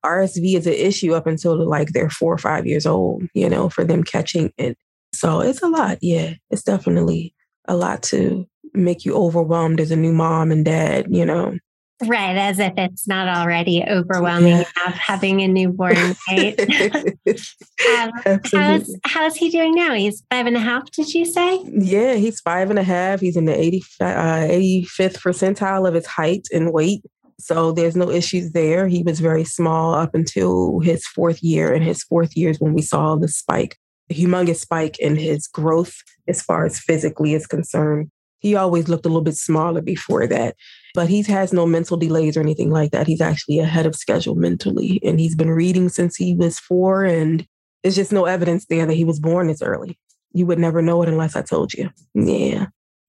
RSV 0.04 0.56
is 0.56 0.66
an 0.66 0.72
issue 0.72 1.12
up 1.12 1.26
until 1.26 1.68
like 1.68 1.88
they're 1.88 2.08
four 2.08 2.32
or 2.32 2.38
five 2.38 2.66
years 2.66 2.86
old, 2.86 3.24
you 3.34 3.48
know, 3.48 3.68
for 3.68 3.84
them 3.84 4.02
catching 4.02 4.52
it. 4.56 4.78
So 5.14 5.40
it's 5.40 5.62
a 5.62 5.68
lot. 5.68 5.98
Yeah, 6.00 6.34
it's 6.50 6.62
definitely 6.62 7.34
a 7.68 7.76
lot 7.76 8.02
to 8.04 8.46
make 8.72 9.04
you 9.04 9.14
overwhelmed 9.14 9.80
as 9.80 9.90
a 9.90 9.96
new 9.96 10.12
mom 10.12 10.50
and 10.50 10.64
dad, 10.64 11.08
you 11.10 11.26
know. 11.26 11.58
Right, 12.06 12.36
as 12.36 12.58
if 12.58 12.72
it's 12.78 13.06
not 13.06 13.28
already 13.28 13.84
overwhelming 13.84 14.48
yeah. 14.48 14.64
enough 14.76 14.94
having 14.94 15.42
a 15.42 15.48
newborn, 15.48 16.16
right? 16.28 16.58
um, 17.98 18.40
how's 18.52 18.96
how's 19.04 19.36
he 19.36 19.50
doing 19.50 19.74
now? 19.74 19.92
He's 19.92 20.22
five 20.30 20.46
and 20.46 20.56
a 20.56 20.60
half, 20.60 20.90
did 20.92 21.12
you 21.12 21.26
say? 21.26 21.62
Yeah, 21.66 22.14
he's 22.14 22.40
five 22.40 22.70
and 22.70 22.78
a 22.78 22.82
half. 22.82 23.20
He's 23.20 23.36
in 23.36 23.44
the 23.44 23.58
80, 23.58 23.82
uh, 24.00 24.04
85th 24.04 25.18
percentile 25.18 25.86
of 25.86 25.94
his 25.94 26.06
height 26.06 26.48
and 26.52 26.72
weight. 26.72 27.02
So 27.38 27.72
there's 27.72 27.96
no 27.96 28.10
issues 28.10 28.52
there. 28.52 28.86
He 28.86 29.02
was 29.02 29.20
very 29.20 29.44
small 29.44 29.94
up 29.94 30.14
until 30.14 30.80
his 30.80 31.06
fourth 31.06 31.42
year. 31.42 31.72
And 31.72 31.84
his 31.84 32.02
fourth 32.02 32.36
year 32.36 32.50
is 32.50 32.60
when 32.60 32.74
we 32.74 32.82
saw 32.82 33.16
the 33.16 33.28
spike, 33.28 33.76
the 34.08 34.14
humongous 34.14 34.60
spike 34.60 34.98
in 34.98 35.16
his 35.16 35.46
growth 35.46 35.94
as 36.28 36.42
far 36.42 36.64
as 36.64 36.78
physically 36.78 37.34
is 37.34 37.46
concerned. 37.46 38.10
He 38.40 38.56
always 38.56 38.88
looked 38.88 39.06
a 39.06 39.08
little 39.08 39.22
bit 39.22 39.36
smaller 39.36 39.80
before 39.80 40.26
that, 40.26 40.56
but 40.94 41.08
he 41.08 41.22
has 41.22 41.52
no 41.52 41.66
mental 41.66 41.96
delays 41.96 42.36
or 42.36 42.40
anything 42.40 42.70
like 42.70 42.90
that. 42.90 43.06
He's 43.06 43.20
actually 43.20 43.58
ahead 43.58 43.86
of 43.86 43.94
schedule 43.94 44.34
mentally, 44.34 45.00
and 45.04 45.20
he's 45.20 45.34
been 45.34 45.50
reading 45.50 45.88
since 45.88 46.16
he 46.16 46.34
was 46.34 46.58
four, 46.58 47.04
and 47.04 47.46
there's 47.82 47.96
just 47.96 48.12
no 48.12 48.24
evidence 48.24 48.66
there 48.66 48.86
that 48.86 48.94
he 48.94 49.04
was 49.04 49.20
born 49.20 49.46
this 49.46 49.62
early. 49.62 49.98
You 50.32 50.46
would 50.46 50.58
never 50.58 50.82
know 50.82 51.02
it 51.02 51.08
unless 51.08 51.36
I 51.36 51.42
told 51.42 51.72
you. 51.74 51.90
Yeah. 52.14 52.66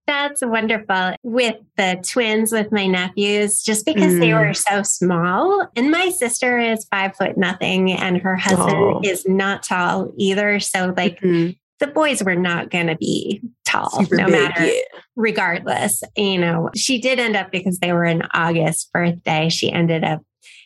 That's 0.08 0.42
wonderful. 0.42 1.16
With 1.24 1.56
the 1.78 2.04
twins, 2.06 2.52
with 2.52 2.72
my 2.72 2.88
nephews, 2.88 3.62
just 3.62 3.86
because 3.86 4.14
mm. 4.14 4.20
they 4.20 4.34
were 4.34 4.48
mm. 4.48 4.58
so 4.58 4.84
small. 4.84 5.68
And 5.76 5.92
my 5.92 6.10
sister 6.10 6.60
is 6.60 6.86
five 6.92 7.16
foot 7.16 7.38
nothing, 7.38 7.94
and 7.94 8.18
her 8.18 8.36
husband 8.36 8.76
oh. 8.76 9.02
is 9.04 9.26
not 9.26 9.64
tall 9.64 10.12
either. 10.18 10.60
So, 10.60 10.94
like, 10.98 11.20
mm-hmm 11.20 11.52
the 11.82 11.88
boys 11.88 12.24
were 12.24 12.36
not 12.36 12.70
going 12.70 12.88
to 12.88 12.96
be 12.96 13.42
tall 13.72 13.90
Super 13.90 14.16
no 14.18 14.26
big, 14.26 14.34
matter 14.34 14.66
yeah. 14.66 14.82
regardless 15.16 16.04
you 16.16 16.38
know 16.38 16.70
she 16.76 17.00
did 17.00 17.20
end 17.20 17.36
up 17.36 17.52
because 17.52 17.80
they 17.80 17.94
were 17.94 18.04
an 18.04 18.24
august 18.34 18.92
birthday 18.92 19.50
she 19.50 19.72
ended 19.72 20.04
up 20.04 20.22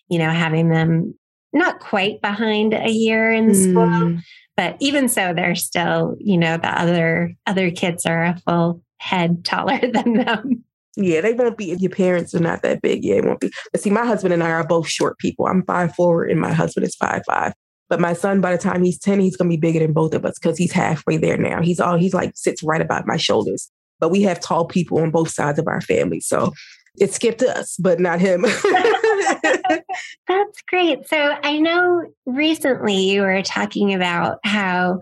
you 0.10 0.20
know 0.20 0.30
having 0.30 0.70
them 0.70 1.14
not 1.54 1.80
quite 1.80 2.22
behind 2.22 2.74
a 2.74 2.90
year 2.90 3.32
in 3.32 3.50
mm. 3.50 3.72
school 3.72 4.22
but 4.58 4.76
even 4.80 5.08
so 5.08 5.34
they're 5.34 5.56
still 5.56 6.16
you 6.20 6.38
know 6.38 6.58
the 6.58 6.82
other 6.82 7.34
other 7.46 7.72
kids 7.72 8.06
are 8.06 8.24
a 8.24 8.38
full 8.46 8.82
head 9.00 9.44
taller 9.44 9.80
than 9.94 10.14
them 10.14 10.64
yeah, 10.98 11.22
they 11.22 11.34
won't 11.34 11.58
be 11.58 11.72
if 11.72 11.82
your 11.82 11.92
parents 11.92 12.34
are 12.34 12.40
not 12.40 12.62
that 12.62 12.82
big. 12.82 13.04
Yeah, 13.04 13.16
it 13.16 13.26
won't 13.26 13.42
be. 13.42 13.52
But 13.72 13.82
see, 13.82 13.90
my 13.90 14.06
husband 14.06 14.34
and 14.34 14.44
I 14.44 14.52
are 14.52 14.66
both 14.66 14.88
short 14.88 15.18
people. 15.18 15.46
I'm 15.46 15.64
five 15.66 15.94
four 15.94 16.24
and 16.24 16.40
my 16.40 16.54
husband 16.54 16.86
is 16.86 16.96
five 16.96 17.24
five. 17.28 17.54
But 17.90 18.00
my 18.00 18.14
son, 18.14 18.42
by 18.42 18.52
the 18.52 18.62
time 18.62 18.84
he's 18.84 19.00
10, 19.00 19.20
he's 19.20 19.38
going 19.38 19.50
to 19.50 19.56
be 19.56 19.60
bigger 19.60 19.80
than 19.80 19.94
both 19.94 20.14
of 20.14 20.26
us 20.26 20.40
because 20.40 20.58
he's 20.58 20.72
halfway 20.72 21.18
there 21.18 21.38
now. 21.38 21.62
He's 21.62 21.80
all, 21.80 21.98
he's 21.98 22.14
like 22.14 22.36
sits 22.36 22.64
right 22.64 22.82
about 22.82 23.06
my 23.06 23.18
shoulders. 23.18 23.72
But 24.00 24.10
we 24.10 24.24
have 24.24 24.40
tall 24.40 24.66
people 24.66 25.00
on 25.00 25.12
both 25.12 25.30
sides 25.30 25.60
of 25.60 25.68
our 25.68 25.82
family. 25.82 26.20
So 26.20 26.54
it 27.00 27.14
skipped 27.14 27.42
us, 27.42 27.78
but 27.78 28.00
not 28.00 28.20
him. 28.20 28.42
That's 30.28 30.62
great. 30.68 31.08
So 31.08 31.18
I 31.44 31.60
know 31.60 32.04
recently 32.26 32.96
you 32.96 33.22
were 33.22 33.42
talking 33.42 33.94
about 33.94 34.40
how 34.44 35.00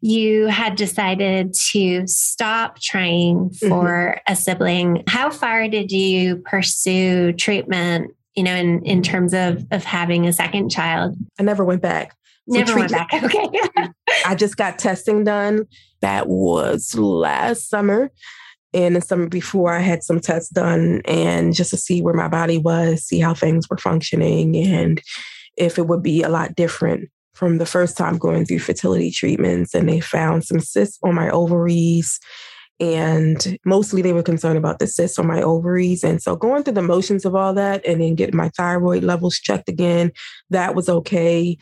you 0.00 0.46
had 0.46 0.76
decided 0.76 1.54
to 1.72 2.06
stop 2.06 2.78
trying 2.80 3.50
for 3.50 3.66
mm-hmm. 3.68 4.32
a 4.32 4.36
sibling. 4.36 5.04
How 5.08 5.30
far 5.30 5.68
did 5.68 5.90
you 5.92 6.36
pursue 6.36 7.32
treatment, 7.32 8.12
you 8.34 8.42
know, 8.42 8.54
in, 8.54 8.84
in 8.84 9.02
terms 9.02 9.34
of, 9.34 9.66
of 9.70 9.84
having 9.84 10.26
a 10.26 10.32
second 10.32 10.70
child? 10.70 11.16
I 11.38 11.42
never 11.42 11.64
went 11.64 11.82
back. 11.82 12.16
Never 12.50 12.76
went 12.78 12.92
back. 12.92 13.08
Okay. 13.22 13.48
I 14.26 14.34
just 14.34 14.56
got 14.56 14.78
testing 14.78 15.24
done. 15.24 15.66
That 16.00 16.28
was 16.28 16.94
last 16.96 17.68
summer. 17.68 18.10
And 18.72 18.96
the 18.96 19.00
summer 19.00 19.28
before, 19.28 19.72
I 19.72 19.80
had 19.80 20.02
some 20.02 20.20
tests 20.20 20.50
done 20.50 21.02
and 21.04 21.54
just 21.54 21.70
to 21.70 21.76
see 21.76 22.02
where 22.02 22.14
my 22.14 22.28
body 22.28 22.58
was, 22.58 23.04
see 23.04 23.18
how 23.18 23.34
things 23.34 23.68
were 23.68 23.78
functioning, 23.78 24.56
and 24.56 25.00
if 25.56 25.76
it 25.76 25.88
would 25.88 26.02
be 26.02 26.22
a 26.22 26.28
lot 26.28 26.54
different 26.54 27.10
from 27.34 27.58
the 27.58 27.66
first 27.66 27.96
time 27.96 28.18
going 28.18 28.44
through 28.44 28.58
fertility 28.58 29.10
treatments. 29.10 29.74
And 29.74 29.88
they 29.88 30.00
found 30.00 30.44
some 30.44 30.60
cysts 30.60 30.98
on 31.02 31.14
my 31.14 31.30
ovaries. 31.30 32.20
And 32.78 33.58
mostly 33.64 34.02
they 34.02 34.12
were 34.12 34.22
concerned 34.22 34.58
about 34.58 34.78
the 34.78 34.86
cysts 34.86 35.18
on 35.18 35.26
my 35.26 35.42
ovaries. 35.42 36.04
And 36.04 36.22
so 36.22 36.36
going 36.36 36.62
through 36.62 36.74
the 36.74 36.82
motions 36.82 37.24
of 37.24 37.34
all 37.34 37.54
that 37.54 37.84
and 37.86 38.00
then 38.00 38.14
getting 38.14 38.36
my 38.36 38.50
thyroid 38.50 39.04
levels 39.04 39.38
checked 39.38 39.68
again, 39.68 40.12
that 40.50 40.74
was 40.74 40.88
okay. 40.88 41.56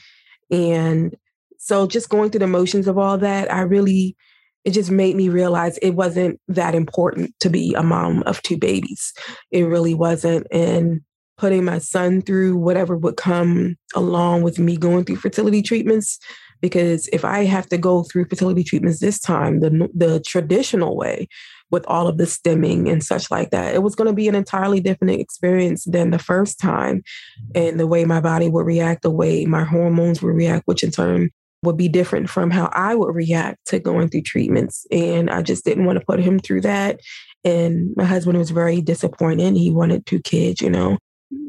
And 0.50 1.14
so 1.58 1.86
just 1.86 2.08
going 2.08 2.30
through 2.30 2.40
the 2.40 2.46
motions 2.46 2.88
of 2.88 2.98
all 2.98 3.18
that, 3.18 3.52
I 3.52 3.60
really, 3.60 4.16
it 4.64 4.72
just 4.72 4.90
made 4.90 5.16
me 5.16 5.28
realize 5.28 5.78
it 5.78 5.90
wasn't 5.90 6.40
that 6.48 6.74
important 6.74 7.34
to 7.40 7.50
be 7.50 7.74
a 7.74 7.82
mom 7.82 8.22
of 8.24 8.42
two 8.42 8.56
babies. 8.56 9.12
It 9.50 9.62
really 9.62 9.94
wasn't. 9.94 10.46
And 10.50 11.00
putting 11.36 11.64
my 11.64 11.78
son 11.78 12.20
through 12.20 12.56
whatever 12.56 12.96
would 12.96 13.16
come 13.16 13.76
along 13.94 14.42
with 14.42 14.58
me 14.58 14.76
going 14.76 15.04
through 15.04 15.16
fertility 15.16 15.62
treatments, 15.62 16.18
because 16.60 17.08
if 17.12 17.24
I 17.24 17.44
have 17.44 17.68
to 17.68 17.78
go 17.78 18.02
through 18.02 18.24
fertility 18.24 18.64
treatments 18.64 18.98
this 18.98 19.20
time, 19.20 19.60
the, 19.60 19.88
the 19.94 20.20
traditional 20.26 20.96
way, 20.96 21.28
with 21.70 21.84
all 21.86 22.08
of 22.08 22.18
the 22.18 22.24
stimming 22.24 22.90
and 22.90 23.02
such 23.02 23.30
like 23.30 23.50
that. 23.50 23.74
It 23.74 23.82
was 23.82 23.94
going 23.94 24.08
to 24.08 24.14
be 24.14 24.28
an 24.28 24.34
entirely 24.34 24.80
different 24.80 25.20
experience 25.20 25.84
than 25.84 26.10
the 26.10 26.18
first 26.18 26.58
time. 26.58 27.02
And 27.54 27.78
the 27.78 27.86
way 27.86 28.04
my 28.04 28.20
body 28.20 28.48
would 28.48 28.66
react, 28.66 29.02
the 29.02 29.10
way 29.10 29.44
my 29.44 29.64
hormones 29.64 30.22
would 30.22 30.34
react, 30.34 30.66
which 30.66 30.82
in 30.82 30.90
turn 30.90 31.30
would 31.62 31.76
be 31.76 31.88
different 31.88 32.30
from 32.30 32.50
how 32.50 32.70
I 32.72 32.94
would 32.94 33.14
react 33.14 33.66
to 33.66 33.78
going 33.80 34.08
through 34.08 34.22
treatments. 34.22 34.86
And 34.90 35.28
I 35.28 35.42
just 35.42 35.64
didn't 35.64 35.84
want 35.84 35.98
to 35.98 36.04
put 36.04 36.20
him 36.20 36.38
through 36.38 36.62
that. 36.62 37.00
And 37.44 37.90
my 37.96 38.04
husband 38.04 38.38
was 38.38 38.50
very 38.50 38.80
disappointed. 38.80 39.56
He 39.56 39.70
wanted 39.70 40.06
two 40.06 40.20
kids, 40.20 40.60
you 40.60 40.70
know. 40.70 40.98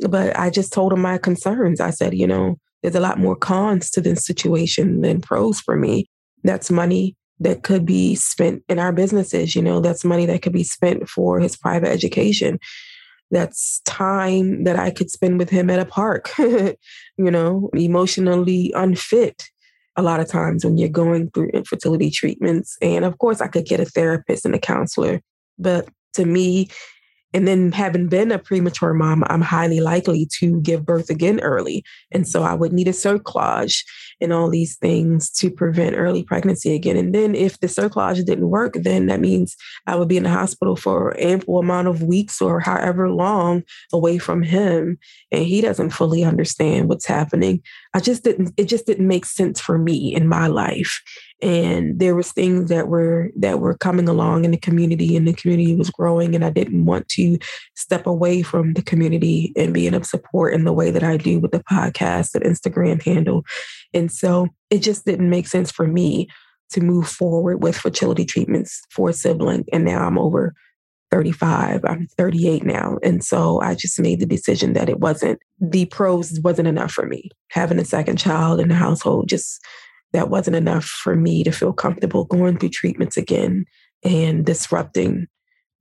But 0.09 0.37
I 0.37 0.49
just 0.49 0.73
told 0.73 0.93
him 0.93 1.01
my 1.01 1.17
concerns. 1.17 1.79
I 1.79 1.91
said, 1.91 2.13
you 2.13 2.27
know, 2.27 2.57
there's 2.81 2.95
a 2.95 2.99
lot 2.99 3.19
more 3.19 3.35
cons 3.35 3.91
to 3.91 4.01
this 4.01 4.25
situation 4.25 5.01
than 5.01 5.21
pros 5.21 5.59
for 5.59 5.75
me. 5.75 6.05
That's 6.43 6.71
money, 6.71 7.15
that 7.39 7.63
could 7.63 7.85
be 7.85 8.15
spent 8.15 8.63
in 8.67 8.79
our 8.79 8.91
businesses. 8.91 9.55
You 9.55 9.61
know, 9.61 9.79
that's 9.79 10.05
money 10.05 10.25
that 10.25 10.41
could 10.41 10.53
be 10.53 10.63
spent 10.63 11.09
for 11.09 11.39
his 11.39 11.55
private 11.55 11.89
education. 11.89 12.59
That's 13.31 13.81
time 13.85 14.63
that 14.63 14.77
I 14.77 14.89
could 14.89 15.11
spend 15.11 15.37
with 15.37 15.49
him 15.49 15.69
at 15.69 15.79
a 15.79 15.85
park, 15.85 16.31
you 16.37 16.75
know, 17.17 17.69
emotionally 17.73 18.73
unfit 18.75 19.43
a 19.95 20.01
lot 20.01 20.19
of 20.19 20.27
times 20.27 20.63
when 20.63 20.77
you're 20.77 20.89
going 20.89 21.29
through 21.31 21.49
infertility 21.49 22.09
treatments. 22.09 22.77
And 22.81 23.05
of 23.05 23.17
course, 23.17 23.41
I 23.41 23.47
could 23.47 23.65
get 23.65 23.79
a 23.79 23.85
therapist 23.85 24.45
and 24.45 24.55
a 24.55 24.59
counselor. 24.59 25.21
But 25.57 25.89
to 26.13 26.25
me, 26.25 26.69
and 27.33 27.47
then 27.47 27.71
having 27.71 28.07
been 28.07 28.31
a 28.31 28.39
premature 28.39 28.93
mom, 28.93 29.23
I'm 29.27 29.41
highly 29.41 29.79
likely 29.79 30.27
to 30.39 30.59
give 30.61 30.85
birth 30.85 31.09
again 31.09 31.39
early. 31.41 31.83
And 32.11 32.27
so 32.27 32.43
I 32.43 32.53
would 32.53 32.73
need 32.73 32.87
a 32.87 32.91
cerclage 32.91 33.83
and 34.19 34.33
all 34.33 34.49
these 34.49 34.75
things 34.77 35.29
to 35.31 35.51
prevent 35.51 35.95
early 35.95 36.23
pregnancy 36.23 36.73
again. 36.73 36.97
And 36.97 37.13
then 37.13 37.35
if 37.35 37.59
the 37.59 37.67
cerclage 37.67 38.23
didn't 38.25 38.49
work, 38.49 38.73
then 38.73 39.05
that 39.05 39.19
means 39.19 39.55
I 39.85 39.95
would 39.95 40.07
be 40.07 40.17
in 40.17 40.23
the 40.23 40.29
hospital 40.29 40.75
for 40.75 41.17
ample 41.19 41.59
amount 41.59 41.87
of 41.87 42.01
weeks 42.01 42.41
or 42.41 42.59
however 42.59 43.09
long 43.09 43.63
away 43.93 44.17
from 44.17 44.41
him. 44.41 44.97
And 45.31 45.43
he 45.43 45.61
doesn't 45.61 45.91
fully 45.91 46.23
understand 46.23 46.89
what's 46.89 47.05
happening. 47.05 47.61
I 47.93 47.99
just 47.99 48.23
didn't, 48.23 48.53
it 48.57 48.65
just 48.65 48.87
didn't 48.87 49.07
make 49.07 49.25
sense 49.25 49.61
for 49.61 49.77
me 49.77 50.13
in 50.15 50.27
my 50.27 50.47
life 50.47 51.01
and 51.41 51.99
there 51.99 52.15
was 52.15 52.31
things 52.31 52.69
that 52.69 52.89
were 52.89 53.29
that 53.35 53.59
were 53.59 53.77
coming 53.77 54.09
along 54.09 54.43
in 54.43 54.51
the 54.51 54.57
community 54.57 55.15
and 55.15 55.27
the 55.27 55.33
community 55.33 55.75
was 55.75 55.89
growing 55.89 56.35
and 56.35 56.43
i 56.43 56.49
didn't 56.49 56.85
want 56.85 57.07
to 57.07 57.37
step 57.75 58.05
away 58.05 58.41
from 58.41 58.73
the 58.73 58.81
community 58.81 59.53
and 59.55 59.73
being 59.73 59.93
of 59.93 60.05
support 60.05 60.53
in 60.53 60.65
the 60.65 60.73
way 60.73 60.91
that 60.91 61.03
i 61.03 61.15
do 61.17 61.39
with 61.39 61.51
the 61.51 61.63
podcast 61.63 62.35
and 62.35 62.43
instagram 62.43 63.01
handle. 63.01 63.45
And 63.93 64.11
so 64.11 64.47
it 64.69 64.79
just 64.79 65.05
didn't 65.05 65.29
make 65.29 65.47
sense 65.47 65.71
for 65.71 65.87
me 65.87 66.27
to 66.71 66.81
move 66.81 67.07
forward 67.07 67.63
with 67.63 67.77
fertility 67.77 68.25
treatments 68.25 68.81
for 68.91 69.09
a 69.09 69.13
sibling. 69.13 69.65
And 69.73 69.85
now 69.85 70.05
i'm 70.05 70.17
over 70.17 70.53
35 71.11 71.83
i'm 71.85 72.07
38 72.17 72.63
now. 72.63 72.97
And 73.01 73.23
so 73.23 73.61
i 73.61 73.75
just 73.75 73.99
made 73.99 74.19
the 74.19 74.25
decision 74.25 74.73
that 74.73 74.89
it 74.89 74.99
wasn't 74.99 75.39
the 75.59 75.85
pros 75.85 76.39
wasn't 76.41 76.67
enough 76.67 76.91
for 76.91 77.05
me. 77.05 77.29
Having 77.49 77.79
a 77.79 77.85
second 77.85 78.17
child 78.17 78.59
in 78.59 78.67
the 78.67 78.75
household 78.75 79.29
just 79.29 79.63
that 80.13 80.29
wasn't 80.29 80.55
enough 80.55 80.85
for 80.85 81.15
me 81.15 81.43
to 81.43 81.51
feel 81.51 81.73
comfortable 81.73 82.25
going 82.25 82.57
through 82.57 82.69
treatments 82.69 83.17
again 83.17 83.65
and 84.03 84.45
disrupting 84.45 85.27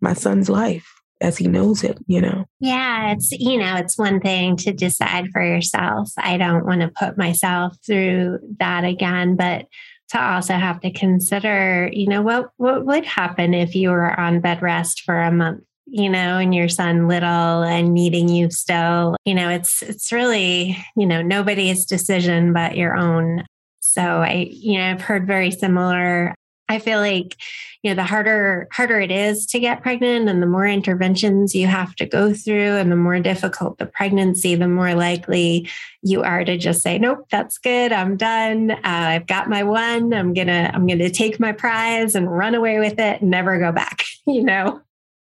my 0.00 0.12
son's 0.12 0.48
life 0.48 0.86
as 1.20 1.36
he 1.36 1.48
knows 1.48 1.82
it, 1.82 1.98
you 2.06 2.20
know? 2.20 2.44
Yeah, 2.60 3.12
it's, 3.12 3.32
you 3.32 3.58
know, 3.58 3.74
it's 3.76 3.98
one 3.98 4.20
thing 4.20 4.56
to 4.58 4.72
decide 4.72 5.28
for 5.32 5.42
yourself. 5.42 6.10
I 6.16 6.36
don't 6.36 6.64
want 6.64 6.80
to 6.82 6.88
put 6.88 7.18
myself 7.18 7.76
through 7.84 8.38
that 8.58 8.84
again, 8.84 9.36
but 9.36 9.66
to 10.10 10.22
also 10.22 10.54
have 10.54 10.80
to 10.80 10.92
consider, 10.92 11.90
you 11.92 12.06
know, 12.08 12.22
what 12.22 12.50
what 12.56 12.86
would 12.86 13.04
happen 13.04 13.52
if 13.52 13.74
you 13.74 13.90
were 13.90 14.18
on 14.18 14.40
bed 14.40 14.62
rest 14.62 15.02
for 15.02 15.20
a 15.20 15.30
month, 15.30 15.62
you 15.86 16.08
know, 16.08 16.38
and 16.38 16.54
your 16.54 16.68
son 16.68 17.08
little 17.08 17.62
and 17.62 17.92
needing 17.92 18.28
you 18.28 18.50
still. 18.50 19.16
You 19.24 19.34
know, 19.34 19.50
it's 19.50 19.82
it's 19.82 20.10
really, 20.12 20.78
you 20.96 21.06
know, 21.06 21.20
nobody's 21.20 21.84
decision 21.84 22.52
but 22.52 22.76
your 22.76 22.96
own. 22.96 23.44
So 23.92 24.02
I, 24.02 24.48
you 24.50 24.78
know, 24.78 24.90
I've 24.90 25.02
heard 25.02 25.26
very 25.26 25.50
similar 25.50 26.34
I 26.68 26.78
feel 26.78 26.98
like, 26.98 27.36
you 27.82 27.90
know, 27.90 27.94
the 27.94 28.04
harder 28.04 28.68
harder 28.72 29.00
it 29.00 29.10
is 29.10 29.46
to 29.46 29.58
get 29.58 29.82
pregnant 29.82 30.28
and 30.28 30.42
the 30.42 30.46
more 30.46 30.66
interventions 30.66 31.54
you 31.54 31.66
have 31.66 31.94
to 31.96 32.06
go 32.06 32.34
through 32.34 32.76
and 32.76 32.92
the 32.92 32.96
more 32.96 33.18
difficult 33.20 33.78
the 33.78 33.86
pregnancy, 33.86 34.54
the 34.54 34.68
more 34.68 34.94
likely 34.94 35.68
you 36.02 36.22
are 36.22 36.44
to 36.44 36.58
just 36.58 36.82
say, 36.82 36.98
nope, 36.98 37.26
that's 37.30 37.56
good. 37.58 37.92
I'm 37.92 38.16
done. 38.16 38.72
Uh, 38.72 38.78
I've 38.84 39.26
got 39.26 39.48
my 39.48 39.62
one. 39.62 40.12
I'm 40.12 40.34
going 40.34 40.48
to 40.48 40.70
I'm 40.74 40.86
going 40.86 40.98
to 40.98 41.10
take 41.10 41.40
my 41.40 41.52
prize 41.52 42.14
and 42.14 42.30
run 42.30 42.54
away 42.54 42.78
with 42.78 42.98
it 42.98 43.22
and 43.22 43.30
never 43.30 43.58
go 43.58 43.72
back, 43.72 44.04
you 44.26 44.42
know. 44.42 44.82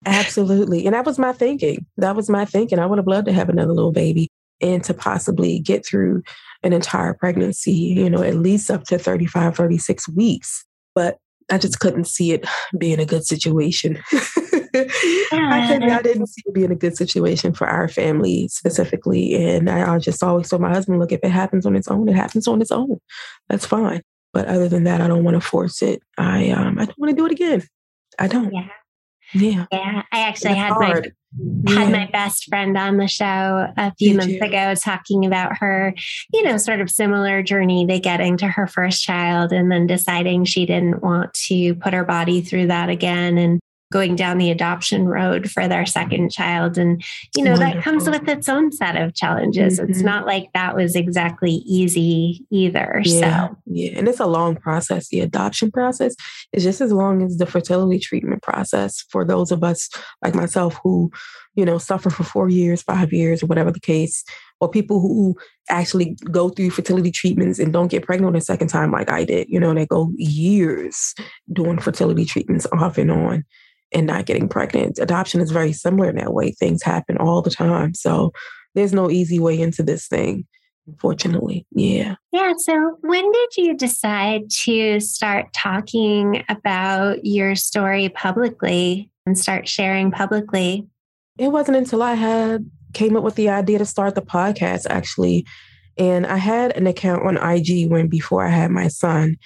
Absolutely. 0.05 0.87
And 0.87 0.95
that 0.95 1.05
was 1.05 1.19
my 1.19 1.33
thinking. 1.33 1.87
That 1.97 2.17
was 2.17 2.31
my 2.31 2.45
thinking. 2.45 2.79
I 2.79 2.87
would 2.87 2.99
have 2.99 3.07
loved 3.07 3.27
to 3.27 3.33
have 3.33 3.49
another 3.49 3.73
little 3.73 3.93
baby 3.93 4.29
and 4.61 4.83
to 4.85 4.95
possibly 4.95 5.59
get 5.59 5.87
through 5.87 6.23
an 6.63 6.73
entire 6.73 7.15
pregnancy, 7.15 7.73
you 7.73 8.11
know, 8.11 8.23
at 8.23 8.37
least 8.37 8.71
up 8.71 8.85
to 8.85 8.99
35, 8.99 9.57
36 9.57 10.09
weeks. 10.11 10.65
But 10.95 11.19
I 11.51 11.59
just 11.59 11.81
couldn't 11.81 12.07
see 12.07 12.33
it 12.33 12.47
being 12.79 13.01
a 13.01 13.07
good 13.07 13.25
situation. 13.25 13.99
I, 14.13 15.67
couldn't, 15.67 15.91
I 15.91 16.03
didn't 16.03 16.29
see 16.29 16.43
it 16.47 16.55
being 16.55 16.71
a 16.71 16.77
good 16.77 16.97
situation 16.97 17.53
for 17.53 17.67
our 17.67 17.89
family 17.89 18.49
specifically. 18.49 19.35
And 19.35 19.69
I, 19.69 19.95
I 19.95 19.99
just 19.99 20.23
always 20.23 20.49
told 20.49 20.63
my 20.63 20.73
husband, 20.73 21.01
look, 21.01 21.13
if 21.13 21.21
it 21.23 21.31
happens 21.31 21.67
on 21.67 21.75
its 21.75 21.89
own, 21.89 22.09
it 22.09 22.15
happens 22.15 22.47
on 22.47 22.61
its 22.61 22.71
own. 22.71 23.01
That's 23.49 23.67
fine. 23.67 24.03
But 24.33 24.47
other 24.47 24.69
than 24.69 24.85
that, 24.85 25.01
I 25.01 25.09
don't 25.09 25.25
want 25.25 25.35
to 25.35 25.41
force 25.41 25.83
it. 25.83 26.03
I 26.17 26.51
um 26.51 26.79
I 26.79 26.85
don't 26.85 26.99
want 26.99 27.11
to 27.11 27.17
do 27.17 27.27
it 27.27 27.33
again. 27.33 27.63
I 28.19 28.29
don't. 28.29 28.53
Yeah. 28.53 28.69
Yeah. 29.33 29.67
Yeah. 29.71 30.03
I 30.13 30.21
actually 30.21 30.55
had 30.55 30.73
hard. 30.73 31.15
my 31.63 31.73
had 31.73 31.93
my 31.93 32.09
best 32.13 32.45
friend 32.47 32.77
on 32.77 32.97
the 32.97 33.07
show 33.07 33.69
a 33.77 33.95
few 33.99 34.11
Did 34.11 34.17
months 34.17 34.35
you? 34.35 34.41
ago 34.43 34.75
talking 34.75 35.25
about 35.25 35.57
her, 35.59 35.95
you 36.33 36.43
know, 36.43 36.57
sort 36.57 36.81
of 36.81 36.91
similar 36.91 37.43
journey 37.43 37.87
to 37.87 37.99
getting 38.01 38.37
to 38.39 38.49
her 38.49 38.67
first 38.67 39.05
child 39.05 39.53
and 39.53 39.71
then 39.71 39.87
deciding 39.87 40.45
she 40.45 40.67
didn't 40.67 41.03
want 41.03 41.33
to 41.49 41.75
put 41.77 41.93
her 41.93 42.05
body 42.05 42.41
through 42.41 42.67
that 42.69 42.89
again 42.89 43.39
and 43.39 43.61
going 43.91 44.15
down 44.15 44.39
the 44.39 44.51
adoption 44.51 45.07
road 45.07 45.51
for 45.51 45.67
their 45.67 45.85
second 45.85 46.31
child. 46.31 46.79
And, 46.79 47.03
you 47.37 47.43
know, 47.43 47.53
Wonderful. 47.53 47.75
that 47.75 47.85
comes 47.85 48.09
with 48.09 48.29
its 48.29 48.49
own 48.49 48.71
set 48.71 48.97
of 48.97 49.15
challenges. 49.15 49.81
Mm-hmm. 49.81 49.91
It's 49.91 50.01
not 50.01 50.27
like 50.27 50.49
that 50.55 50.77
was 50.77 50.95
exactly 50.95 51.63
easy 51.67 52.47
either. 52.51 53.03
Yeah. 53.05 53.49
So, 53.49 53.57
yeah. 53.67 53.99
And 53.99 54.09
it's 54.09 54.21
a 54.21 54.27
long 54.27 54.57
process. 54.57 55.09
The 55.09 55.21
adoption 55.21 55.73
process 55.73 56.15
is 56.53 56.63
just 56.63 56.81
as 56.81 56.93
long 56.93 57.23
as 57.23 57.39
the 57.39 57.47
fertility 57.47 57.99
treatment 57.99 58.43
process 58.43 59.05
for 59.11 59.25
those 59.25 59.51
of 59.51 59.65
us 59.65 59.89
like 60.23 60.35
myself 60.35 60.79
who, 60.85 61.11
you 61.55 61.65
know, 61.65 61.79
suffer 61.79 62.11
for 62.11 62.23
four 62.23 62.49
years, 62.49 62.83
five 62.83 63.13
years, 63.13 63.43
or 63.43 63.47
whatever 63.47 63.73
the 63.73 63.81
case, 63.81 64.25
or 64.61 64.69
people 64.71 65.01
who 65.01 65.35
actually 65.69 66.17
go 66.31 66.49
through 66.49 66.71
fertility 66.71 67.11
treatments 67.11 67.59
and 67.59 67.73
don't 67.73 67.91
get 67.91 68.05
pregnant 68.05 68.37
a 68.37 68.41
second 68.41 68.69
time 68.69 68.93
like 68.93 69.11
I 69.11 69.25
did. 69.25 69.49
You 69.49 69.59
know, 69.59 69.75
they 69.75 69.87
go 69.87 70.13
years 70.17 71.15
doing 71.53 71.79
fertility 71.79 72.25
treatments 72.25 72.69
off 72.73 72.97
and 72.97 73.11
on 73.11 73.45
and 73.93 74.07
not 74.07 74.27
getting 74.27 74.49
pregnant. 74.49 74.99
Adoption 74.99 75.41
is 75.41 75.51
very 75.51 75.73
similar 75.73 76.11
in 76.11 76.17
that 76.17 76.33
way. 76.33 76.53
Things 76.53 76.83
happen 76.83 77.17
all 77.19 77.43
the 77.43 77.51
time. 77.51 77.95
So 77.95 78.33
there's 78.75 78.93
no 78.93 79.11
easy 79.11 79.39
way 79.39 79.61
into 79.61 79.83
this 79.83 80.07
thing, 80.07 80.47
unfortunately. 80.87 81.67
Yeah. 81.73 82.17
Yeah. 82.33 82.53
So 82.59 82.99
when 83.01 83.31
did 83.33 83.57
you 83.57 83.77
decide 83.77 84.51
to 84.63 85.01
start 85.01 85.53
talking 85.53 86.45
about 86.49 87.25
your 87.25 87.55
story 87.55 88.09
publicly 88.11 89.11
and 89.27 89.37
start 89.37 89.69
sharing 89.69 90.11
publicly? 90.11 90.87
It 91.39 91.49
wasn't 91.49 91.79
until 91.79 92.03
I 92.03 92.15
had 92.15 92.71
came 92.93 93.17
up 93.17 93.23
with 93.23 93.37
the 93.37 93.49
idea 93.49 93.79
to 93.79 93.87
start 93.87 94.15
the 94.15 94.23
podcast 94.23 94.87
actually. 94.89 95.47
And 95.97 96.27
I 96.27 96.37
had 96.37 96.77
an 96.77 96.87
account 96.87 97.25
on 97.27 97.37
IG 97.37 97.91
when 97.91 98.09
before 98.09 98.45
I 98.45 98.51
had 98.51 98.71
my 98.71 98.89
son 98.89 99.37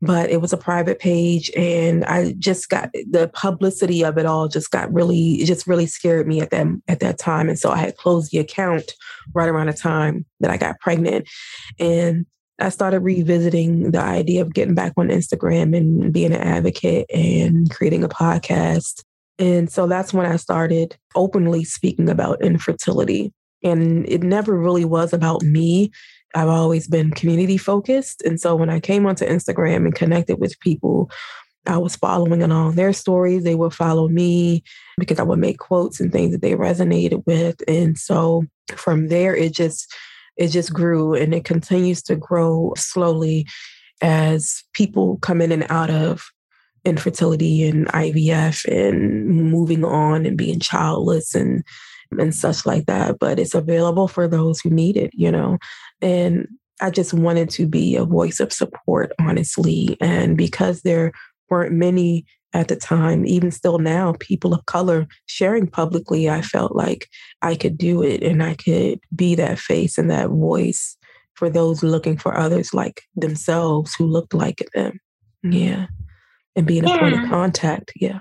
but 0.00 0.30
it 0.30 0.40
was 0.40 0.52
a 0.52 0.56
private 0.56 0.98
page 0.98 1.50
and 1.56 2.04
i 2.04 2.32
just 2.38 2.68
got 2.68 2.90
the 3.10 3.30
publicity 3.34 4.04
of 4.04 4.16
it 4.18 4.26
all 4.26 4.48
just 4.48 4.70
got 4.70 4.92
really 4.92 5.34
it 5.34 5.46
just 5.46 5.66
really 5.66 5.86
scared 5.86 6.26
me 6.26 6.40
at 6.40 6.50
that 6.50 6.66
at 6.88 7.00
that 7.00 7.18
time 7.18 7.48
and 7.48 7.58
so 7.58 7.70
i 7.70 7.76
had 7.76 7.96
closed 7.96 8.30
the 8.30 8.38
account 8.38 8.92
right 9.34 9.48
around 9.48 9.66
the 9.66 9.72
time 9.72 10.24
that 10.40 10.50
i 10.50 10.56
got 10.56 10.78
pregnant 10.80 11.28
and 11.78 12.26
i 12.58 12.68
started 12.68 13.00
revisiting 13.00 13.90
the 13.90 14.00
idea 14.00 14.40
of 14.42 14.54
getting 14.54 14.74
back 14.74 14.92
on 14.96 15.08
instagram 15.08 15.76
and 15.76 16.12
being 16.12 16.32
an 16.32 16.40
advocate 16.40 17.06
and 17.12 17.70
creating 17.70 18.04
a 18.04 18.08
podcast 18.08 19.02
and 19.38 19.70
so 19.70 19.86
that's 19.86 20.14
when 20.14 20.26
i 20.26 20.36
started 20.36 20.96
openly 21.14 21.64
speaking 21.64 22.08
about 22.08 22.42
infertility 22.42 23.32
and 23.64 24.08
it 24.08 24.22
never 24.22 24.56
really 24.56 24.84
was 24.84 25.12
about 25.12 25.42
me 25.42 25.90
I've 26.34 26.48
always 26.48 26.86
been 26.86 27.10
community 27.10 27.56
focused. 27.56 28.22
And 28.22 28.40
so 28.40 28.54
when 28.54 28.70
I 28.70 28.80
came 28.80 29.06
onto 29.06 29.26
Instagram 29.26 29.86
and 29.86 29.94
connected 29.94 30.38
with 30.38 30.58
people, 30.60 31.10
I 31.66 31.78
was 31.78 31.96
following 31.96 32.42
along 32.42 32.74
their 32.74 32.92
stories. 32.92 33.44
They 33.44 33.54
would 33.54 33.74
follow 33.74 34.08
me 34.08 34.62
because 34.98 35.18
I 35.18 35.24
would 35.24 35.38
make 35.38 35.58
quotes 35.58 36.00
and 36.00 36.12
things 36.12 36.32
that 36.32 36.42
they 36.42 36.52
resonated 36.52 37.24
with. 37.26 37.56
And 37.68 37.98
so 37.98 38.44
from 38.74 39.08
there, 39.08 39.34
it 39.34 39.52
just, 39.52 39.92
it 40.36 40.48
just 40.48 40.72
grew 40.72 41.14
and 41.14 41.34
it 41.34 41.44
continues 41.44 42.02
to 42.04 42.16
grow 42.16 42.72
slowly 42.76 43.46
as 44.00 44.62
people 44.72 45.18
come 45.18 45.40
in 45.40 45.52
and 45.52 45.66
out 45.68 45.90
of 45.90 46.30
infertility 46.84 47.68
and 47.68 47.86
IVF 47.88 48.64
and 48.66 49.26
moving 49.26 49.84
on 49.84 50.24
and 50.24 50.38
being 50.38 50.60
childless 50.60 51.34
and 51.34 51.64
and 52.18 52.34
such 52.34 52.66
like 52.66 52.86
that. 52.86 53.18
But 53.18 53.38
it's 53.38 53.54
available 53.54 54.08
for 54.08 54.28
those 54.28 54.60
who 54.60 54.70
need 54.70 54.96
it, 54.96 55.10
you 55.14 55.30
know. 55.30 55.58
And 56.00 56.48
I 56.80 56.90
just 56.90 57.12
wanted 57.12 57.50
to 57.50 57.66
be 57.66 57.96
a 57.96 58.04
voice 58.04 58.40
of 58.40 58.52
support, 58.52 59.12
honestly. 59.20 59.96
And 60.00 60.36
because 60.36 60.82
there 60.82 61.12
weren't 61.50 61.72
many 61.72 62.24
at 62.54 62.68
the 62.68 62.76
time, 62.76 63.26
even 63.26 63.50
still 63.50 63.78
now, 63.78 64.14
people 64.20 64.54
of 64.54 64.64
color 64.66 65.06
sharing 65.26 65.66
publicly, 65.66 66.30
I 66.30 66.40
felt 66.40 66.74
like 66.74 67.08
I 67.42 67.56
could 67.56 67.76
do 67.76 68.02
it 68.02 68.22
and 68.22 68.42
I 68.42 68.54
could 68.54 69.00
be 69.14 69.34
that 69.34 69.58
face 69.58 69.98
and 69.98 70.10
that 70.10 70.30
voice 70.30 70.96
for 71.34 71.50
those 71.50 71.82
looking 71.82 72.16
for 72.16 72.36
others 72.36 72.74
like 72.74 73.02
themselves 73.14 73.94
who 73.94 74.06
looked 74.06 74.34
like 74.34 74.66
them. 74.74 74.98
Mm-hmm. 75.44 75.52
Yeah. 75.52 75.86
And 76.56 76.66
being 76.66 76.84
yeah. 76.84 76.96
a 76.96 76.98
point 76.98 77.22
of 77.22 77.28
contact. 77.28 77.92
Yeah. 77.96 78.20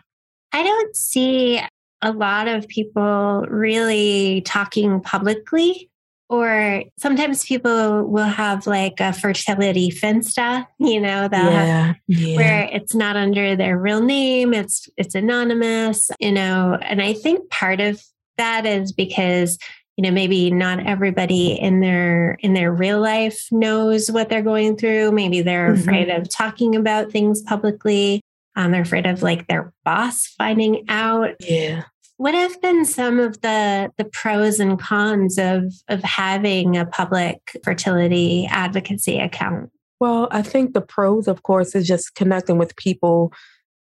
I 0.52 0.64
don't 0.64 0.96
see 0.96 1.62
a 2.02 2.12
lot 2.12 2.48
of 2.48 2.68
people 2.68 3.46
really 3.50 4.42
talking 4.42 5.02
publicly 5.02 5.90
or 6.30 6.84
sometimes 7.00 7.46
people 7.46 8.04
will 8.04 8.26
have 8.26 8.68
like 8.68 9.00
a 9.00 9.14
fertility 9.14 9.90
finsta 9.90 10.66
you 10.80 11.00
know 11.00 11.28
yeah, 11.32 11.50
have, 11.50 11.96
yeah. 12.08 12.36
where 12.36 12.70
it's 12.72 12.94
not 12.94 13.16
under 13.16 13.56
their 13.56 13.78
real 13.78 14.02
name 14.02 14.54
it's 14.54 14.90
it's 14.98 15.16
anonymous 15.16 16.12
you 16.20 16.32
know 16.32 16.78
and 16.82 17.02
i 17.02 17.14
think 17.14 17.50
part 17.50 17.80
of 17.80 18.02
that 18.38 18.66
is 18.66 18.92
because 18.92 19.58
you 19.96 20.04
know 20.04 20.12
maybe 20.12 20.52
not 20.52 20.86
everybody 20.86 21.54
in 21.54 21.80
their 21.80 22.34
in 22.42 22.54
their 22.54 22.72
real 22.72 23.00
life 23.00 23.48
knows 23.52 24.12
what 24.12 24.30
they're 24.30 24.42
going 24.42 24.76
through 24.76 25.12
maybe 25.12 25.42
they're 25.42 25.72
mm-hmm. 25.72 25.82
afraid 25.82 26.10
of 26.10 26.30
talking 26.30 26.76
about 26.76 27.12
things 27.12 27.42
publicly 27.42 28.22
um, 28.58 28.72
they're 28.72 28.82
afraid 28.82 29.06
of 29.06 29.22
like 29.22 29.48
their 29.48 29.72
boss 29.86 30.34
finding 30.38 30.84
out. 30.90 31.36
Yeah. 31.40 31.84
What 32.18 32.34
have 32.34 32.60
been 32.60 32.84
some 32.84 33.20
of 33.20 33.40
the 33.42 33.92
the 33.98 34.06
pros 34.06 34.60
and 34.60 34.80
cons 34.80 35.38
of 35.38 35.72
of 35.88 36.02
having 36.04 36.76
a 36.76 36.88
public 36.88 37.40
fertility 37.64 38.48
advocacy 38.50 39.20
account? 39.20 39.70
Well, 40.00 40.28
I 40.32 40.42
think 40.42 40.74
the 40.74 40.82
pros, 40.82 41.28
of 41.28 41.44
course, 41.44 41.76
is 41.76 41.88
just 41.88 42.16
connecting 42.16 42.58
with 42.58 42.76
people 42.76 43.32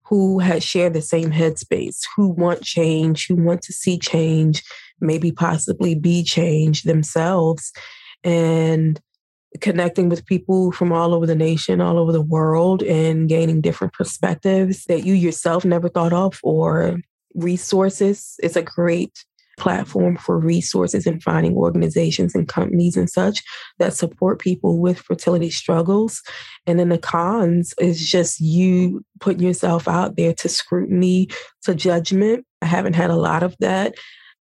who 0.05 0.39
have 0.39 0.63
share 0.63 0.91
the 0.91 1.03
same 1.03 1.31
headspace, 1.31 2.03
who 2.15 2.29
want 2.29 2.63
change, 2.63 3.27
who 3.27 3.35
want 3.37 3.63
to 3.63 3.73
see 3.73 3.99
change, 3.99 4.63
maybe 5.01 5.33
possibly 5.33 5.95
be 5.95 6.23
change 6.23 6.83
themselves, 6.83 7.73
and 8.23 9.01
connecting 9.61 10.09
with 10.09 10.27
people 10.27 10.73
from 10.73 10.93
all 10.93 11.15
over 11.15 11.27
the 11.27 11.35
nation, 11.35 11.81
all 11.81 11.99
over 11.99 12.13
the 12.13 12.23
world, 12.23 12.83
and 12.83 13.29
gaining 13.29 13.61
different 13.61 13.93
perspectives 13.93 14.85
that 14.85 15.05
you 15.05 15.15
yourself 15.15 15.65
never 15.65 15.89
thought 15.89 16.13
of 16.13 16.41
or 16.43 16.99
resources. 17.35 18.35
It's 18.43 18.57
a 18.57 18.63
great 18.63 19.25
platform 19.57 20.17
for 20.17 20.39
resources 20.39 21.07
and 21.07 21.23
finding 21.23 21.55
organizations 21.55 22.35
and 22.35 22.47
companies 22.47 22.97
and 22.97 23.09
such 23.09 23.43
that 23.79 23.95
support 23.95 24.39
people 24.39 24.79
with 24.79 24.99
fertility 24.99 25.51
struggles. 25.51 26.23
And 26.67 26.79
then 26.79 26.91
the 26.91 26.99
cons 26.99 27.73
is 27.81 28.07
just 28.07 28.41
you 28.41 29.05
putting 29.21 29.43
yourself 29.43 29.89
out 29.89 30.17
there 30.17 30.35
to 30.35 30.49
scrutiny, 30.49 31.29
to 31.63 31.75
judgment. 31.75 32.45
I 32.61 32.67
haven't 32.67 32.95
had 32.95 33.11
a 33.11 33.17
lot 33.17 33.43
of 33.43 33.57
that. 33.61 33.95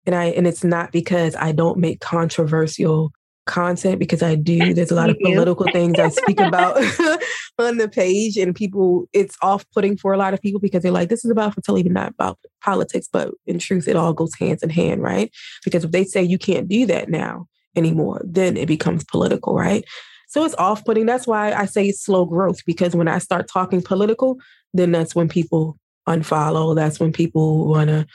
And 0.05 0.15
I 0.15 0.25
and 0.25 0.47
it's 0.47 0.63
not 0.63 0.91
because 0.91 1.35
I 1.35 1.51
don't 1.51 1.77
make 1.77 2.01
controversial 2.01 3.11
content 3.45 3.99
because 3.99 4.23
I 4.23 4.35
do. 4.35 4.73
There's 4.73 4.91
a 4.91 4.95
lot 4.95 5.09
of 5.09 5.17
political 5.19 5.65
things 5.71 5.99
I 5.99 6.09
speak 6.09 6.39
about 6.39 6.77
on 7.59 7.77
the 7.77 7.89
page, 7.89 8.37
and 8.37 8.55
people, 8.55 9.07
it's 9.13 9.37
off 9.41 9.65
putting 9.73 9.97
for 9.97 10.13
a 10.13 10.17
lot 10.17 10.33
of 10.33 10.41
people 10.41 10.59
because 10.59 10.83
they're 10.83 10.91
like, 10.91 11.09
this 11.09 11.25
is 11.25 11.31
about 11.31 11.53
fertility, 11.53 11.89
not 11.89 12.11
about 12.11 12.39
politics. 12.61 13.07
But 13.11 13.31
in 13.45 13.59
truth, 13.59 13.87
it 13.87 13.95
all 13.95 14.13
goes 14.13 14.35
hands 14.35 14.63
in 14.63 14.69
hand, 14.69 15.01
right? 15.01 15.31
Because 15.63 15.83
if 15.83 15.91
they 15.91 16.03
say 16.03 16.23
you 16.23 16.37
can't 16.37 16.67
do 16.67 16.85
that 16.87 17.09
now 17.09 17.47
anymore, 17.75 18.21
then 18.23 18.57
it 18.57 18.67
becomes 18.67 19.03
political, 19.03 19.55
right? 19.55 19.83
So 20.27 20.43
it's 20.45 20.55
off 20.55 20.83
putting. 20.83 21.05
That's 21.05 21.27
why 21.27 21.53
I 21.53 21.65
say 21.65 21.85
it's 21.85 22.03
slow 22.03 22.25
growth 22.25 22.65
because 22.65 22.95
when 22.95 23.07
I 23.07 23.19
start 23.19 23.47
talking 23.47 23.81
political, 23.81 24.37
then 24.73 24.91
that's 24.91 25.13
when 25.13 25.29
people 25.29 25.77
unfollow. 26.07 26.75
That's 26.75 26.99
when 26.99 27.11
people 27.11 27.67
want 27.67 27.89
to 27.89 28.07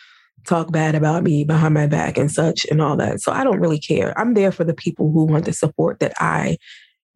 talk 0.46 0.72
bad 0.72 0.94
about 0.94 1.22
me 1.22 1.44
behind 1.44 1.74
my 1.74 1.86
back 1.86 2.16
and 2.16 2.30
such 2.30 2.66
and 2.70 2.80
all 2.80 2.96
that. 2.96 3.20
So 3.20 3.32
I 3.32 3.44
don't 3.44 3.60
really 3.60 3.78
care. 3.78 4.18
I'm 4.18 4.34
there 4.34 4.52
for 4.52 4.64
the 4.64 4.74
people 4.74 5.10
who 5.10 5.24
want 5.24 5.44
the 5.44 5.52
support 5.52 6.00
that 6.00 6.12
I 6.18 6.56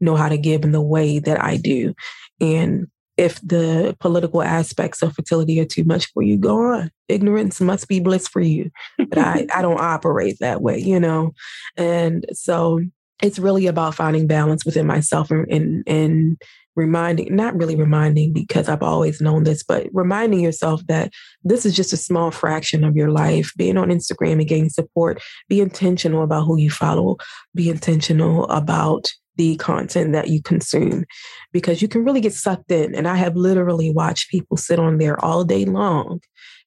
know 0.00 0.16
how 0.16 0.28
to 0.28 0.36
give 0.36 0.64
in 0.64 0.72
the 0.72 0.82
way 0.82 1.18
that 1.20 1.42
I 1.42 1.56
do. 1.56 1.94
And 2.40 2.88
if 3.16 3.40
the 3.40 3.96
political 4.00 4.42
aspects 4.42 5.02
of 5.02 5.14
fertility 5.14 5.60
are 5.60 5.66
too 5.66 5.84
much 5.84 6.10
for 6.12 6.22
you, 6.22 6.38
go 6.38 6.72
on. 6.72 6.90
Ignorance 7.08 7.60
must 7.60 7.88
be 7.88 8.00
bliss 8.00 8.26
for 8.26 8.40
you. 8.40 8.70
But 8.98 9.18
I, 9.18 9.46
I 9.54 9.62
don't 9.62 9.80
operate 9.80 10.38
that 10.40 10.62
way, 10.62 10.78
you 10.78 10.98
know? 10.98 11.32
And 11.76 12.26
so 12.32 12.80
it's 13.22 13.38
really 13.38 13.66
about 13.66 13.94
finding 13.94 14.26
balance 14.26 14.64
within 14.64 14.86
myself 14.86 15.30
and, 15.30 15.46
and, 15.50 15.84
and 15.86 16.42
reminding, 16.76 17.34
not 17.34 17.56
really 17.56 17.76
reminding 17.76 18.32
because 18.32 18.68
I've 18.68 18.82
always 18.82 19.20
known 19.20 19.44
this, 19.44 19.62
but 19.62 19.88
reminding 19.92 20.40
yourself 20.40 20.86
that 20.88 21.12
this 21.44 21.66
is 21.66 21.74
just 21.74 21.92
a 21.92 21.98
small 21.98 22.30
fraction 22.30 22.84
of 22.84 22.96
your 22.96 23.10
life. 23.10 23.52
Being 23.56 23.76
on 23.76 23.88
Instagram 23.88 24.32
and 24.32 24.48
getting 24.48 24.68
support, 24.68 25.22
be 25.48 25.60
intentional 25.60 26.22
about 26.22 26.44
who 26.44 26.58
you 26.58 26.70
follow, 26.70 27.16
be 27.54 27.68
intentional 27.68 28.48
about 28.48 29.10
the 29.36 29.56
content 29.56 30.12
that 30.12 30.28
you 30.28 30.42
consume 30.42 31.04
because 31.52 31.80
you 31.80 31.88
can 31.88 32.04
really 32.04 32.20
get 32.20 32.34
sucked 32.34 32.70
in. 32.70 32.94
And 32.94 33.08
I 33.08 33.16
have 33.16 33.36
literally 33.36 33.90
watched 33.90 34.30
people 34.30 34.56
sit 34.56 34.78
on 34.78 34.98
there 34.98 35.22
all 35.24 35.44
day 35.44 35.64
long 35.64 36.20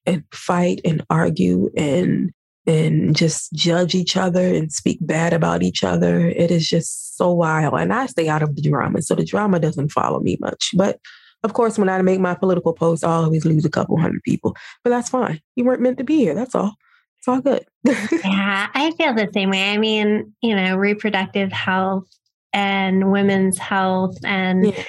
and 0.04 0.24
fight 0.32 0.80
and 0.84 1.04
argue 1.10 1.70
and 1.76 2.32
and 2.66 3.14
just 3.14 3.52
judge 3.52 3.94
each 3.94 4.16
other 4.16 4.54
and 4.54 4.72
speak 4.72 4.98
bad 5.00 5.32
about 5.32 5.62
each 5.62 5.84
other. 5.84 6.28
It 6.28 6.50
is 6.50 6.68
just 6.68 7.16
so 7.16 7.32
wild. 7.32 7.74
And 7.74 7.92
I 7.92 8.06
stay 8.06 8.28
out 8.28 8.42
of 8.42 8.56
the 8.56 8.62
drama. 8.62 9.02
So 9.02 9.14
the 9.14 9.24
drama 9.24 9.60
doesn't 9.60 9.92
follow 9.92 10.20
me 10.20 10.36
much. 10.40 10.70
But 10.74 10.98
of 11.44 11.52
course, 11.52 11.78
when 11.78 11.88
I 11.88 12.02
make 12.02 12.20
my 12.20 12.34
political 12.34 12.72
posts, 12.72 13.04
I 13.04 13.12
always 13.12 13.44
lose 13.44 13.64
a 13.64 13.70
couple 13.70 13.98
hundred 13.98 14.22
people. 14.24 14.56
But 14.82 14.90
that's 14.90 15.10
fine. 15.10 15.40
You 15.54 15.64
weren't 15.64 15.82
meant 15.82 15.98
to 15.98 16.04
be 16.04 16.16
here. 16.16 16.34
That's 16.34 16.54
all. 16.54 16.74
It's 17.18 17.28
all 17.28 17.40
good. 17.40 17.64
yeah, 17.84 18.68
I 18.74 18.90
feel 18.92 19.14
the 19.14 19.30
same 19.32 19.50
way. 19.50 19.70
I 19.70 19.78
mean, 19.78 20.34
you 20.42 20.56
know, 20.56 20.76
reproductive 20.76 21.52
health 21.52 22.08
and 22.52 23.12
women's 23.12 23.58
health 23.58 24.16
and 24.24 24.66
yeah 24.66 24.84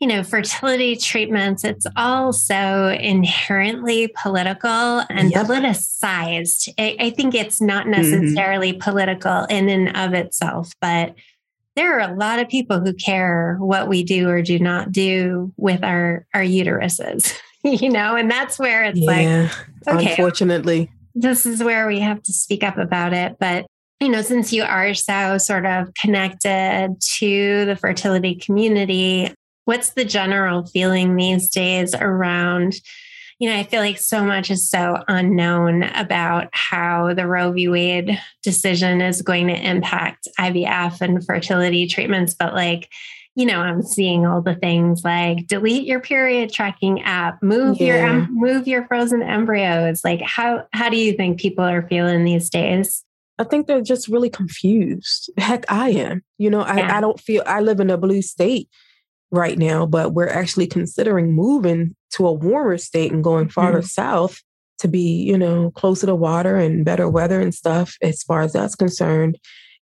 you 0.00 0.06
know, 0.06 0.22
fertility 0.22 0.94
treatments, 0.94 1.64
it's 1.64 1.86
all 1.96 2.32
so 2.32 2.88
inherently 2.88 4.12
political 4.22 5.02
and 5.10 5.32
yep. 5.32 5.46
politicized. 5.46 6.68
I, 6.78 6.96
I, 7.00 7.10
think 7.10 7.34
it's 7.34 7.60
not 7.60 7.86
mm-hmm. 7.86 8.00
necessarily 8.02 8.72
mm-hmm. 8.72 8.80
political 8.80 9.44
in 9.44 9.68
and 9.68 9.96
of 9.96 10.14
itself, 10.14 10.72
but 10.80 11.16
there 11.74 11.98
are 11.98 12.10
a 12.10 12.16
lot 12.16 12.38
of 12.38 12.48
people 12.48 12.80
who 12.80 12.92
care 12.92 13.56
what 13.60 13.88
we 13.88 14.02
do 14.02 14.28
or 14.28 14.42
do 14.42 14.58
not 14.58 14.92
do 14.92 15.52
with 15.56 15.82
our 15.82 16.26
our 16.34 16.42
uteruses, 16.42 17.36
you 17.64 17.88
know, 17.88 18.14
and 18.16 18.30
that's 18.30 18.58
where 18.58 18.84
it's 18.84 18.98
yeah, 18.98 19.48
like, 19.86 19.96
okay, 19.96 20.10
unfortunately, 20.10 20.90
this 21.14 21.44
is 21.44 21.62
where 21.62 21.86
we 21.86 22.00
have 22.00 22.22
to 22.24 22.32
speak 22.32 22.62
up 22.62 22.78
about 22.78 23.12
it. 23.12 23.36
But 23.40 23.66
you 24.00 24.08
know, 24.08 24.22
since 24.22 24.52
you 24.52 24.62
are 24.62 24.94
so 24.94 25.38
sort 25.38 25.66
of 25.66 25.92
connected 25.94 26.96
to 27.18 27.64
the 27.64 27.76
fertility 27.76 28.36
community, 28.36 29.32
what's 29.68 29.90
the 29.90 30.04
general 30.04 30.64
feeling 30.64 31.14
these 31.14 31.50
days 31.50 31.94
around 31.94 32.80
you 33.40 33.48
know, 33.48 33.56
I 33.56 33.62
feel 33.62 33.80
like 33.80 33.98
so 33.98 34.24
much 34.24 34.50
is 34.50 34.68
so 34.68 35.04
unknown 35.06 35.84
about 35.84 36.48
how 36.50 37.14
the 37.14 37.24
Roe 37.24 37.52
v. 37.52 37.68
Wade 37.68 38.20
decision 38.42 39.00
is 39.00 39.22
going 39.22 39.46
to 39.46 39.54
impact 39.54 40.26
IVF 40.40 41.00
and 41.00 41.24
fertility 41.24 41.86
treatments. 41.86 42.34
But 42.34 42.54
like, 42.54 42.88
you 43.36 43.46
know, 43.46 43.60
I'm 43.60 43.82
seeing 43.82 44.26
all 44.26 44.42
the 44.42 44.56
things 44.56 45.04
like 45.04 45.46
delete 45.46 45.86
your 45.86 46.00
period 46.00 46.52
tracking 46.52 47.02
app, 47.02 47.40
move 47.40 47.76
yeah. 47.78 47.86
your 47.86 48.06
um, 48.08 48.28
move 48.32 48.66
your 48.66 48.84
frozen 48.88 49.22
embryos. 49.22 50.02
Like, 50.02 50.20
how 50.20 50.66
how 50.72 50.88
do 50.88 50.96
you 50.96 51.12
think 51.12 51.38
people 51.38 51.64
are 51.64 51.86
feeling 51.86 52.24
these 52.24 52.50
days? 52.50 53.04
I 53.38 53.44
think 53.44 53.68
they're 53.68 53.82
just 53.82 54.08
really 54.08 54.30
confused. 54.30 55.30
Heck, 55.38 55.64
I 55.70 55.90
am. 55.90 56.24
You 56.38 56.50
know, 56.50 56.62
I, 56.62 56.78
yeah. 56.78 56.96
I 56.98 57.00
don't 57.00 57.20
feel 57.20 57.44
I 57.46 57.60
live 57.60 57.78
in 57.78 57.88
a 57.88 57.96
blue 57.96 58.20
state 58.20 58.68
right 59.30 59.58
now, 59.58 59.86
but 59.86 60.14
we're 60.14 60.28
actually 60.28 60.66
considering 60.66 61.34
moving 61.34 61.94
to 62.14 62.26
a 62.26 62.32
warmer 62.32 62.78
state 62.78 63.12
and 63.12 63.22
going 63.22 63.48
farther 63.48 63.78
mm-hmm. 63.78 63.86
south 63.86 64.40
to 64.78 64.88
be, 64.88 65.22
you 65.22 65.36
know, 65.36 65.70
closer 65.72 66.06
to 66.06 66.14
water 66.14 66.56
and 66.56 66.84
better 66.84 67.08
weather 67.08 67.40
and 67.40 67.54
stuff 67.54 67.96
as 68.00 68.22
far 68.22 68.42
as 68.42 68.52
that's 68.52 68.74
concerned. 68.74 69.38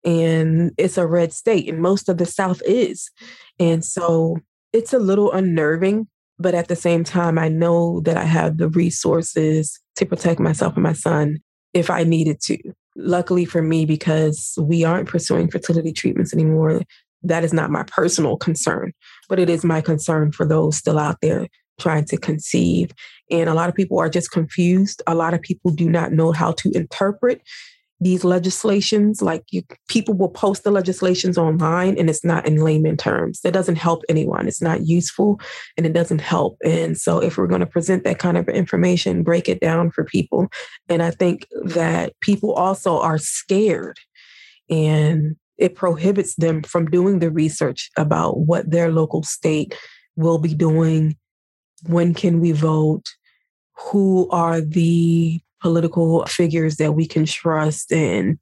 And 0.04 0.72
it's 0.78 0.98
a 0.98 1.06
red 1.06 1.32
state, 1.32 1.68
and 1.68 1.80
most 1.80 2.08
of 2.08 2.18
the 2.18 2.26
South 2.26 2.60
is. 2.66 3.10
And 3.58 3.84
so 3.84 4.36
it's 4.72 4.92
a 4.92 4.98
little 4.98 5.32
unnerving, 5.32 6.08
but 6.38 6.54
at 6.54 6.68
the 6.68 6.76
same 6.76 7.04
time, 7.04 7.38
I 7.38 7.48
know 7.48 8.00
that 8.00 8.16
I 8.16 8.24
have 8.24 8.58
the 8.58 8.68
resources 8.68 9.80
to 9.96 10.04
protect 10.04 10.40
myself 10.40 10.74
and 10.74 10.82
my 10.82 10.92
son 10.92 11.38
if 11.72 11.90
I 11.90 12.04
needed 12.04 12.40
to. 12.42 12.58
Luckily 12.96 13.44
for 13.44 13.62
me, 13.62 13.86
because 13.86 14.56
we 14.60 14.84
aren't 14.84 15.08
pursuing 15.08 15.50
fertility 15.50 15.92
treatments 15.92 16.32
anymore, 16.32 16.82
that 17.22 17.42
is 17.42 17.52
not 17.52 17.70
my 17.70 17.82
personal 17.84 18.36
concern, 18.36 18.92
but 19.28 19.38
it 19.38 19.50
is 19.50 19.64
my 19.64 19.80
concern 19.80 20.32
for 20.32 20.46
those 20.46 20.76
still 20.76 20.98
out 20.98 21.16
there 21.20 21.48
trying 21.78 22.04
to 22.06 22.16
conceive. 22.16 22.92
And 23.30 23.48
a 23.48 23.54
lot 23.54 23.68
of 23.68 23.74
people 23.74 23.98
are 23.98 24.08
just 24.08 24.30
confused. 24.30 25.02
A 25.06 25.14
lot 25.14 25.34
of 25.34 25.42
people 25.42 25.70
do 25.70 25.88
not 25.88 26.12
know 26.12 26.32
how 26.32 26.52
to 26.52 26.70
interpret 26.72 27.42
these 28.00 28.24
legislations. 28.24 29.22
Like 29.22 29.44
you, 29.50 29.62
people 29.88 30.14
will 30.14 30.28
post 30.28 30.64
the 30.64 30.70
legislations 30.70 31.38
online 31.38 31.96
and 31.98 32.10
it's 32.10 32.24
not 32.24 32.46
in 32.46 32.56
layman 32.56 32.96
terms. 32.96 33.40
That 33.40 33.54
doesn't 33.54 33.76
help 33.76 34.02
anyone. 34.08 34.46
It's 34.46 34.62
not 34.62 34.86
useful 34.86 35.40
and 35.76 35.86
it 35.86 35.92
doesn't 35.92 36.20
help. 36.20 36.58
And 36.64 36.98
so 36.98 37.18
if 37.18 37.38
we're 37.38 37.46
going 37.46 37.60
to 37.60 37.66
present 37.66 38.04
that 38.04 38.18
kind 38.18 38.36
of 38.36 38.48
information, 38.48 39.22
break 39.22 39.48
it 39.48 39.60
down 39.60 39.90
for 39.90 40.04
people. 40.04 40.48
And 40.88 41.02
I 41.02 41.10
think 41.10 41.46
that 41.64 42.12
people 42.20 42.52
also 42.52 43.00
are 43.00 43.18
scared 43.18 43.98
and 44.68 45.36
it 45.58 45.74
prohibits 45.74 46.34
them 46.36 46.62
from 46.62 46.86
doing 46.86 47.18
the 47.18 47.30
research 47.30 47.90
about 47.96 48.38
what 48.38 48.70
their 48.70 48.90
local 48.90 49.22
state 49.22 49.76
will 50.16 50.38
be 50.38 50.54
doing, 50.54 51.16
when 51.86 52.14
can 52.14 52.40
we 52.40 52.52
vote, 52.52 53.04
who 53.76 54.28
are 54.30 54.60
the 54.60 55.40
political 55.60 56.24
figures 56.26 56.76
that 56.76 56.92
we 56.92 57.06
can 57.06 57.24
trust, 57.24 57.92
and 57.92 58.38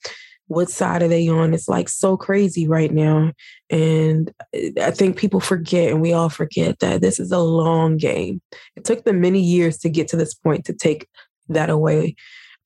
what 0.48 0.68
side 0.68 1.02
are 1.02 1.08
they 1.08 1.28
on? 1.28 1.54
It's 1.54 1.68
like 1.68 1.88
so 1.88 2.16
crazy 2.16 2.68
right 2.68 2.92
now. 2.92 3.32
And 3.70 4.32
I 4.80 4.90
think 4.90 5.16
people 5.16 5.40
forget, 5.40 5.90
and 5.90 6.02
we 6.02 6.12
all 6.12 6.28
forget, 6.28 6.78
that 6.80 7.00
this 7.00 7.18
is 7.18 7.32
a 7.32 7.38
long 7.38 7.96
game. 7.96 8.42
It 8.76 8.84
took 8.84 9.04
them 9.04 9.20
many 9.20 9.40
years 9.40 9.78
to 9.78 9.88
get 9.88 10.08
to 10.08 10.16
this 10.16 10.34
point 10.34 10.66
to 10.66 10.74
take 10.74 11.08
that 11.48 11.70
away 11.70 12.16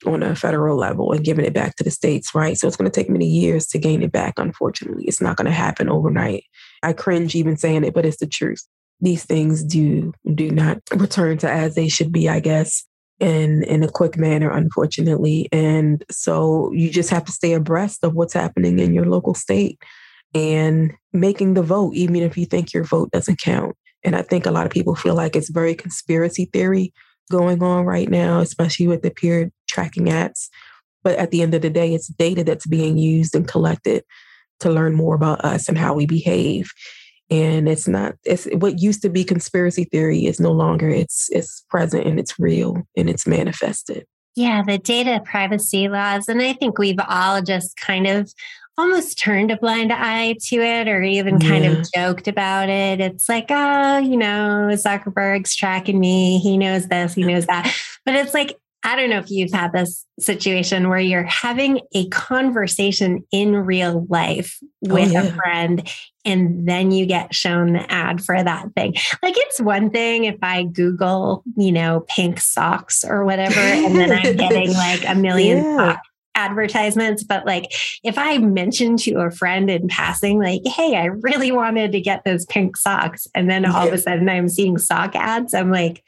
on 0.05 0.23
a 0.23 0.37
federal 0.37 0.77
level 0.77 1.13
and 1.13 1.25
giving 1.25 1.45
it 1.45 1.55
back 1.55 1.77
to 1.77 1.85
the 1.85 1.91
states, 1.91 2.35
right? 2.35 2.57
So 2.59 2.67
it's 2.67 2.77
going 2.77 2.91
to 2.91 2.95
take 2.95 3.09
many 3.09 3.27
years 3.27 3.67
to 3.69 3.79
gain 3.79 4.03
it 4.03 4.13
back, 4.13 4.35
unfortunately. 4.37 5.05
It's 5.07 5.21
not 5.21 5.37
going 5.37 5.47
to 5.47 5.53
happen 5.53 5.89
overnight. 5.89 6.45
I 6.83 6.93
cringe 6.93 7.35
even 7.35 7.57
saying 7.57 7.85
it, 7.85 7.95
but 7.95 8.05
it's 8.05 8.19
the 8.19 8.27
truth. 8.27 8.67
These 9.01 9.25
things 9.25 9.63
do 9.63 10.13
do 10.35 10.51
not 10.51 10.79
return 10.95 11.39
to 11.39 11.51
as 11.51 11.75
they 11.75 11.89
should 11.89 12.13
be, 12.13 12.29
I 12.29 12.41
guess, 12.41 12.85
in 13.21 13.63
in 13.65 13.83
a 13.83 13.91
quick 13.91 14.17
manner, 14.17 14.51
unfortunately. 14.51 15.49
And 15.53 16.05
so 16.11 16.71
you 16.73 16.91
just 16.91 17.11
have 17.11 17.25
to 17.27 17.33
stay 17.33 17.53
abreast 17.53 18.05
of 18.05 18.15
what's 18.15 18.35
happening 18.35 18.79
in 18.79 18.95
your 18.95 19.07
local 19.07 19.35
state 19.35 19.79
and 20.35 20.93
making 21.13 21.55
the 21.55 21.63
vote, 21.63 21.95
even 21.95 22.17
if 22.17 22.37
you 22.37 22.47
think 22.47 22.73
your 22.73 22.85
vote 22.85 23.11
doesn't 23.11 23.41
count. 23.41 23.77
And 24.05 24.15
I 24.15 24.23
think 24.23 24.47
a 24.47 24.51
lot 24.51 24.67
of 24.67 24.73
people 24.73 24.95
feel 24.95 25.15
like 25.15 25.37
it's 25.37 25.51
very 25.51 25.75
conspiracy 25.75 26.47
theory 26.53 26.93
going 27.31 27.63
on 27.63 27.85
right 27.85 28.09
now, 28.09 28.41
especially 28.41 28.87
with 28.87 29.03
the 29.03 29.11
period 29.11 29.51
tracking 29.67 30.07
apps. 30.07 30.49
But 31.03 31.19
at 31.19 31.31
the 31.31 31.43
end 31.43 31.55
of 31.55 31.63
the 31.63 31.71
day, 31.71 31.95
it's 31.95 32.09
data 32.09 32.43
that's 32.43 32.67
being 32.67 32.99
used 32.99 33.35
and 33.35 33.47
collected 33.47 34.05
to 34.61 34.71
learn 34.71 34.95
more 34.95 35.15
about 35.15 35.45
us 35.45 35.69
and 35.69 35.79
how 35.79 35.95
we 35.95 36.07
behave. 36.07 36.71
And 37.29 37.69
it's 37.69 37.89
not 37.89 38.15
it's 38.25 38.47
what 38.55 38.81
used 38.81 39.03
to 39.03 39.09
be 39.09 39.25
conspiracy 39.25 39.85
theory 39.85 40.27
is 40.27 40.39
no 40.39 40.53
longer 40.53 40.89
it's 40.89 41.29
it's 41.31 41.65
present 41.69 42.07
and 42.07 42.21
it's 42.21 42.39
real 42.39 42.83
and 42.97 43.11
it's 43.11 43.27
manifested. 43.27 44.07
Yeah, 44.37 44.63
the 44.63 44.79
data 44.79 45.23
privacy 45.25 45.89
laws. 45.89 46.29
And 46.29 46.43
I 46.43 46.53
think 46.53 46.79
we've 46.79 47.01
all 47.09 47.43
just 47.43 47.77
kind 47.79 48.07
of 48.07 48.33
almost 48.79 49.19
turned 49.19 49.51
a 49.51 49.57
blind 49.57 49.93
eye 49.93 50.37
to 50.43 50.57
it 50.57 50.87
or 50.87 51.03
even 51.03 51.41
kind 51.41 51.65
yeah. 51.65 51.71
of 51.73 51.87
joked 51.95 52.29
about 52.29 52.69
it. 52.69 53.01
It's 53.01 53.29
like, 53.29 53.47
oh, 53.49 53.99
you 53.99 54.17
know, 54.17 54.69
Zuckerberg's 54.73 55.57
tracking 55.57 55.99
me. 55.99 56.39
He 56.39 56.59
knows 56.59 56.89
this, 56.89 57.15
he 57.15 57.23
knows 57.23 57.47
that. 57.47 57.75
But 58.05 58.15
it's 58.15 58.35
like, 58.35 58.59
I 58.83 58.95
don't 58.95 59.11
know 59.11 59.19
if 59.19 59.31
you've 59.31 59.53
had 59.53 59.73
this 59.73 60.07
situation 60.21 60.89
where 60.89 61.01
you're 61.01 61.25
having 61.25 61.81
a 61.93 62.09
conversation 62.09 63.25
in 63.33 63.57
real 63.57 64.07
life 64.09 64.59
oh, 64.63 64.95
with 64.95 65.09
oh, 65.09 65.13
yeah. 65.13 65.23
a 65.23 65.33
friend 65.33 65.93
and 66.25 66.69
then 66.69 66.91
you 66.91 67.07
get 67.07 67.35
shown 67.35 67.73
the 67.73 67.91
ad 67.91 68.23
for 68.23 68.43
that 68.43 68.73
thing. 68.75 68.95
Like 69.23 69.35
it's 69.37 69.61
one 69.61 69.91
thing 69.91 70.25
if 70.25 70.37
I 70.43 70.65
Google, 70.65 71.43
you 71.57 71.73
know, 71.73 72.05
pink 72.09 72.41
socks 72.41 73.05
or 73.05 73.25
whatever, 73.25 73.61
and 73.61 73.95
then 73.97 74.13
I'm 74.13 74.37
getting 74.37 74.73
like 74.73 75.09
a 75.09 75.15
million 75.15 75.59
yeah 75.59 75.97
advertisements, 76.37 77.25
but 77.25 77.45
like 77.47 77.73
if 78.05 78.17
I 78.17 78.39
mention 78.39 78.97
to 78.99 79.21
a 79.21 79.31
friend 79.31 79.69
in 79.69 79.89
passing, 79.89 80.39
like, 80.39 80.61
hey, 80.67 80.95
I 80.95 81.07
really 81.07 81.51
wanted 81.51 81.93
to 81.93 82.01
get 82.01 82.25
those 82.25 82.45
pink 82.47 82.77
socks, 82.77 83.27
and 83.35 83.51
then 83.51 83.65
all 83.65 83.83
yeah. 83.83 83.89
of 83.89 83.95
a 83.95 83.99
sudden 83.99 84.29
I'm 84.29 84.49
seeing 84.49 84.79
sock 84.79 85.17
ads, 85.17 85.55
I'm 85.55 85.73
like, 85.73 86.05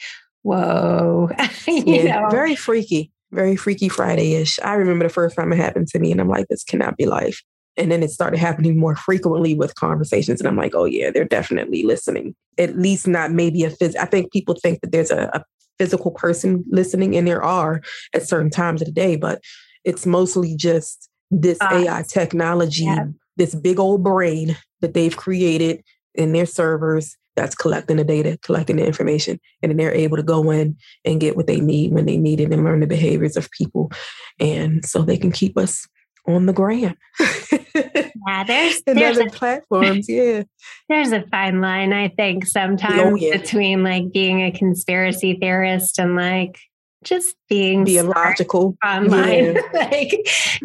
whoa. 0.48 1.30
yeah, 1.66 2.20
know? 2.20 2.28
very 2.30 2.56
freaky, 2.56 3.12
very 3.30 3.56
freaky 3.56 3.88
Friday 3.88 4.34
ish. 4.34 4.58
I 4.60 4.74
remember 4.74 5.06
the 5.06 5.12
first 5.12 5.36
time 5.36 5.52
it 5.52 5.56
happened 5.56 5.88
to 5.88 5.98
me, 5.98 6.12
and 6.12 6.20
I'm 6.20 6.28
like, 6.28 6.46
this 6.48 6.64
cannot 6.64 6.96
be 6.96 7.06
life. 7.06 7.42
And 7.76 7.92
then 7.92 8.02
it 8.02 8.10
started 8.10 8.38
happening 8.38 8.78
more 8.78 8.96
frequently 8.96 9.54
with 9.54 9.76
conversations. 9.76 10.40
And 10.40 10.48
I'm 10.48 10.56
like, 10.56 10.74
oh, 10.74 10.84
yeah, 10.84 11.10
they're 11.10 11.24
definitely 11.24 11.84
listening. 11.84 12.34
At 12.58 12.76
least 12.76 13.06
not 13.06 13.30
maybe 13.30 13.62
a 13.62 13.70
phys. 13.70 13.94
I 13.96 14.04
think 14.06 14.32
people 14.32 14.56
think 14.60 14.80
that 14.80 14.90
there's 14.90 15.12
a, 15.12 15.30
a 15.32 15.44
physical 15.78 16.10
person 16.10 16.64
listening, 16.70 17.16
and 17.16 17.26
there 17.26 17.42
are 17.42 17.82
at 18.14 18.26
certain 18.26 18.50
times 18.50 18.82
of 18.82 18.86
the 18.86 18.92
day, 18.92 19.16
but 19.16 19.40
it's 19.84 20.06
mostly 20.06 20.56
just 20.56 21.08
this 21.30 21.58
uh, 21.60 21.68
AI 21.70 22.04
technology, 22.08 22.84
yeah. 22.84 23.04
this 23.36 23.54
big 23.54 23.78
old 23.78 24.02
brain 24.02 24.56
that 24.80 24.94
they've 24.94 25.16
created 25.16 25.82
in 26.14 26.32
their 26.32 26.46
servers 26.46 27.16
that's 27.38 27.54
collecting 27.54 27.98
the 27.98 28.04
data, 28.04 28.36
collecting 28.42 28.76
the 28.76 28.86
information, 28.86 29.38
and 29.62 29.70
then 29.70 29.76
they're 29.76 29.94
able 29.94 30.16
to 30.16 30.22
go 30.22 30.50
in 30.50 30.76
and 31.04 31.20
get 31.20 31.36
what 31.36 31.46
they 31.46 31.60
need 31.60 31.92
when 31.92 32.04
they 32.04 32.16
need 32.16 32.40
it 32.40 32.52
and 32.52 32.64
learn 32.64 32.80
the 32.80 32.86
behaviors 32.86 33.36
of 33.36 33.50
people. 33.52 33.92
And 34.40 34.84
so 34.84 35.02
they 35.02 35.16
can 35.16 35.30
keep 35.30 35.56
us 35.56 35.86
on 36.26 36.46
the 36.46 36.52
gram. 36.52 36.94
yeah, 37.52 38.44
there's 38.44 38.82
and 38.86 38.98
there's 38.98 39.18
other 39.18 39.28
a, 39.28 39.30
platforms. 39.30 40.08
Yeah, 40.18 40.42
there's 40.88 41.12
a 41.12 41.22
fine 41.28 41.60
line 41.60 41.92
I 41.92 42.08
think 42.08 42.46
sometimes 42.46 43.02
oh, 43.04 43.14
yeah. 43.14 43.36
between 43.36 43.84
like 43.84 44.12
being 44.12 44.42
a 44.42 44.50
conspiracy 44.50 45.38
theorist 45.40 45.98
and 45.98 46.16
like 46.16 46.58
just 47.04 47.36
being 47.48 47.84
being 47.84 48.08
logical 48.08 48.76
online. 48.84 49.54
Yeah. 49.54 49.60
like, 49.72 50.12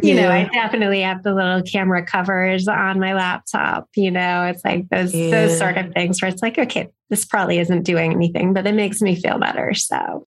you 0.02 0.16
yeah. 0.16 0.22
know, 0.22 0.30
I 0.30 0.50
definitely 0.52 1.02
have 1.02 1.24
the 1.24 1.34
little 1.34 1.62
camera 1.62 2.06
covers 2.06 2.68
on 2.68 3.00
my 3.00 3.14
laptop. 3.14 3.88
You 3.96 4.12
know, 4.12 4.44
it's 4.44 4.64
like 4.66 4.90
those 4.90 5.14
yeah. 5.14 5.32
those 5.32 5.58
sort 5.58 5.78
of 5.78 5.94
things 5.94 6.22
where 6.22 6.30
it's 6.32 6.42
like, 6.42 6.58
okay, 6.58 6.90
this 7.10 7.26
probably 7.26 7.60
isn't 7.60 7.84
doing 7.84 8.12
anything, 8.12 8.54
but 8.54 8.66
it 8.66 8.76
makes 8.76 9.02
me 9.02 9.16
feel 9.16 9.38
better. 9.38 9.74
So 9.74 10.28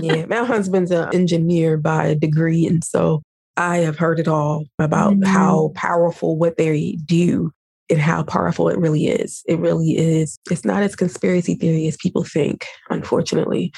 yeah, 0.00 0.26
my 0.28 0.44
husband's 0.44 0.90
an 0.90 1.14
engineer 1.14 1.76
by 1.76 2.14
degree, 2.14 2.66
and 2.66 2.84
so 2.84 3.22
I 3.56 3.78
have 3.78 3.98
heard 3.98 4.20
it 4.20 4.28
all 4.28 4.64
about 4.78 5.14
mm-hmm. 5.14 5.30
how 5.30 5.72
powerful 5.74 6.36
what 6.36 6.58
they 6.58 6.98
do 7.04 7.52
and 7.88 8.00
how 8.00 8.22
powerful 8.22 8.68
it 8.68 8.78
really 8.78 9.06
is. 9.06 9.42
It 9.46 9.58
really 9.58 9.96
is. 9.96 10.38
It's 10.50 10.64
not 10.64 10.82
as 10.82 10.96
conspiracy 10.96 11.54
theory 11.54 11.86
as 11.86 11.96
people 11.96 12.24
think, 12.24 12.66
unfortunately. 12.90 13.72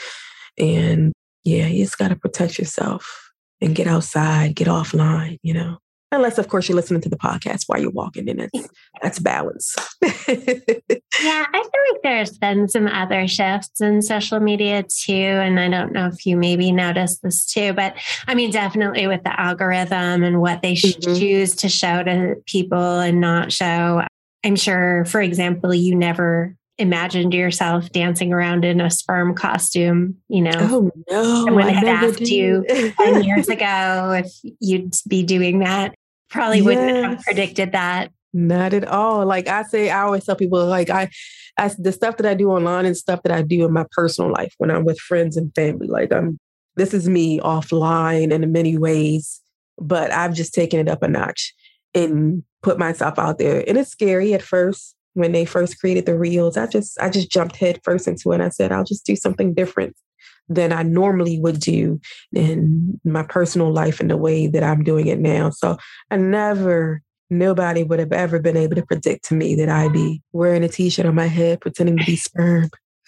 And 0.58 1.12
yeah, 1.48 1.66
you 1.66 1.84
just 1.84 1.98
got 1.98 2.08
to 2.08 2.16
protect 2.16 2.58
yourself 2.58 3.32
and 3.60 3.74
get 3.74 3.86
outside, 3.86 4.54
get 4.54 4.68
offline, 4.68 5.38
you 5.42 5.54
know. 5.54 5.78
Unless, 6.10 6.38
of 6.38 6.48
course, 6.48 6.68
you're 6.68 6.76
listening 6.76 7.02
to 7.02 7.08
the 7.10 7.18
podcast 7.18 7.64
while 7.66 7.80
you're 7.80 7.90
walking, 7.90 8.28
and 8.30 8.40
that's 8.40 8.68
that's 9.02 9.18
balance. 9.18 9.74
yeah, 10.02 10.12
I 10.26 11.52
feel 11.52 11.82
like 11.92 12.02
there's 12.02 12.38
been 12.38 12.68
some 12.68 12.86
other 12.86 13.28
shifts 13.28 13.80
in 13.80 14.00
social 14.00 14.40
media 14.40 14.84
too, 14.84 15.12
and 15.12 15.60
I 15.60 15.68
don't 15.68 15.92
know 15.92 16.06
if 16.06 16.24
you 16.24 16.36
maybe 16.36 16.72
noticed 16.72 17.22
this 17.22 17.46
too, 17.46 17.72
but 17.74 17.94
I 18.26 18.34
mean, 18.34 18.50
definitely 18.50 19.06
with 19.06 19.22
the 19.22 19.38
algorithm 19.38 20.22
and 20.22 20.40
what 20.40 20.62
they 20.62 20.74
mm-hmm. 20.74 21.14
choose 21.14 21.54
to 21.56 21.68
show 21.68 22.02
to 22.02 22.36
people 22.46 23.00
and 23.00 23.20
not 23.20 23.52
show. 23.52 24.02
I'm 24.44 24.56
sure, 24.56 25.04
for 25.04 25.20
example, 25.20 25.74
you 25.74 25.94
never 25.94 26.56
imagined 26.78 27.34
yourself 27.34 27.90
dancing 27.90 28.32
around 28.32 28.64
in 28.64 28.80
a 28.80 28.90
sperm 28.90 29.34
costume, 29.34 30.16
you 30.28 30.40
know. 30.40 30.52
Oh 30.54 30.90
no. 31.10 31.44
Someone 31.44 31.64
I 31.64 31.70
had 31.70 31.88
asked 31.88 32.18
did. 32.18 32.28
you 32.28 32.64
10 32.98 33.24
years 33.24 33.48
ago 33.48 34.22
if 34.22 34.32
you'd 34.60 34.94
be 35.06 35.22
doing 35.22 35.58
that. 35.60 35.94
Probably 36.30 36.58
yes. 36.58 36.66
wouldn't 36.66 37.04
have 37.04 37.20
predicted 37.22 37.72
that. 37.72 38.12
Not 38.32 38.74
at 38.74 38.86
all. 38.86 39.26
Like 39.26 39.48
I 39.48 39.62
say, 39.64 39.90
I 39.90 40.02
always 40.02 40.24
tell 40.24 40.36
people 40.36 40.64
like 40.66 40.90
I, 40.90 41.08
I 41.56 41.70
the 41.78 41.92
stuff 41.92 42.18
that 42.18 42.26
I 42.26 42.34
do 42.34 42.50
online 42.50 42.86
and 42.86 42.96
stuff 42.96 43.22
that 43.24 43.32
I 43.32 43.42
do 43.42 43.64
in 43.64 43.72
my 43.72 43.86
personal 43.90 44.30
life 44.30 44.54
when 44.58 44.70
I'm 44.70 44.84
with 44.84 45.00
friends 45.00 45.36
and 45.36 45.52
family. 45.54 45.88
Like 45.88 46.12
I'm 46.12 46.38
this 46.76 46.94
is 46.94 47.08
me 47.08 47.40
offline 47.40 48.30
in 48.30 48.52
many 48.52 48.78
ways, 48.78 49.40
but 49.78 50.12
I've 50.12 50.34
just 50.34 50.54
taken 50.54 50.78
it 50.78 50.88
up 50.88 51.02
a 51.02 51.08
notch 51.08 51.54
and 51.94 52.44
put 52.62 52.78
myself 52.78 53.18
out 53.18 53.38
there. 53.38 53.64
And 53.66 53.76
it's 53.76 53.90
scary 53.90 54.34
at 54.34 54.42
first 54.42 54.94
when 55.14 55.32
they 55.32 55.44
first 55.44 55.78
created 55.80 56.06
the 56.06 56.18
reels, 56.18 56.56
I 56.56 56.66
just 56.66 56.98
I 57.00 57.10
just 57.10 57.30
jumped 57.30 57.56
head 57.56 57.80
first 57.82 58.06
into 58.06 58.32
it. 58.32 58.36
And 58.36 58.44
I 58.44 58.48
said, 58.50 58.72
I'll 58.72 58.84
just 58.84 59.04
do 59.06 59.16
something 59.16 59.54
different 59.54 59.96
than 60.48 60.72
I 60.72 60.82
normally 60.82 61.38
would 61.40 61.60
do 61.60 62.00
in 62.32 62.98
my 63.04 63.22
personal 63.22 63.72
life 63.72 64.00
in 64.00 64.08
the 64.08 64.16
way 64.16 64.46
that 64.46 64.62
I'm 64.62 64.82
doing 64.82 65.06
it 65.06 65.18
now. 65.18 65.50
So 65.50 65.76
I 66.10 66.16
never, 66.16 67.02
nobody 67.30 67.82
would 67.82 67.98
have 67.98 68.12
ever 68.12 68.38
been 68.38 68.56
able 68.56 68.76
to 68.76 68.86
predict 68.86 69.26
to 69.26 69.34
me 69.34 69.54
that 69.56 69.68
I'd 69.68 69.92
be 69.92 70.22
wearing 70.32 70.64
a 70.64 70.68
t-shirt 70.68 71.06
on 71.06 71.14
my 71.14 71.26
head 71.26 71.60
pretending 71.60 71.98
to 71.98 72.04
be 72.04 72.16
sperm. 72.16 72.70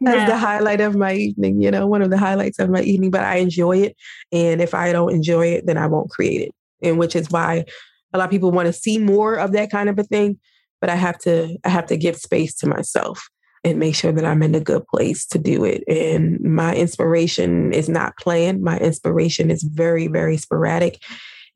That's 0.00 0.30
the 0.30 0.36
highlight 0.36 0.80
of 0.80 0.96
my 0.96 1.14
evening, 1.14 1.62
you 1.62 1.70
know, 1.70 1.86
one 1.86 2.02
of 2.02 2.10
the 2.10 2.18
highlights 2.18 2.58
of 2.58 2.68
my 2.68 2.82
evening, 2.82 3.10
but 3.10 3.22
I 3.22 3.36
enjoy 3.36 3.78
it. 3.78 3.96
And 4.32 4.60
if 4.60 4.74
I 4.74 4.92
don't 4.92 5.12
enjoy 5.12 5.46
it, 5.48 5.66
then 5.66 5.78
I 5.78 5.86
won't 5.86 6.10
create 6.10 6.42
it. 6.42 6.52
And 6.82 6.98
which 6.98 7.16
is 7.16 7.30
why 7.30 7.64
a 8.12 8.18
lot 8.18 8.24
of 8.24 8.30
people 8.30 8.50
want 8.50 8.66
to 8.66 8.72
see 8.72 8.98
more 8.98 9.34
of 9.36 9.52
that 9.52 9.70
kind 9.70 9.88
of 9.88 9.98
a 9.98 10.04
thing 10.04 10.38
but 10.84 10.90
I 10.90 10.96
have 10.96 11.16
to 11.20 11.56
I 11.64 11.70
have 11.70 11.86
to 11.86 11.96
give 11.96 12.14
space 12.16 12.54
to 12.56 12.66
myself 12.66 13.30
and 13.64 13.78
make 13.78 13.94
sure 13.94 14.12
that 14.12 14.26
I'm 14.26 14.42
in 14.42 14.54
a 14.54 14.60
good 14.60 14.86
place 14.86 15.24
to 15.28 15.38
do 15.38 15.64
it. 15.64 15.82
And 15.88 16.38
my 16.40 16.74
inspiration 16.74 17.72
is 17.72 17.88
not 17.88 18.18
planned. 18.18 18.60
My 18.60 18.76
inspiration 18.76 19.50
is 19.50 19.62
very, 19.62 20.08
very 20.08 20.36
sporadic. 20.36 21.02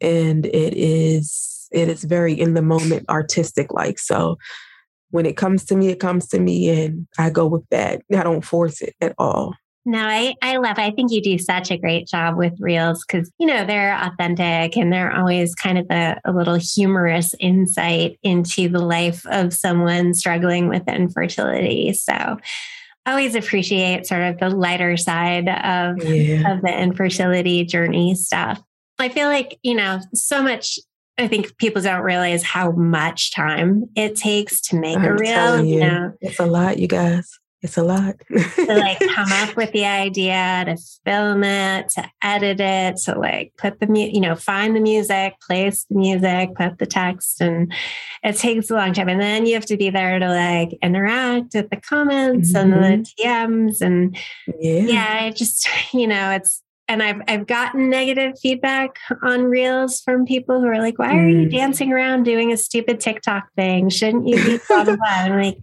And 0.00 0.46
it 0.46 0.72
is 0.74 1.68
it 1.70 1.90
is 1.90 2.04
very 2.04 2.32
in 2.40 2.54
the 2.54 2.62
moment 2.62 3.04
artistic 3.10 3.70
like. 3.70 3.98
So 3.98 4.38
when 5.10 5.26
it 5.26 5.36
comes 5.36 5.66
to 5.66 5.76
me, 5.76 5.88
it 5.88 6.00
comes 6.00 6.26
to 6.28 6.40
me 6.40 6.70
and 6.70 7.06
I 7.18 7.28
go 7.28 7.46
with 7.46 7.68
that. 7.68 8.00
I 8.10 8.22
don't 8.22 8.40
force 8.40 8.80
it 8.80 8.94
at 9.02 9.14
all. 9.18 9.52
No, 9.84 10.00
I, 10.00 10.34
I 10.42 10.58
love, 10.58 10.78
I 10.78 10.90
think 10.90 11.10
you 11.10 11.22
do 11.22 11.38
such 11.38 11.70
a 11.70 11.78
great 11.78 12.06
job 12.06 12.36
with 12.36 12.52
reels 12.58 13.04
because, 13.06 13.30
you 13.38 13.46
know, 13.46 13.64
they're 13.64 13.96
authentic 13.96 14.76
and 14.76 14.92
they're 14.92 15.16
always 15.16 15.54
kind 15.54 15.78
of 15.78 15.86
a, 15.90 16.20
a, 16.26 16.32
little 16.32 16.56
humorous 16.56 17.34
insight 17.40 18.18
into 18.22 18.68
the 18.68 18.80
life 18.80 19.24
of 19.26 19.54
someone 19.54 20.12
struggling 20.12 20.68
with 20.68 20.86
infertility. 20.88 21.94
So 21.94 22.12
I 22.12 22.38
always 23.10 23.34
appreciate 23.34 24.06
sort 24.06 24.22
of 24.22 24.38
the 24.38 24.50
lighter 24.50 24.98
side 24.98 25.48
of, 25.48 26.04
yeah. 26.04 26.52
of 26.52 26.60
the 26.60 26.78
infertility 26.78 27.64
journey 27.64 28.14
stuff. 28.14 28.60
I 28.98 29.08
feel 29.08 29.28
like, 29.28 29.58
you 29.62 29.74
know, 29.74 30.00
so 30.12 30.42
much 30.42 30.78
I 31.18 31.26
think 31.26 31.56
people 31.58 31.82
don't 31.82 32.02
realize 32.02 32.44
how 32.44 32.70
much 32.72 33.32
time 33.34 33.86
it 33.96 34.14
takes 34.14 34.60
to 34.62 34.78
make 34.78 34.98
I'm 34.98 35.04
a 35.04 35.14
reel. 35.14 35.64
You, 35.64 35.74
you 35.74 35.80
know, 35.80 36.12
it's 36.20 36.38
a 36.38 36.46
lot, 36.46 36.78
you 36.78 36.86
guys. 36.86 37.38
It's 37.60 37.76
a 37.76 37.82
lot. 37.82 38.14
to 38.28 38.64
like 38.68 39.00
come 39.14 39.32
up 39.32 39.56
with 39.56 39.72
the 39.72 39.84
idea, 39.84 40.62
to 40.66 40.76
film 41.04 41.42
it, 41.42 41.88
to 41.90 42.08
edit 42.22 42.60
it, 42.60 42.96
to 43.04 43.18
like 43.18 43.52
put 43.56 43.80
the 43.80 43.88
mu- 43.88 44.10
you 44.12 44.20
know, 44.20 44.36
find 44.36 44.76
the 44.76 44.80
music, 44.80 45.34
place 45.40 45.84
the 45.90 45.96
music, 45.96 46.54
put 46.54 46.78
the 46.78 46.86
text, 46.86 47.40
and 47.40 47.72
it 48.22 48.36
takes 48.36 48.70
a 48.70 48.74
long 48.74 48.92
time. 48.92 49.08
And 49.08 49.20
then 49.20 49.44
you 49.44 49.54
have 49.54 49.66
to 49.66 49.76
be 49.76 49.90
there 49.90 50.20
to 50.20 50.28
like 50.28 50.78
interact 50.82 51.54
with 51.54 51.68
the 51.70 51.80
comments 51.80 52.52
mm-hmm. 52.52 52.72
and 52.72 53.04
the 53.04 53.10
mm-hmm. 53.10 53.28
DMs, 53.28 53.80
and 53.80 54.16
yeah, 54.60 54.80
yeah, 54.80 55.18
I 55.22 55.30
just 55.30 55.68
you 55.92 56.06
know, 56.06 56.30
it's 56.30 56.62
and 56.88 57.02
I've 57.02 57.20
I've 57.28 57.46
gotten 57.46 57.90
negative 57.90 58.38
feedback 58.40 58.98
on 59.22 59.44
reels 59.44 60.00
from 60.00 60.24
people 60.24 60.60
who 60.60 60.66
are 60.66 60.78
like, 60.78 60.98
"Why 60.98 61.16
are 61.16 61.28
you 61.28 61.46
mm. 61.46 61.50
dancing 61.50 61.92
around 61.92 62.22
doing 62.22 62.50
a 62.50 62.56
stupid 62.56 62.98
TikTok 62.98 63.52
thing? 63.54 63.90
Shouldn't 63.90 64.26
you 64.26 64.36
be 64.36 64.58
blah 64.66 64.84
blah 64.84 64.96
blah?" 64.96 65.06
I'm 65.08 65.36
like, 65.36 65.58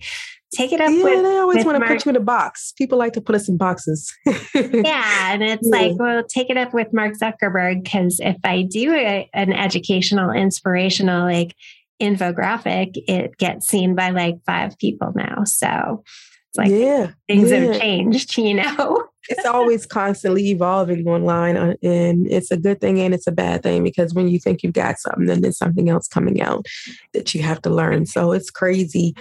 take 0.55 0.71
it 0.71 0.81
up 0.81 0.91
yeah, 0.91 1.03
with. 1.03 1.23
they 1.23 1.37
always 1.37 1.65
want 1.65 1.75
to 1.75 1.79
Mark. 1.79 1.91
put 1.91 2.05
you 2.05 2.09
in 2.09 2.15
a 2.15 2.21
box. 2.21 2.73
People 2.77 2.97
like 2.97 3.13
to 3.13 3.21
put 3.21 3.35
us 3.35 3.49
in 3.49 3.57
boxes. 3.57 4.13
yeah. 4.55 5.33
And 5.33 5.43
it's 5.43 5.67
yeah. 5.71 5.77
like, 5.77 5.91
well, 5.95 6.23
take 6.23 6.49
it 6.49 6.57
up 6.57 6.73
with 6.73 6.93
Mark 6.93 7.13
Zuckerberg 7.21 7.83
because 7.83 8.19
if 8.19 8.37
I 8.43 8.63
do 8.63 8.93
a, 8.93 9.29
an 9.33 9.53
educational, 9.53 10.31
inspirational, 10.31 11.23
like 11.23 11.55
infographic, 12.01 12.93
it 13.07 13.37
gets 13.37 13.67
seen 13.67 13.95
by 13.95 14.09
like 14.09 14.35
five 14.45 14.77
people 14.77 15.11
now. 15.15 15.43
So 15.45 16.03
It's 16.49 16.57
like 16.57 16.71
yeah, 16.71 17.11
things 17.27 17.51
yeah. 17.51 17.57
have 17.57 17.79
changed, 17.79 18.37
you 18.37 18.55
know? 18.55 19.07
it's 19.29 19.45
always 19.45 19.85
constantly 19.85 20.49
evolving 20.49 21.07
online 21.07 21.57
uh, 21.57 21.73
and 21.81 22.27
it's 22.27 22.51
a 22.51 22.57
good 22.57 22.79
thing 22.79 22.99
and 22.99 23.13
it's 23.13 23.27
a 23.27 23.31
bad 23.31 23.63
thing 23.63 23.83
because 23.83 24.13
when 24.13 24.27
you 24.27 24.39
think 24.39 24.61
you've 24.61 24.73
got 24.73 24.99
something 24.99 25.25
then 25.25 25.41
there's 25.41 25.57
something 25.57 25.89
else 25.89 26.07
coming 26.07 26.41
out 26.41 26.65
that 27.13 27.33
you 27.33 27.41
have 27.41 27.61
to 27.61 27.69
learn 27.69 28.05
so 28.05 28.31
it's 28.31 28.51
crazy 28.51 29.15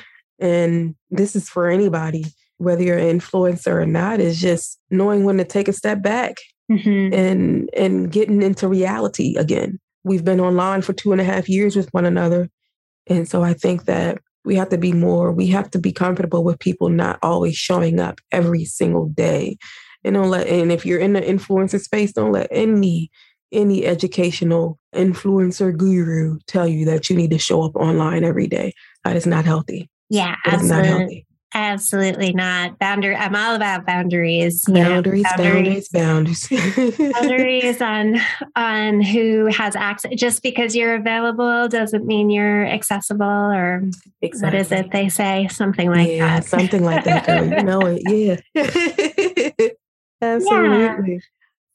and 0.44 0.94
this 1.10 1.34
is 1.34 1.48
for 1.48 1.68
anybody 1.68 2.24
whether 2.58 2.82
you're 2.82 2.98
an 2.98 3.18
influencer 3.18 3.82
or 3.82 3.86
not 3.86 4.20
is 4.20 4.40
just 4.40 4.78
knowing 4.90 5.24
when 5.24 5.38
to 5.38 5.44
take 5.44 5.68
a 5.68 5.72
step 5.72 6.02
back 6.02 6.36
mm-hmm. 6.70 7.12
and 7.12 7.70
and 7.76 8.12
getting 8.12 8.42
into 8.42 8.68
reality 8.68 9.36
again. 9.36 9.80
We've 10.04 10.24
been 10.24 10.40
online 10.40 10.82
for 10.82 10.92
two 10.92 11.12
and 11.12 11.20
a 11.20 11.24
half 11.24 11.48
years 11.48 11.76
with 11.76 11.92
one 11.92 12.04
another. 12.04 12.48
And 13.06 13.28
so 13.28 13.42
i 13.42 13.52
think 13.52 13.84
that 13.84 14.18
we 14.44 14.56
have 14.56 14.68
to 14.70 14.78
be 14.78 14.92
more 14.92 15.32
we 15.32 15.46
have 15.48 15.70
to 15.72 15.78
be 15.78 15.92
comfortable 15.92 16.44
with 16.44 16.58
people 16.58 16.88
not 16.88 17.18
always 17.22 17.56
showing 17.56 17.98
up 18.00 18.20
every 18.30 18.64
single 18.64 19.08
day. 19.08 19.56
And 20.04 20.14
don't 20.14 20.30
let 20.30 20.46
and 20.46 20.70
if 20.70 20.84
you're 20.84 21.00
in 21.00 21.14
the 21.14 21.20
influencer 21.20 21.80
space 21.80 22.12
don't 22.12 22.32
let 22.32 22.48
any 22.50 23.10
any 23.52 23.86
educational 23.86 24.78
influencer 24.94 25.76
guru 25.76 26.38
tell 26.46 26.66
you 26.66 26.84
that 26.86 27.08
you 27.08 27.16
need 27.16 27.30
to 27.30 27.38
show 27.38 27.62
up 27.62 27.76
online 27.76 28.24
every 28.24 28.46
day. 28.46 28.72
That 29.04 29.16
is 29.16 29.26
not 29.26 29.44
healthy 29.44 29.88
yeah 30.14 30.36
absolutely. 30.46 31.26
Absolutely 31.56 32.32
not. 32.32 32.80
Boundary. 32.80 33.14
I'm 33.14 33.36
all 33.36 33.54
about 33.54 33.86
boundaries. 33.86 34.64
Boundaries, 34.64 35.22
boundaries, 35.36 35.88
boundaries. 35.88 36.48
Boundaries, 36.48 36.98
boundaries 37.12 37.80
on 37.80 38.16
on 38.56 39.00
who 39.00 39.46
has 39.46 39.76
access. 39.76 40.12
Just 40.16 40.42
because 40.42 40.74
you're 40.74 40.96
available 40.96 41.68
doesn't 41.68 42.06
mean 42.06 42.28
you're 42.28 42.66
accessible. 42.66 43.24
Or 43.24 43.84
exactly. 44.20 44.58
what 44.58 44.60
is 44.60 44.72
it 44.72 44.90
they 44.90 45.08
say? 45.08 45.46
Something 45.48 45.90
like 45.90 46.08
yeah, 46.08 46.40
that. 46.40 46.44
something 46.44 46.82
like 46.82 47.04
that. 47.04 47.24
Girl. 47.24 47.46
You 47.46 47.62
know 47.62 47.80
it. 47.86 48.42
Yeah. 48.56 49.68
Absolutely. 50.20 51.20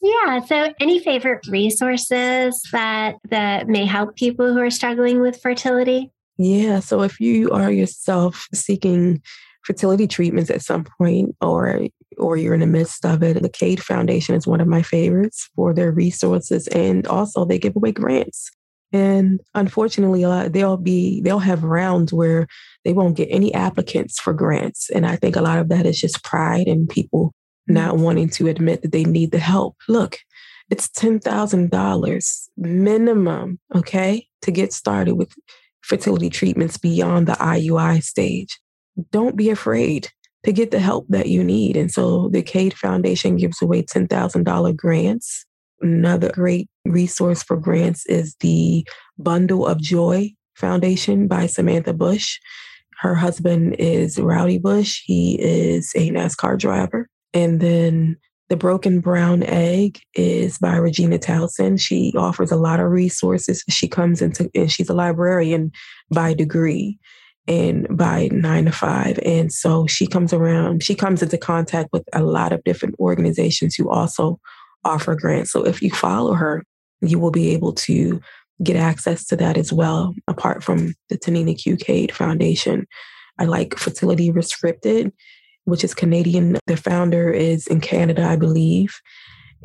Yeah. 0.02 0.12
yeah. 0.26 0.40
So, 0.42 0.74
any 0.82 1.00
favorite 1.00 1.48
resources 1.48 2.62
that 2.74 3.16
that 3.30 3.70
may 3.70 3.86
help 3.86 4.18
people 4.18 4.54
who 4.54 4.60
are 4.60 4.70
struggling 4.70 5.22
with 5.22 5.42
fertility? 5.42 6.12
Yeah. 6.40 6.80
So, 6.80 7.04
if 7.04 7.20
you 7.20 7.52
are 7.52 7.72
yourself 7.72 8.48
seeking 8.54 9.22
fertility 9.64 10.08
treatments 10.08 10.50
at 10.50 10.62
some 10.62 10.86
point 10.98 11.36
or 11.42 11.88
or 12.18 12.38
you're 12.38 12.54
in 12.54 12.60
the 12.60 12.68
midst 12.68 13.06
of 13.06 13.22
it. 13.22 13.42
The 13.42 13.50
Cade 13.50 13.84
Foundation 13.84 14.36
is 14.36 14.48
one 14.48 14.62
of 14.62 14.68
my 14.68 14.82
favorites 14.82 15.50
for 15.56 15.74
their 15.74 15.92
resources 15.92 16.68
and 16.70 17.06
also 17.08 17.46
they 17.46 17.60
give 17.60 17.76
away 17.76 17.92
grants. 17.92 18.50
And 18.92 19.40
unfortunately, 19.54 20.24
a 20.24 20.30
lot 20.30 20.54
they'll 20.54 20.78
be 20.78 21.22
they'll 21.22 21.40
have 21.40 21.64
rounds 21.64 22.12
where 22.12 22.48
they 22.84 22.94
won't 22.94 23.18
get 23.18 23.28
any 23.30 23.54
applicants 23.54 24.20
for 24.20 24.34
grants. 24.34 24.90
And 24.90 25.06
I 25.06 25.18
think 25.18 25.36
a 25.36 25.42
lot 25.42 25.60
of 25.60 25.70
that 25.70 25.86
is 25.86 26.00
just 26.00 26.24
pride 26.24 26.68
and 26.68 26.90
people 26.90 27.28
mm-hmm. 27.70 27.76
not 27.76 27.98
wanting 27.98 28.30
to 28.30 28.48
admit 28.48 28.82
that 28.82 28.92
they 28.92 29.04
need 29.04 29.32
the 29.32 29.40
help. 29.40 29.76
Look, 29.88 30.18
it's 30.72 30.88
$10,000 30.88 32.50
minimum, 32.58 33.60
okay, 33.76 34.28
to 34.42 34.52
get 34.52 34.74
started 34.74 35.16
with 35.16 35.34
fertility 35.82 36.30
treatments 36.30 36.78
beyond 36.78 37.28
the 37.28 37.34
IUI 37.34 38.04
stage 38.04 38.60
don't 39.12 39.36
be 39.36 39.50
afraid 39.50 40.10
to 40.44 40.52
get 40.52 40.72
the 40.72 40.80
help 40.80 41.06
that 41.10 41.28
you 41.28 41.44
need. 41.44 41.76
And 41.76 41.92
so 41.92 42.30
the 42.30 42.42
Cade 42.42 42.74
Foundation 42.74 43.36
gives 43.36 43.62
away 43.62 43.84
$10,000 43.84 44.76
grants. 44.76 45.46
Another 45.82 46.32
great 46.32 46.70
resource 46.86 47.44
for 47.44 47.58
grants 47.58 48.06
is 48.06 48.36
the 48.40 48.88
Bundle 49.18 49.66
of 49.66 49.82
Joy 49.82 50.32
Foundation 50.56 51.28
by 51.28 51.46
Samantha 51.46 51.94
Busch. 51.94 52.38
Her 53.00 53.16
husband 53.16 53.76
is 53.80 54.20
Rowdy 54.20 54.58
Busch. 54.58 55.02
He 55.06 55.40
is 55.42 55.94
a 55.96 56.10
NASCAR 56.10 56.58
driver. 56.58 57.08
And 57.34 57.60
then 57.62 58.18
the 58.50 58.58
Broken 58.58 59.00
Brown 59.00 59.44
Egg 59.44 60.02
is 60.16 60.58
by 60.58 60.76
Regina 60.76 61.20
Townsend. 61.20 61.80
She 61.80 62.14
offers 62.18 62.52
a 62.52 62.58
lot 62.58 62.80
of 62.80 62.92
resources. 62.92 63.64
She 63.70 63.88
comes 63.88 64.22
into, 64.22 64.50
and 64.56 64.72
she's 64.72 64.90
a 64.90 64.94
librarian 64.94 65.72
by 66.12 66.34
degree 66.34 66.98
and 67.48 67.88
by 67.96 68.30
nine 68.32 68.66
to 68.66 68.72
five. 68.72 69.20
And 69.24 69.52
so 69.52 69.88
she 69.88 70.08
comes 70.08 70.34
around, 70.34 70.84
she 70.84 70.96
comes 70.96 71.22
into 71.22 71.38
contact 71.38 71.90
with 71.94 72.04
a 72.14 72.24
lot 72.24 72.52
of 72.52 72.64
different 72.64 72.96
organizations 73.00 73.76
who 73.76 73.90
also 73.90 74.40
offer 74.84 75.16
grants. 75.16 75.52
So 75.52 75.66
if 75.66 75.82
you 75.82 75.92
follow 75.92 76.34
her, 76.34 76.64
you 77.02 77.20
will 77.20 77.32
be 77.32 77.50
able 77.52 77.74
to 77.74 78.20
get 78.64 78.76
access 78.76 79.26
to 79.28 79.36
that 79.38 79.58
as 79.58 79.72
well, 79.72 80.14
apart 80.28 80.64
from 80.64 80.94
the 81.10 81.18
Tinina 81.18 81.58
Q. 81.58 81.78
Cade 81.78 82.14
Foundation. 82.14 82.88
I 83.38 83.46
like 83.46 83.78
Fertility 83.78 84.32
Rescripted, 84.32 85.12
which 85.66 85.84
is 85.84 85.94
Canadian. 85.94 86.58
The 86.68 86.78
founder 86.78 87.30
is 87.30 87.68
in 87.68 87.82
Canada, 87.82 88.24
I 88.24 88.36
believe. 88.36 89.00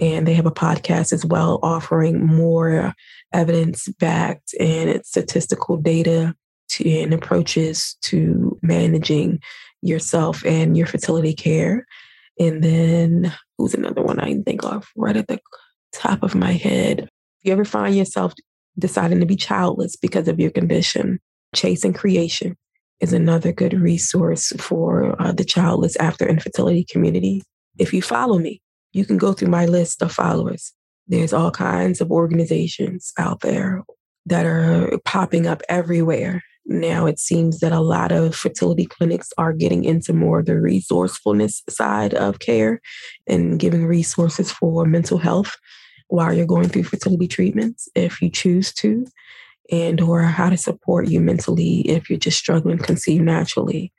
And 0.01 0.27
they 0.27 0.35
have 0.35 0.47
a 0.47 0.51
podcast 0.51 1.13
as 1.13 1.25
well 1.25 1.61
offering 1.63 2.25
more 2.25 2.95
evidence 3.33 3.89
backed 4.01 4.55
and 4.59 5.05
statistical 5.05 5.77
data 5.77 6.35
to, 6.71 6.91
and 7.01 7.15
approaches 7.15 7.97
to 8.03 8.59
managing 8.63 9.41
yourself 9.83 10.45
and 10.45 10.77
your 10.77 10.87
fertility 10.87 11.35
care. 11.35 11.87
And 12.39 12.65
then 12.65 13.33
who's 13.57 13.75
another 13.75 14.03
one 14.03 14.19
I 14.19 14.31
can 14.31 14.43
think 14.43 14.65
of 14.65 14.89
right 14.97 15.17
at 15.17 15.29
the 15.29 15.39
top 15.93 16.23
of 16.23 16.35
my 16.35 16.53
head? 16.53 17.01
If 17.01 17.09
you 17.43 17.53
ever 17.53 17.65
find 17.65 17.95
yourself 17.95 18.33
deciding 18.77 19.21
to 19.21 19.27
be 19.27 19.37
childless 19.37 19.95
because 19.95 20.27
of 20.27 20.41
your 20.41 20.51
condition, 20.51 21.21
Chasing 21.55 21.93
Creation 21.93 22.57
is 23.05 23.13
another 23.13 23.53
good 23.53 23.75
resource 23.75 24.53
for 24.59 25.21
uh, 25.23 25.31
the 25.31 25.45
childless 25.45 25.95
after 25.97 26.27
infertility 26.27 26.85
community. 26.91 27.43
If 27.79 27.93
you 27.93 28.03
follow 28.03 28.39
me, 28.39 28.61
you 28.93 29.05
can 29.05 29.19
go 29.19 29.33
through 29.33 29.49
my 29.49 29.67
list 29.67 30.03
of 30.03 30.11
followers. 30.11 30.73
There's 31.07 31.35
all 31.35 31.51
kinds 31.51 32.01
of 32.01 32.11
organizations 32.11 33.13
out 33.19 33.41
there 33.41 33.83
that 34.27 34.47
are 34.47 34.99
popping 35.05 35.47
up 35.47 35.63
everywhere 35.69 36.43
now 36.67 37.05
it 37.05 37.19
seems 37.19 37.61
that 37.61 37.73
a 37.73 37.81
lot 37.81 38.11
of 38.11 38.35
fertility 38.35 38.87
clinics 38.87 39.31
are 39.37 39.53
getting 39.53 39.85
into 39.85 40.15
more 40.15 40.41
of 40.41 40.47
the 40.47 40.59
resourcefulness 40.59 41.63
side 41.69 42.15
of 42.15 42.39
care 42.39 42.81
and 43.27 43.61
giving 43.61 43.85
resources 43.85 44.51
for 44.51 44.87
mental 44.87 45.19
health 45.19 45.55
while 46.09 46.33
you're 46.33 46.47
going 46.47 46.71
through 46.71 46.85
fertility 46.85 47.29
treatments 47.29 47.89
if 47.95 48.23
you 48.23 48.31
choose 48.31 48.73
to 48.73 49.07
and 49.71 50.01
or 50.01 50.23
how 50.23 50.51
to 50.51 50.57
support 50.57 51.09
you 51.09 51.21
mentally 51.21 51.81
if 51.89 52.09
you're 52.09 52.19
just 52.19 52.39
struggling 52.39 52.79
to 52.79 52.85
conceive 52.85 53.23
naturally 53.23 53.93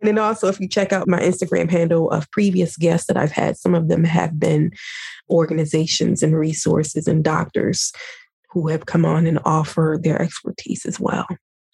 and 0.00 0.08
then 0.08 0.18
also 0.18 0.48
if 0.48 0.60
you 0.60 0.68
check 0.68 0.92
out 0.92 1.08
my 1.08 1.20
instagram 1.20 1.70
handle 1.70 2.10
of 2.10 2.30
previous 2.30 2.76
guests 2.76 3.06
that 3.06 3.16
i've 3.16 3.32
had 3.32 3.56
some 3.56 3.74
of 3.74 3.88
them 3.88 4.04
have 4.04 4.38
been 4.38 4.70
organizations 5.28 6.22
and 6.22 6.36
resources 6.36 7.06
and 7.06 7.24
doctors 7.24 7.92
who 8.50 8.68
have 8.68 8.86
come 8.86 9.04
on 9.04 9.26
and 9.26 9.38
offer 9.44 9.98
their 10.02 10.20
expertise 10.20 10.84
as 10.86 10.98
well 10.98 11.26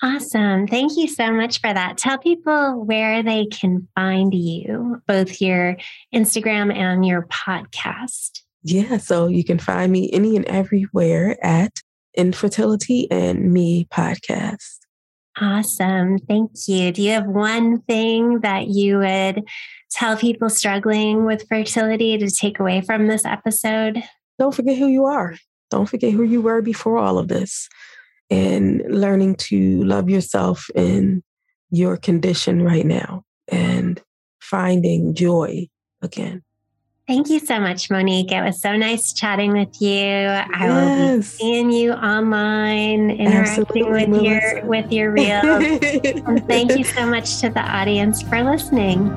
Awesome. 0.03 0.67
Thank 0.67 0.99
you 0.99 1.09
so 1.09 1.33
much 1.33 1.61
for 1.61 1.73
that. 1.73 1.97
Tell 1.97 2.19
people 2.19 2.85
where 2.85 3.23
they 3.23 3.47
can 3.47 3.89
find 3.95 4.35
you, 4.35 5.01
both 5.07 5.41
your 5.41 5.79
Instagram 6.15 6.75
and 6.75 7.05
your 7.07 7.23
podcast. 7.29 8.43
Yeah, 8.63 8.99
so 8.99 9.27
you 9.27 9.43
can 9.43 9.59
find 9.59 9.91
me 9.91 10.11
any 10.13 10.37
and 10.37 10.45
everywhere 10.47 11.39
at 11.43 11.73
Infertility 12.17 13.11
and 13.11 13.53
Me 13.53 13.87
podcast. 13.91 14.79
Awesome. 15.41 16.19
Thank 16.19 16.51
you. 16.67 16.93
Do 16.93 17.03
you 17.03 17.11
have 17.11 17.27
one 17.27 17.83
thing 17.83 18.41
that 18.41 18.69
you 18.69 18.99
would 18.99 19.45
tell 19.91 20.17
people 20.17 20.49
struggling 20.49 21.27
with 21.27 21.47
fertility 21.49 22.17
to 22.17 22.31
take 22.31 22.59
away 22.59 22.81
from 22.81 23.07
this 23.07 23.25
episode? 23.25 24.03
Don't 24.39 24.55
forget 24.55 24.79
who 24.79 24.89
you 24.89 25.05
are. 25.05 25.37
Don't 25.71 25.89
forget 25.89 26.13
who 26.13 26.23
you 26.23 26.41
were 26.41 26.63
before 26.63 26.99
all 26.99 27.19
of 27.19 27.29
this 27.29 27.69
and 28.31 28.83
learning 28.89 29.37
to 29.37 29.85
love 29.85 30.09
yourself 30.09 30.71
in 30.75 31.23
your 31.71 31.97
condition 31.97 32.63
right 32.63 32.87
now 32.87 33.23
and 33.49 34.01
finding 34.41 35.15
joy 35.15 35.69
again. 36.03 36.43
Thank 37.07 37.29
you 37.31 37.39
so 37.39 37.61
much, 37.61 37.89
Monique. 37.89 38.33
It 38.33 38.43
was 38.43 38.61
so 38.61 38.77
nice 38.77 39.13
chatting 39.13 39.53
with 39.53 39.81
you. 39.81 39.89
Yes. 39.91 40.51
I 40.53 40.67
will 40.69 41.17
be 41.19 41.23
seeing 41.23 41.71
you 41.71 41.93
online, 41.93 43.11
interacting 43.13 43.65
Absolutely, 43.65 44.07
with 44.07 44.23
your 44.23 44.65
with 44.67 44.93
your 44.93 45.11
reels. 45.13 45.45
and 46.27 46.45
thank 46.49 46.77
you 46.77 46.83
so 46.83 47.07
much 47.07 47.39
to 47.43 47.49
the 47.49 47.61
audience 47.61 48.23
for 48.23 48.43
listening. 48.43 49.09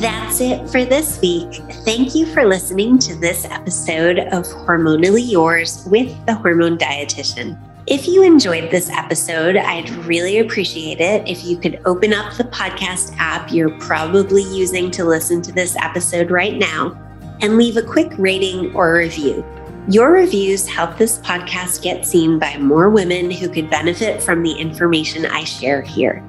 That's 0.00 0.42
it 0.42 0.68
for 0.68 0.84
this 0.84 1.18
week. 1.22 1.54
Thank 1.86 2.14
you 2.14 2.26
for 2.26 2.44
listening 2.44 2.98
to 2.98 3.14
this 3.16 3.46
episode 3.46 4.18
of 4.18 4.44
Hormonally 4.44 5.28
Yours 5.30 5.86
with 5.90 6.14
the 6.26 6.34
Hormone 6.34 6.76
Dietitian. 6.76 7.58
If 7.90 8.06
you 8.06 8.22
enjoyed 8.22 8.70
this 8.70 8.88
episode, 8.88 9.56
I'd 9.56 9.90
really 10.06 10.38
appreciate 10.38 11.00
it 11.00 11.26
if 11.28 11.44
you 11.44 11.56
could 11.56 11.82
open 11.86 12.12
up 12.12 12.36
the 12.36 12.44
podcast 12.44 13.16
app 13.18 13.50
you're 13.50 13.76
probably 13.80 14.44
using 14.44 14.92
to 14.92 15.04
listen 15.04 15.42
to 15.42 15.50
this 15.50 15.74
episode 15.76 16.30
right 16.30 16.56
now 16.56 16.96
and 17.40 17.56
leave 17.56 17.76
a 17.76 17.82
quick 17.82 18.12
rating 18.16 18.72
or 18.76 18.94
review. 18.94 19.44
Your 19.88 20.12
reviews 20.12 20.68
help 20.68 20.98
this 20.98 21.18
podcast 21.18 21.82
get 21.82 22.06
seen 22.06 22.38
by 22.38 22.56
more 22.58 22.90
women 22.90 23.28
who 23.28 23.48
could 23.48 23.68
benefit 23.68 24.22
from 24.22 24.44
the 24.44 24.52
information 24.52 25.26
I 25.26 25.42
share 25.42 25.82
here. 25.82 26.24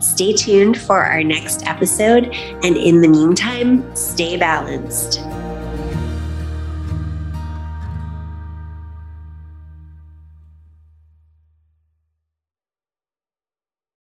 Stay 0.00 0.34
tuned 0.34 0.76
for 0.76 1.02
our 1.02 1.22
next 1.22 1.66
episode. 1.66 2.26
And 2.62 2.76
in 2.76 3.00
the 3.00 3.08
meantime, 3.08 3.96
stay 3.96 4.36
balanced. 4.36 5.20